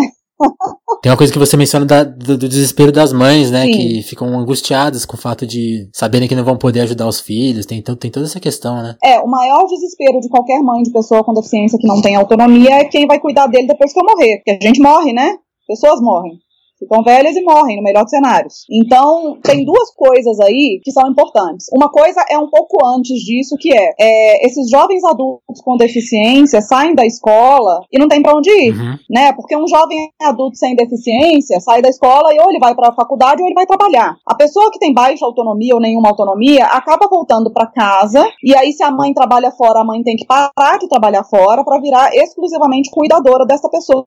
Tem 1.03 1.13
uma 1.13 1.19
coisa 1.19 1.33
que 1.33 1.39
você 1.39 1.57
menciona 1.57 1.87
da, 1.87 2.03
do, 2.03 2.37
do, 2.37 2.49
desespero 2.49 2.91
das 2.91 3.13
mães, 3.13 3.51
né? 3.51 3.67
Sim. 3.67 3.73
Que 3.73 4.03
ficam 4.03 4.39
angustiadas 4.39 5.05
com 5.05 5.17
o 5.17 5.21
fato 5.21 5.47
de 5.47 5.89
saberem 5.93 6.27
que 6.27 6.35
não 6.35 6.45
vão 6.45 6.57
poder 6.57 6.81
ajudar 6.81 7.07
os 7.07 7.21
filhos. 7.21 7.67
Tem, 7.67 7.79
então, 7.79 7.95
tem 7.95 8.11
toda 8.11 8.27
essa 8.27 8.41
questão, 8.41 8.83
né? 8.83 8.97
É, 9.03 9.21
o 9.21 9.29
maior 9.29 9.67
desespero 9.67 10.21
de 10.21 10.29
qualquer 10.29 10.61
mãe 10.61 10.83
de 10.83 10.91
pessoa 10.91 11.23
com 11.23 11.33
deficiência 11.35 11.79
que 11.79 11.87
não 11.87 12.01
tem 12.01 12.17
autonomia 12.17 12.81
é 12.81 12.85
quem 12.85 13.07
vai 13.07 13.21
cuidar 13.21 13.47
dele 13.47 13.69
depois 13.69 13.93
que 13.93 14.01
eu 14.01 14.05
morrer. 14.05 14.39
Porque 14.39 14.59
a 14.63 14.67
gente 14.67 14.81
morre, 14.81 15.13
né? 15.13 15.37
Pessoas 15.69 16.01
morrem 16.01 16.39
ficam 16.79 17.03
velhas 17.03 17.37
e 17.37 17.43
morrem, 17.43 17.77
no 17.77 17.83
melhor 17.83 18.03
dos 18.03 18.11
cenários. 18.11 18.65
Então, 18.71 19.39
tem 19.43 19.65
duas 19.65 19.95
coisas 19.95 20.39
aí 20.41 20.81
que 20.83 20.91
são 20.91 21.09
importantes. 21.09 21.67
Uma 21.73 21.91
coisa 21.91 22.25
é 22.31 22.39
um 22.39 22.49
pouco 22.49 22.85
antes 22.87 23.19
disso, 23.21 23.57
que 23.59 23.73
é, 23.73 23.91
é 23.99 24.47
esses 24.47 24.69
jovens 24.71 25.05
adultos 25.05 25.61
com 25.65 25.77
deficiência 25.77 26.61
saem 26.61 26.95
da 26.95 27.07
escola 27.07 27.81
e 27.93 27.99
não 27.99 28.09
tem 28.09 28.23
para 28.23 28.37
onde 28.37 28.51
ir, 28.51 28.73
uhum. 28.73 28.97
né? 29.11 29.33
Porque 29.33 29.57
um 29.57 29.67
jovem 29.67 30.11
adulto 30.21 30.57
sem 30.57 30.75
deficiência 30.75 31.61
sai 31.61 31.81
da 31.81 31.89
escola 31.89 32.35
e 32.35 32.41
ou 32.41 32.51
ele 32.51 32.59
vai 32.59 32.75
para 32.75 32.89
a 32.89 32.95
faculdade 32.95 33.43
ou 33.43 33.49
ele 33.49 33.55
vai 33.55 33.67
trabalhar. 33.67 34.17
A 34.27 34.35
pessoa 34.35 34.71
que 34.71 34.79
tem 34.79 34.93
baixa 34.93 35.25
autonomia 35.25 35.75
ou 35.75 35.81
nenhuma 35.81 36.09
autonomia 36.09 36.67
acaba 36.67 37.09
voltando 37.09 37.53
para 37.53 37.67
casa 37.67 38.29
e 38.43 38.55
aí 38.55 38.73
se 38.73 38.83
a 38.83 38.91
mãe 38.91 39.13
trabalha 39.13 39.51
fora, 39.51 39.81
a 39.81 39.85
mãe 39.85 40.03
tem 40.03 40.17
que 40.17 40.27
parar 40.27 40.79
de 40.79 40.89
trabalhar 40.89 41.25
fora 41.25 41.65
para 41.65 41.81
virar 41.81 42.15
exclusivamente 42.15 42.91
cuidadora 42.91 43.47
dessa 43.47 43.69
pessoa 43.69 44.05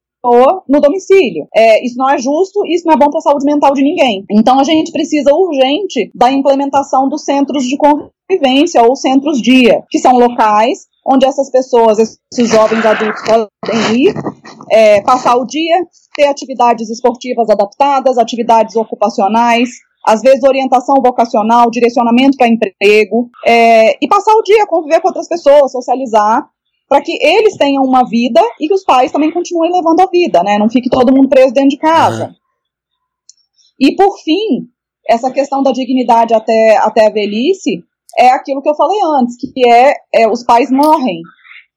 no 0.68 0.82
domicílio. 0.82 1.48
É, 1.56 1.86
isso 1.86 1.98
não 1.98 2.10
é 2.10 2.18
justo, 2.18 2.66
isso 2.66 2.86
não 2.86 2.94
é 2.94 2.98
bom 2.98 3.10
para 3.10 3.20
a 3.20 3.22
saúde 3.22 3.46
mental 3.46 3.74
de 3.74 3.84
ninguém. 3.84 4.24
Então 4.32 4.60
a 4.60 4.64
gente 4.64 4.92
precisa 4.92 5.34
urgente 5.34 6.12
da 6.14 6.32
implementação 6.32 7.08
dos 7.08 7.24
centros 7.24 7.66
de 7.66 7.78
convivência 7.78 8.84
ou 8.84 8.96
centros 8.96 9.42
dia, 9.42 9.84
que 9.90 10.00
são 10.00 10.14
locais 10.14 10.88
onde 11.10 11.26
essas 11.26 11.50
pessoas, 11.50 11.98
esses 12.00 12.50
jovens 12.50 12.86
adultos 12.86 13.22
podem 13.26 13.96
ir, 13.96 14.14
é, 14.70 15.02
passar 15.02 15.38
o 15.38 15.46
dia, 15.46 15.78
ter 16.14 16.26
atividades 16.26 16.90
esportivas 16.90 17.50
adaptadas, 17.50 18.18
atividades 18.18 18.76
ocupacionais, 18.76 19.70
às 20.06 20.22
vezes 20.22 20.44
orientação 20.44 20.96
vocacional, 21.02 21.72
direcionamento 21.72 22.38
para 22.38 22.50
emprego, 22.50 23.30
é, 23.46 23.92
e 24.04 24.08
passar 24.08 24.34
o 24.34 24.44
dia, 24.44 24.68
conviver 24.68 25.00
com 25.00 25.08
outras 25.08 25.30
pessoas, 25.30 25.72
socializar, 25.72 26.46
para 26.88 27.02
que 27.02 27.18
eles 27.22 27.58
tenham 27.58 27.84
uma 27.84 28.04
vida 28.08 28.42
e 28.60 28.68
que 28.68 28.74
os 28.74 28.84
pais 28.84 29.12
também 29.12 29.32
continuem 29.32 29.72
levando 29.72 30.00
a 30.00 30.08
vida, 30.08 30.42
né? 30.44 30.58
Não 30.58 30.70
fique 30.70 30.90
todo 30.90 31.14
mundo 31.14 31.28
preso 31.28 31.54
dentro 31.54 31.70
de 31.70 31.78
casa. 31.78 32.28
Uhum. 32.28 32.34
E 33.80 33.96
por 33.96 34.18
fim, 34.20 34.68
essa 35.08 35.32
questão 35.32 35.62
da 35.62 35.72
dignidade 35.72 36.34
até, 36.34 36.78
até 36.78 37.08
a 37.08 37.12
velhice 37.12 37.84
é 38.18 38.30
aquilo 38.30 38.62
que 38.62 38.70
eu 38.70 38.76
falei 38.76 38.98
antes, 39.20 39.36
que 39.38 39.70
é, 39.70 39.94
é 40.14 40.28
os 40.28 40.44
pais 40.44 40.72
morrem. 40.72 41.22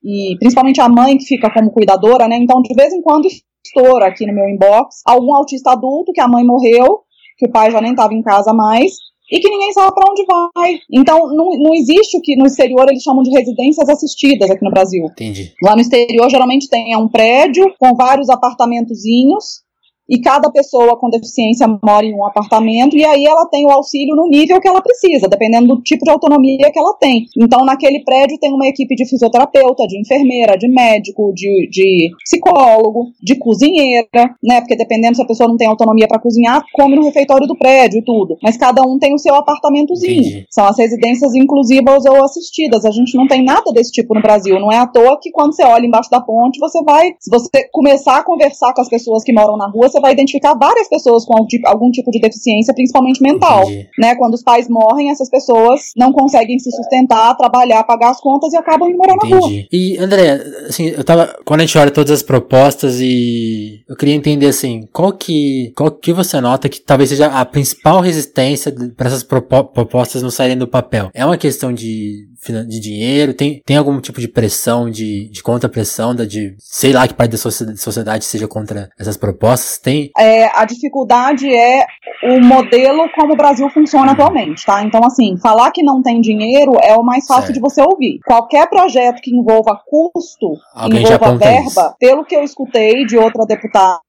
E 0.02 0.36
principalmente 0.38 0.80
a 0.80 0.88
mãe 0.88 1.18
que 1.18 1.24
fica 1.24 1.52
como 1.52 1.72
cuidadora, 1.72 2.26
né? 2.26 2.36
Então, 2.36 2.62
de 2.62 2.74
vez 2.74 2.92
em 2.92 3.02
quando 3.02 3.26
estoura 3.26 4.06
aqui 4.06 4.26
no 4.26 4.32
meu 4.32 4.48
inbox 4.48 5.02
algum 5.04 5.34
autista 5.36 5.72
adulto 5.72 6.12
que 6.12 6.20
a 6.20 6.28
mãe 6.28 6.44
morreu, 6.44 7.00
que 7.36 7.46
o 7.46 7.50
pai 7.50 7.70
já 7.70 7.80
nem 7.80 7.90
estava 7.90 8.14
em 8.14 8.22
casa 8.22 8.52
mais, 8.52 8.92
e 9.30 9.40
que 9.40 9.48
ninguém 9.48 9.72
sabe 9.72 9.94
para 9.94 10.10
onde 10.10 10.24
vai. 10.26 10.78
Então, 10.92 11.28
não, 11.28 11.50
não 11.58 11.74
existe 11.74 12.16
o 12.18 12.20
que 12.20 12.36
no 12.36 12.46
exterior 12.46 12.86
eles 12.88 13.02
chamam 13.02 13.22
de 13.22 13.30
residências 13.30 13.88
assistidas 13.88 14.50
aqui 14.50 14.64
no 14.64 14.70
Brasil. 14.70 15.04
Entendi. 15.06 15.52
Lá 15.62 15.74
no 15.74 15.80
exterior, 15.80 16.28
geralmente 16.28 16.68
tem 16.68 16.96
um 16.96 17.08
prédio 17.08 17.72
com 17.78 17.94
vários 17.94 18.28
apartamentozinhos 18.28 19.62
e 20.10 20.20
cada 20.20 20.50
pessoa 20.50 20.98
com 20.98 21.08
deficiência 21.08 21.68
mora 21.82 22.04
em 22.04 22.12
um 22.12 22.26
apartamento 22.26 22.96
e 22.96 23.04
aí 23.04 23.24
ela 23.24 23.46
tem 23.46 23.64
o 23.64 23.70
auxílio 23.70 24.16
no 24.16 24.28
nível 24.28 24.60
que 24.60 24.66
ela 24.66 24.82
precisa, 24.82 25.28
dependendo 25.28 25.68
do 25.68 25.82
tipo 25.82 26.04
de 26.04 26.10
autonomia 26.10 26.70
que 26.72 26.78
ela 26.78 26.94
tem. 26.98 27.26
Então, 27.38 27.64
naquele 27.64 28.02
prédio 28.02 28.38
tem 28.38 28.52
uma 28.52 28.66
equipe 28.66 28.96
de 28.96 29.08
fisioterapeuta, 29.08 29.86
de 29.86 30.00
enfermeira, 30.00 30.58
de 30.58 30.68
médico, 30.68 31.32
de, 31.32 31.68
de 31.70 32.10
psicólogo, 32.24 33.12
de 33.22 33.36
cozinheira, 33.36 34.34
né? 34.42 34.60
Porque 34.60 34.76
dependendo 34.76 35.14
se 35.14 35.22
a 35.22 35.26
pessoa 35.26 35.48
não 35.48 35.56
tem 35.56 35.68
autonomia 35.68 36.08
para 36.08 36.20
cozinhar, 36.20 36.62
come 36.74 36.96
no 36.96 37.04
refeitório 37.04 37.46
do 37.46 37.56
prédio 37.56 37.98
e 37.98 38.04
tudo. 38.04 38.36
Mas 38.42 38.56
cada 38.56 38.82
um 38.82 38.98
tem 38.98 39.14
o 39.14 39.18
seu 39.18 39.34
apartamentozinho. 39.36 40.20
Entendi. 40.20 40.46
São 40.50 40.66
as 40.66 40.76
residências 40.76 41.34
inclusivas 41.34 42.04
ou 42.04 42.24
assistidas. 42.24 42.84
A 42.84 42.90
gente 42.90 43.16
não 43.16 43.28
tem 43.28 43.44
nada 43.44 43.70
desse 43.72 43.92
tipo 43.92 44.14
no 44.14 44.22
Brasil. 44.22 44.58
Não 44.58 44.72
é 44.72 44.78
à 44.78 44.86
toa 44.86 45.18
que 45.20 45.30
quando 45.30 45.54
você 45.54 45.62
olha 45.62 45.86
embaixo 45.86 46.10
da 46.10 46.20
ponte, 46.20 46.58
você 46.58 46.82
vai, 46.82 47.14
se 47.20 47.30
você 47.30 47.68
começar 47.70 48.18
a 48.18 48.24
conversar 48.24 48.74
com 48.74 48.80
as 48.80 48.88
pessoas 48.88 49.22
que 49.22 49.32
moram 49.32 49.56
na 49.56 49.68
rua, 49.68 49.88
você 49.88 49.99
vai 50.00 50.12
identificar 50.12 50.54
várias 50.54 50.88
pessoas 50.88 51.24
com 51.24 51.34
algum 51.66 51.90
tipo 51.90 52.10
de 52.10 52.20
deficiência, 52.20 52.74
principalmente 52.74 53.22
mental. 53.22 53.64
Né? 53.98 54.14
Quando 54.16 54.34
os 54.34 54.42
pais 54.42 54.68
morrem, 54.68 55.10
essas 55.10 55.28
pessoas 55.28 55.92
não 55.96 56.12
conseguem 56.12 56.58
se 56.58 56.70
sustentar, 56.70 57.36
trabalhar, 57.36 57.84
pagar 57.84 58.10
as 58.10 58.20
contas 58.20 58.52
e 58.52 58.56
acabam 58.56 58.88
indo 58.88 58.98
morar 58.98 59.14
Entendi. 59.14 59.32
na 59.32 59.40
rua. 59.40 59.50
E, 59.72 59.98
André, 59.98 60.32
assim, 60.68 60.86
eu 60.88 61.04
tava. 61.04 61.34
Quando 61.44 61.60
a 61.60 61.66
gente 61.66 61.78
olha 61.78 61.90
todas 61.90 62.10
as 62.10 62.22
propostas 62.22 63.00
e 63.00 63.82
eu 63.88 63.96
queria 63.96 64.14
entender 64.14 64.46
assim, 64.46 64.88
qual 64.92 65.12
que. 65.12 65.72
Qual 65.76 65.90
que 65.90 66.12
você 66.12 66.40
nota 66.40 66.68
que 66.68 66.80
talvez 66.80 67.10
seja 67.10 67.26
a 67.26 67.44
principal 67.44 68.00
resistência 68.00 68.74
para 68.96 69.08
essas 69.08 69.22
propostas 69.22 70.22
não 70.22 70.30
saírem 70.30 70.56
do 70.56 70.68
papel? 70.68 71.10
É 71.14 71.24
uma 71.24 71.36
questão 71.36 71.72
de 71.72 72.29
de 72.46 72.80
dinheiro? 72.80 73.34
Tem, 73.34 73.62
tem 73.64 73.76
algum 73.76 74.00
tipo 74.00 74.20
de 74.20 74.28
pressão, 74.28 74.90
de, 74.90 75.28
de 75.30 75.42
contra-pressão, 75.42 76.14
de 76.14 76.54
sei 76.58 76.92
lá 76.92 77.06
que 77.06 77.14
parte 77.14 77.32
da 77.32 77.38
sociedade 77.76 78.24
seja 78.24 78.48
contra 78.48 78.88
essas 78.98 79.16
propostas? 79.16 79.78
Tem? 79.78 80.10
É, 80.16 80.46
a 80.46 80.64
dificuldade 80.64 81.52
é 81.54 81.84
o 82.24 82.40
modelo 82.40 83.08
como 83.14 83.34
o 83.34 83.36
Brasil 83.36 83.68
funciona 83.70 84.06
uhum. 84.06 84.12
atualmente, 84.12 84.64
tá? 84.64 84.82
Então, 84.82 85.00
assim, 85.04 85.36
falar 85.38 85.70
que 85.70 85.82
não 85.82 86.02
tem 86.02 86.20
dinheiro 86.20 86.72
é 86.82 86.94
o 86.94 87.02
mais 87.02 87.26
fácil 87.26 87.46
certo. 87.46 87.54
de 87.54 87.60
você 87.60 87.82
ouvir. 87.82 88.18
Qualquer 88.26 88.68
projeto 88.68 89.20
que 89.20 89.34
envolva 89.34 89.80
custo, 89.86 90.54
Alguém 90.74 91.02
envolva 91.02 91.36
verba, 91.36 91.94
pelo 91.98 92.24
que 92.24 92.34
eu 92.34 92.42
escutei 92.42 93.04
de 93.04 93.16
outra 93.16 93.44
deputada, 93.46 94.00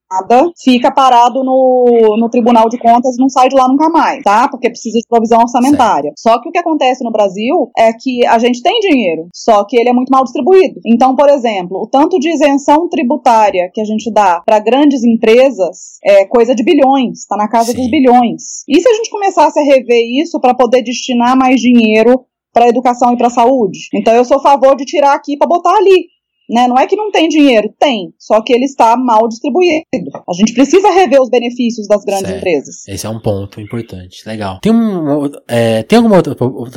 fica 0.64 0.92
parado 0.92 1.44
no, 1.44 2.18
no 2.18 2.30
Tribunal 2.30 2.68
de 2.70 2.78
Contas 2.78 3.16
e 3.16 3.22
não 3.22 3.30
sai 3.30 3.50
de 3.50 3.56
lá 3.56 3.68
nunca 3.68 3.90
mais, 3.90 4.24
tá? 4.24 4.48
Porque 4.48 4.70
precisa 4.70 5.00
de 5.00 5.08
provisão 5.08 5.40
orçamentária. 5.42 6.12
Certo. 6.16 6.20
Só 6.20 6.42
que 6.42 6.50
o 6.50 6.52
que 6.52 6.60
acontece 6.60 7.04
no 7.04 7.12
Brasil 7.12 7.72
é 7.78 7.92
que 7.94 8.26
a 8.26 8.38
gente 8.40 8.62
tem 8.62 8.80
dinheiro, 8.80 9.28
só 9.34 9.64
que 9.66 9.78
ele 9.78 9.90
é 9.90 9.94
muito 9.94 10.10
mal 10.10 10.24
distribuído. 10.24 10.80
Então, 10.86 11.16
por 11.16 11.30
exemplo, 11.30 11.82
o 11.82 11.88
tanto 11.88 12.20
de 12.20 12.30
isenção 12.30 12.88
tributária 12.90 13.70
que 13.74 13.82
a 13.82 13.86
gente 13.86 14.12
dá 14.12 14.42
para 14.46 14.60
grandes 14.60 15.04
empresas 15.04 15.98
é 16.04 16.26
coisa 16.26 16.54
de 16.54 16.64
bilhões, 16.64 17.26
tá 17.28 17.38
na 17.38 17.48
casa 17.48 17.72
Sim. 17.72 17.78
dos 17.78 17.90
bilhões. 17.90 18.64
E 18.68 18.80
se 18.80 18.90
a 18.90 18.94
gente 18.94 19.10
começasse 19.10 19.60
a 19.60 19.64
rever 19.64 20.04
isso 20.22 20.40
para 20.40 20.54
poder 20.54 20.82
destinar 20.84 21.38
mais 21.38 21.60
dinheiro 21.60 22.26
para 22.54 22.68
educação 22.68 23.14
e 23.14 23.18
para 23.18 23.30
saúde? 23.30 23.80
Então, 23.94 24.14
eu 24.14 24.26
sou 24.26 24.38
a 24.38 24.42
favor 24.42 24.76
de 24.76 24.86
tirar 24.86 25.14
aqui 25.14 25.38
para 25.38 25.48
botar 25.48 25.76
ali. 25.76 26.08
Né? 26.52 26.68
Não 26.68 26.78
é 26.78 26.86
que 26.86 26.98
não 26.98 27.10
tem 27.12 27.30
dinheiro, 27.30 27.74
tem, 27.80 28.14
só 28.20 28.42
que 28.42 28.52
ele 28.54 28.66
está 28.66 28.98
mal 28.98 29.28
distribuído. 29.30 29.86
A 30.30 30.34
gente 30.34 30.54
precisa 30.54 30.92
rever 30.92 31.22
os 31.22 31.30
benefícios 31.30 31.88
das 31.88 32.04
grandes 32.04 32.28
certo. 32.28 32.38
empresas. 32.40 32.88
Esse 32.88 33.06
é 33.06 33.10
um 33.10 33.20
ponto 33.22 33.62
importante, 33.62 34.28
legal. 34.28 34.60
Tem, 34.62 34.72
um, 34.72 35.30
é, 35.48 35.84
tem 35.84 35.98
alguma 35.98 36.18
outra, 36.18 36.36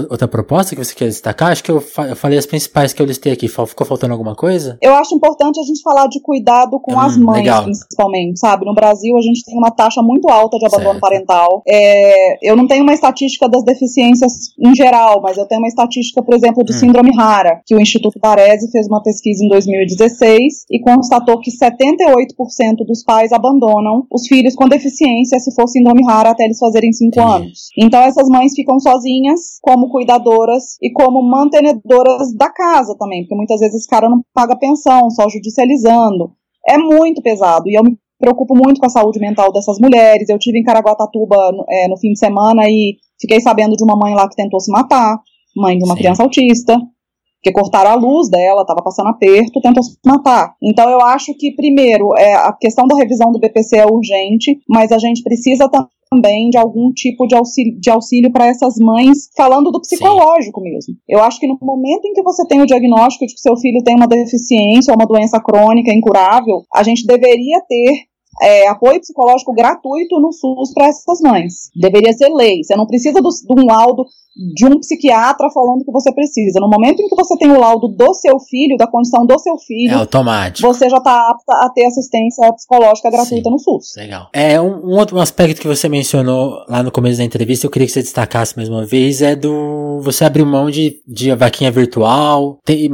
outra 0.09 0.29
proposta 0.29 0.77
que 0.77 0.85
você 0.85 0.95
quer 0.95 1.07
destacar? 1.07 1.51
Acho 1.51 1.65
que 1.65 1.73
eu, 1.73 1.81
fa 1.81 2.09
eu, 2.09 2.17
falei 2.17 2.39
as 2.39 2.47
principais 2.47 2.93
que 2.93 3.03
eu 3.03 3.07
listei 3.07 3.33
aqui. 3.33 3.49
Ficou 3.49 3.87
faltando 3.87 4.13
alguma 4.13 4.37
coisa? 4.37 4.79
Eu 4.81 4.95
acho 4.95 5.15
importante 5.15 5.59
a 5.59 5.65
gente 5.65 5.83
falar 5.83 6.07
de 6.07 6.21
cuidado 6.21 6.79
com 6.81 6.95
hum, 6.95 7.01
as 7.01 7.17
mães, 7.17 7.39
legal. 7.39 7.65
principalmente, 7.65 8.39
sabe? 8.39 8.65
No 8.65 8.75
Brasil, 8.75 9.17
a 9.17 9.23
gente 9.23 9.45
tem 9.45 9.57
uma 9.59 9.73
taxa 9.73 10.01
muito 10.03 10.29
alta 10.29 10.57
de 10.57 10.67
abandono 10.67 10.93
certo. 10.93 11.01
parental. 11.01 11.63
É, 11.67 12.49
eu 12.49 12.57
não 12.57 12.69
tenho 12.69 12.85
uma 12.85 12.95
estatística 12.95 13.49
das 13.49 13.65
deficiências 13.65 14.33
em 14.59 14.75
geral, 14.75 15.21
mas 15.21 15.37
eu 15.37 15.47
tenho 15.47 15.61
uma 15.61 15.69
estatística, 15.69 16.23
por 16.23 16.35
exemplo, 16.35 16.63
de 16.63 16.73
hum. 16.73 16.79
síndrome 16.79 17.11
rara, 17.17 17.61
que 17.67 17.75
o 17.75 17.81
Instituto 17.81 18.21
Baresi 18.21 18.71
fez 18.71 18.87
uma 18.87 19.03
pesquisa 19.03 19.45
em 19.45 19.49
2016 19.67 20.65
e 20.71 20.81
constatou 20.81 21.41
que 21.41 21.51
78% 21.51 22.85
dos 22.87 23.03
pais 23.03 23.33
abandonam 23.33 24.07
os 24.11 24.27
filhos 24.27 24.55
com 24.55 24.69
deficiência 24.69 25.39
se 25.39 25.55
for 25.55 25.69
síndrome 25.69 26.05
rara 26.05 26.31
até 26.31 26.45
eles 26.45 26.59
fazerem 26.59 26.93
5 26.93 27.21
anos. 27.21 27.69
Então 27.79 28.01
essas 28.03 28.29
mães 28.29 28.53
ficam 28.55 28.79
sozinhas 28.79 29.59
como 29.63 29.91
cuidadoras 29.91 30.77
e 30.83 30.91
como 30.93 31.23
mantenedoras 31.23 32.35
da 32.35 32.51
casa 32.51 32.97
também, 32.99 33.23
porque 33.23 33.35
muitas 33.35 33.61
vezes 33.61 33.77
esse 33.77 33.89
cara 33.89 34.09
não 34.09 34.21
paga 34.33 34.57
pensão, 34.57 35.11
só 35.11 35.29
judicializando. 35.29 36.33
É 36.67 36.79
muito 36.79 37.23
pesado 37.23 37.69
e 37.69 37.75
eu 37.75 37.83
me 37.83 37.97
preocupo 38.19 38.55
muito 38.55 38.81
com 38.81 38.87
a 38.87 38.91
saúde 38.91 39.21
mental 39.21 39.53
dessas 39.53 39.79
mulheres. 39.79 40.29
Eu 40.29 40.39
tive 40.39 40.59
em 40.59 40.63
Caraguatatuba 40.63 41.37
é, 41.69 41.89
no 41.89 41.99
fim 41.99 42.13
de 42.13 42.19
semana 42.19 42.63
e 42.69 42.97
fiquei 43.21 43.41
sabendo 43.41 43.77
de 43.77 43.85
uma 43.85 43.97
mãe 43.97 44.15
lá 44.15 44.29
que 44.29 44.37
tentou 44.37 44.61
se 44.61 44.71
matar, 44.73 45.19
mãe 45.57 45.77
de 45.77 45.85
uma 45.85 45.95
Sim. 45.95 46.01
criança 46.01 46.23
autista 46.23 46.79
porque 47.45 47.53
cortaram 47.53 47.91
a 47.91 47.95
luz 47.95 48.31
dela, 48.31 48.63
estava 48.63 48.83
passando 48.83 49.11
aperto, 49.11 49.61
tentou 49.61 49.83
se 49.83 49.99
matar. 50.07 50.55
Então 50.63 50.89
eu 50.89 51.01
acho 51.03 51.35
que, 51.35 51.55
primeiro, 51.55 52.09
é, 52.17 52.33
a 52.33 52.57
questão 52.59 52.87
da 52.87 52.97
revisão 52.97 53.31
do 53.31 53.39
BPC 53.39 53.77
é 53.77 53.87
urgente, 53.87 54.59
mas 54.67 54.91
a 54.91 54.99
gente 54.99 55.23
precisa 55.23 55.69
também 56.11 56.49
de 56.49 56.57
algum 56.57 56.91
tipo 56.91 57.27
de 57.27 57.35
auxílio, 57.35 57.79
de 57.79 57.91
auxílio 57.91 58.33
para 58.33 58.47
essas 58.47 58.77
mães, 58.79 59.29
falando 59.37 59.71
do 59.71 59.81
psicológico 59.81 60.63
Sim. 60.63 60.71
mesmo. 60.71 60.95
Eu 61.07 61.23
acho 61.23 61.39
que 61.39 61.47
no 61.47 61.59
momento 61.61 62.07
em 62.07 62.15
que 62.15 62.23
você 62.23 62.47
tem 62.47 62.63
o 62.63 62.67
diagnóstico 62.67 63.27
de 63.27 63.35
que 63.35 63.41
seu 63.41 63.57
filho 63.59 63.83
tem 63.85 63.95
uma 63.95 64.09
deficiência 64.09 64.91
ou 64.91 64.99
uma 64.99 65.07
doença 65.07 65.39
crônica 65.39 65.93
incurável, 65.93 66.63
a 66.75 66.83
gente 66.83 67.07
deveria 67.07 67.61
ter 67.69 68.05
é, 68.43 68.69
apoio 68.69 69.01
psicológico 69.01 69.53
gratuito 69.53 70.21
no 70.21 70.33
SUS 70.33 70.73
para 70.73 70.89
essas 70.89 71.21
mães. 71.21 71.71
Deveria 71.75 72.13
ser 72.13 72.29
lei. 72.29 72.63
Você 72.63 72.77
não 72.77 72.87
precisa 72.87 73.21
do, 73.21 73.29
de 73.29 73.61
um 73.61 73.67
laudo 73.67 74.05
de 74.55 74.67
um 74.67 74.81
psiquiatra 74.81 75.49
falando 75.51 75.85
que 75.85 75.93
você 75.93 76.13
precisa. 76.13 76.59
No 76.61 76.69
momento 76.69 77.01
em 77.01 77.09
que 77.09 77.15
você 77.15 77.37
tem 77.37 77.51
o 77.51 77.59
laudo 77.59 77.89
do 77.89 78.15
seu 78.15 78.39
filho, 78.41 78.77
da 78.77 78.87
condição 78.87 79.25
do 79.25 79.39
seu 79.39 79.57
filho, 79.59 79.93
é 79.93 79.95
automático. 79.95 80.67
você 80.67 80.89
já 80.91 80.97
está 80.97 81.31
apta 81.31 81.53
a 81.65 81.71
ter 81.71 81.87
assistência 81.87 82.53
psicológica 82.53 83.11
gratuita 83.11 83.45
Sim. 83.45 83.51
no 83.51 83.59
SUS. 83.59 83.95
Legal. 83.97 84.29
É 84.33 84.61
um, 84.61 84.87
um, 84.87 84.99
outro 84.99 85.19
aspecto 85.21 85.61
que 85.61 85.69
você 85.69 85.89
mencionou 85.89 86.65
lá 86.69 86.83
no 86.83 86.91
começo 86.91 87.19
da 87.19 87.25
entrevista, 87.25 87.67
eu 87.67 87.71
queria 87.71 87.87
que 87.87 87.93
você 87.93 88.03
destacasse 88.03 88.57
mais 88.57 88.69
uma 88.69 88.85
vez, 88.85 89.23
é 89.23 89.37
do 89.37 90.01
você 90.03 90.25
abrir 90.25 90.45
mão 90.45 90.69
de, 90.69 91.01
de 91.07 91.33
vaquinha 91.35 91.71
virtual, 91.71 92.59
tem, 92.65 92.89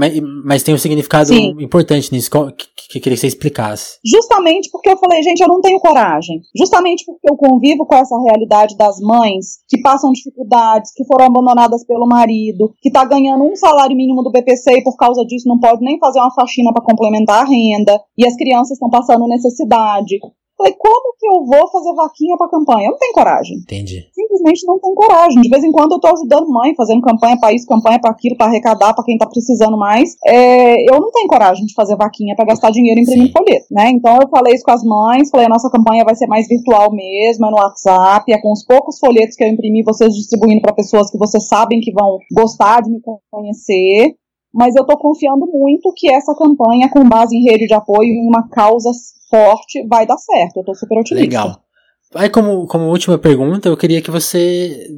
mas, 0.44 0.62
tem 0.62 0.74
um 0.74 0.78
significado 0.78 1.28
Sim. 1.28 1.56
importante 1.58 2.12
nisso. 2.12 2.30
Que, 2.30 2.66
que 2.90 2.98
eu 2.98 3.02
queria 3.02 3.16
que 3.16 3.20
você 3.20 3.28
explicasse. 3.28 3.98
Justamente 4.04 4.68
porque 4.70 4.90
eu 4.90 4.96
falei, 4.98 5.22
gente, 5.22 5.29
eu 5.38 5.48
não 5.48 5.60
tenho 5.60 5.78
coragem. 5.78 6.40
Justamente 6.56 7.04
porque 7.06 7.30
eu 7.30 7.36
convivo 7.36 7.86
com 7.86 7.94
essa 7.94 8.18
realidade 8.20 8.76
das 8.76 8.98
mães 9.00 9.58
que 9.68 9.80
passam 9.80 10.10
dificuldades, 10.10 10.92
que 10.92 11.04
foram 11.04 11.26
abandonadas 11.26 11.84
pelo 11.86 12.08
marido, 12.08 12.72
que 12.80 12.90
tá 12.90 13.04
ganhando 13.04 13.44
um 13.44 13.54
salário 13.54 13.96
mínimo 13.96 14.22
do 14.22 14.32
BPC 14.32 14.78
e 14.78 14.82
por 14.82 14.96
causa 14.96 15.24
disso 15.24 15.48
não 15.48 15.60
pode 15.60 15.84
nem 15.84 15.98
fazer 15.98 16.18
uma 16.18 16.34
faxina 16.34 16.72
para 16.72 16.84
complementar 16.84 17.44
a 17.44 17.48
renda, 17.48 18.00
e 18.18 18.26
as 18.26 18.34
crianças 18.34 18.72
estão 18.72 18.90
passando 18.90 19.28
necessidade. 19.28 20.18
Falei, 20.60 20.74
como 20.74 21.14
que 21.18 21.26
eu 21.26 21.44
vou 21.46 21.70
fazer 21.70 21.94
vaquinha 21.94 22.36
pra 22.36 22.50
campanha? 22.50 22.88
Eu 22.88 22.92
não 22.92 22.98
tenho 22.98 23.14
coragem. 23.14 23.56
Entendi. 23.58 24.09
Simplesmente 24.40 24.66
não 24.66 24.78
tenho 24.78 24.94
coragem. 24.94 25.42
De 25.42 25.48
vez 25.48 25.62
em 25.62 25.70
quando 25.70 25.92
eu 25.92 26.00
tô 26.00 26.08
ajudando 26.08 26.48
mãe, 26.48 26.74
fazendo 26.74 27.02
campanha 27.02 27.38
pra 27.38 27.52
isso, 27.52 27.66
campanha 27.66 28.00
pra 28.00 28.10
aquilo, 28.10 28.36
pra 28.36 28.46
arrecadar 28.46 28.94
pra 28.94 29.04
quem 29.04 29.18
tá 29.18 29.26
precisando 29.26 29.76
mais. 29.76 30.16
É, 30.26 30.74
eu 30.90 30.98
não 30.98 31.10
tenho 31.10 31.28
coragem 31.28 31.66
de 31.66 31.74
fazer 31.74 31.96
vaquinha 31.96 32.34
pra 32.34 32.46
gastar 32.46 32.70
dinheiro 32.70 33.00
imprimindo 33.00 33.32
folheto, 33.32 33.66
né? 33.70 33.90
Então 33.90 34.18
eu 34.20 34.28
falei 34.28 34.54
isso 34.54 34.64
com 34.64 34.72
as 34.72 34.82
mães, 34.82 35.30
falei, 35.30 35.46
a 35.46 35.50
nossa 35.50 35.70
campanha 35.70 36.04
vai 36.04 36.14
ser 36.14 36.26
mais 36.26 36.48
virtual 36.48 36.92
mesmo, 36.92 37.46
é 37.46 37.50
no 37.50 37.56
WhatsApp, 37.56 38.32
é 38.32 38.40
com 38.40 38.52
os 38.52 38.64
poucos 38.64 38.98
folhetos 38.98 39.36
que 39.36 39.44
eu 39.44 39.48
imprimi, 39.48 39.82
vocês 39.82 40.14
distribuindo 40.14 40.62
para 40.62 40.72
pessoas 40.72 41.10
que 41.10 41.18
vocês 41.18 41.46
sabem 41.46 41.80
que 41.80 41.92
vão 41.92 42.18
gostar 42.34 42.80
de 42.82 42.90
me 42.90 43.00
conhecer 43.30 44.14
mas 44.52 44.74
eu 44.74 44.82
estou 44.82 44.98
confiando 44.98 45.46
muito 45.46 45.92
que 45.96 46.12
essa 46.12 46.34
campanha, 46.34 46.90
com 46.90 47.08
base 47.08 47.36
em 47.36 47.44
rede 47.44 47.68
de 47.68 47.74
apoio 47.74 48.08
em 48.08 48.26
uma 48.26 48.48
causa 48.48 48.90
forte, 49.30 49.86
vai 49.86 50.04
dar 50.04 50.18
certo. 50.18 50.56
Eu 50.56 50.60
estou 50.62 50.74
super 50.74 50.98
otimista. 50.98 51.24
Legal. 51.24 51.69
Aí, 52.12 52.28
como, 52.28 52.66
como 52.66 52.86
última 52.86 53.16
pergunta, 53.18 53.68
eu 53.68 53.76
queria 53.76 54.02
que 54.02 54.10
você 54.10 54.90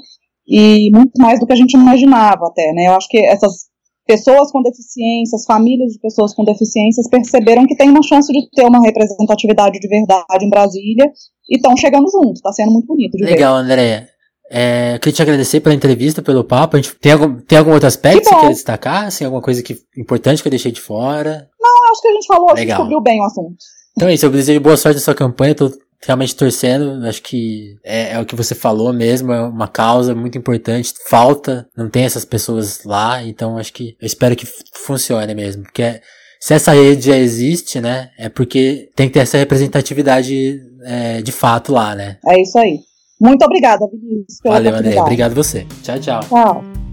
e 0.49 0.91
muito 0.91 1.13
mais 1.19 1.39
do 1.39 1.47
que 1.47 1.53
a 1.53 1.57
gente 1.57 1.75
imaginava 1.75 2.47
até, 2.47 2.73
né? 2.73 2.87
Eu 2.89 2.95
acho 2.95 3.07
que 3.09 3.19
essas 3.27 3.69
pessoas 4.07 4.51
com 4.51 4.63
deficiências, 4.63 5.45
famílias 5.45 5.93
de 5.93 6.01
pessoas 6.01 6.35
com 6.35 6.43
deficiências 6.43 7.07
perceberam 7.11 7.67
que 7.67 7.77
tem 7.77 7.91
uma 7.91 8.03
chance 8.03 8.33
de 8.33 8.49
ter 8.51 8.65
uma 8.65 8.81
representatividade 8.81 9.79
de 9.79 9.87
verdade 9.87 10.47
em 10.47 10.49
Brasília 10.49 11.05
e 11.51 11.57
estão 11.57 11.77
chegando 11.77 12.11
junto. 12.11 12.33
Está 12.33 12.51
sendo 12.53 12.73
muito 12.73 12.87
bonito. 12.87 13.15
Legal, 13.21 13.57
ver. 13.57 13.61
André. 13.61 14.09
É, 14.51 14.95
eu 14.95 15.01
queria 15.01 15.13
te 15.13 15.23
agradecer 15.23 15.61
pela 15.61 15.75
entrevista, 15.75 16.23
pelo 16.23 16.43
papo. 16.43 16.79
A 16.79 16.81
gente 16.81 16.95
tem 16.95 17.13
algum, 17.13 17.39
tem 17.39 17.59
algum 17.59 17.73
outro 17.73 17.87
aspecto 17.87 18.23
que 18.23 18.35
você 18.35 18.41
quer 18.41 18.49
destacar? 18.49 19.05
Assim, 19.05 19.27
alguma 19.27 19.43
coisa 19.43 19.63
que, 19.63 19.77
importante 19.95 20.41
que 20.41 20.49
eu 20.49 20.51
deixei 20.51 20.73
de 20.73 20.81
fora? 20.81 21.47
Não, 21.61 21.93
acho 21.93 22.01
que 22.01 22.09
a 22.09 22.13
gente 22.13 22.27
falou, 22.27 22.47
Legal. 22.47 22.55
a 22.55 22.61
gente 22.61 22.69
descobriu 22.69 23.01
bem 23.03 23.21
o 23.21 23.25
assunto. 23.25 23.57
Então 23.95 24.09
é 24.09 24.15
isso, 24.15 24.25
eu 24.25 24.31
desejo 24.31 24.61
boa 24.61 24.77
sorte 24.79 24.97
na 24.97 25.03
sua 25.03 25.15
campanha. 25.15 25.55
Tô 25.55 25.71
realmente 26.05 26.37
torcendo. 26.37 27.05
Acho 27.07 27.23
que 27.23 27.77
é, 27.85 28.13
é, 28.13 28.21
o 28.21 28.27
que 28.27 28.37
você 28.37 28.55
falou 28.55 28.93
mesmo, 28.93 29.33
é 29.33 29.41
uma 29.41 29.69
causa 29.69 30.15
muito 30.15 30.39
importante. 30.39 30.93
Falta, 31.09 31.69
não 31.77 31.89
tem 31.89 32.05
essas 32.05 32.25
pessoas 32.25 32.85
lá, 32.85 33.23
então 33.23 33.59
acho 33.59 33.73
que 33.73 33.97
eu 34.01 34.07
espero 34.07 34.37
que 34.37 34.47
funcione 34.73 35.35
mesmo. 35.35 35.63
Porque 35.63 35.83
é, 35.83 36.01
se 36.41 36.55
essa 36.55 36.73
rede 36.73 37.07
já 37.07 37.17
existe, 37.17 37.81
né, 37.81 38.11
é 38.19 38.29
porque 38.29 38.91
tem 38.95 39.09
que 39.09 39.15
ter 39.15 39.21
essa 39.21 39.39
representatividade 39.39 40.61
é, 40.85 41.21
de 41.23 41.33
fato 41.33 41.73
lá, 41.73 41.95
né? 41.95 42.19
É 42.27 42.41
isso 42.41 42.59
aí. 42.59 42.81
Muito 43.21 43.45
obrigada, 43.45 43.85
Vinícius. 43.91 44.39
Valeu, 44.45 44.75
André. 44.77 45.01
Obrigado 45.01 45.35
você. 45.35 45.67
Tchau, 45.83 45.99
tchau. 45.99 46.21
Tchau. 46.21 46.88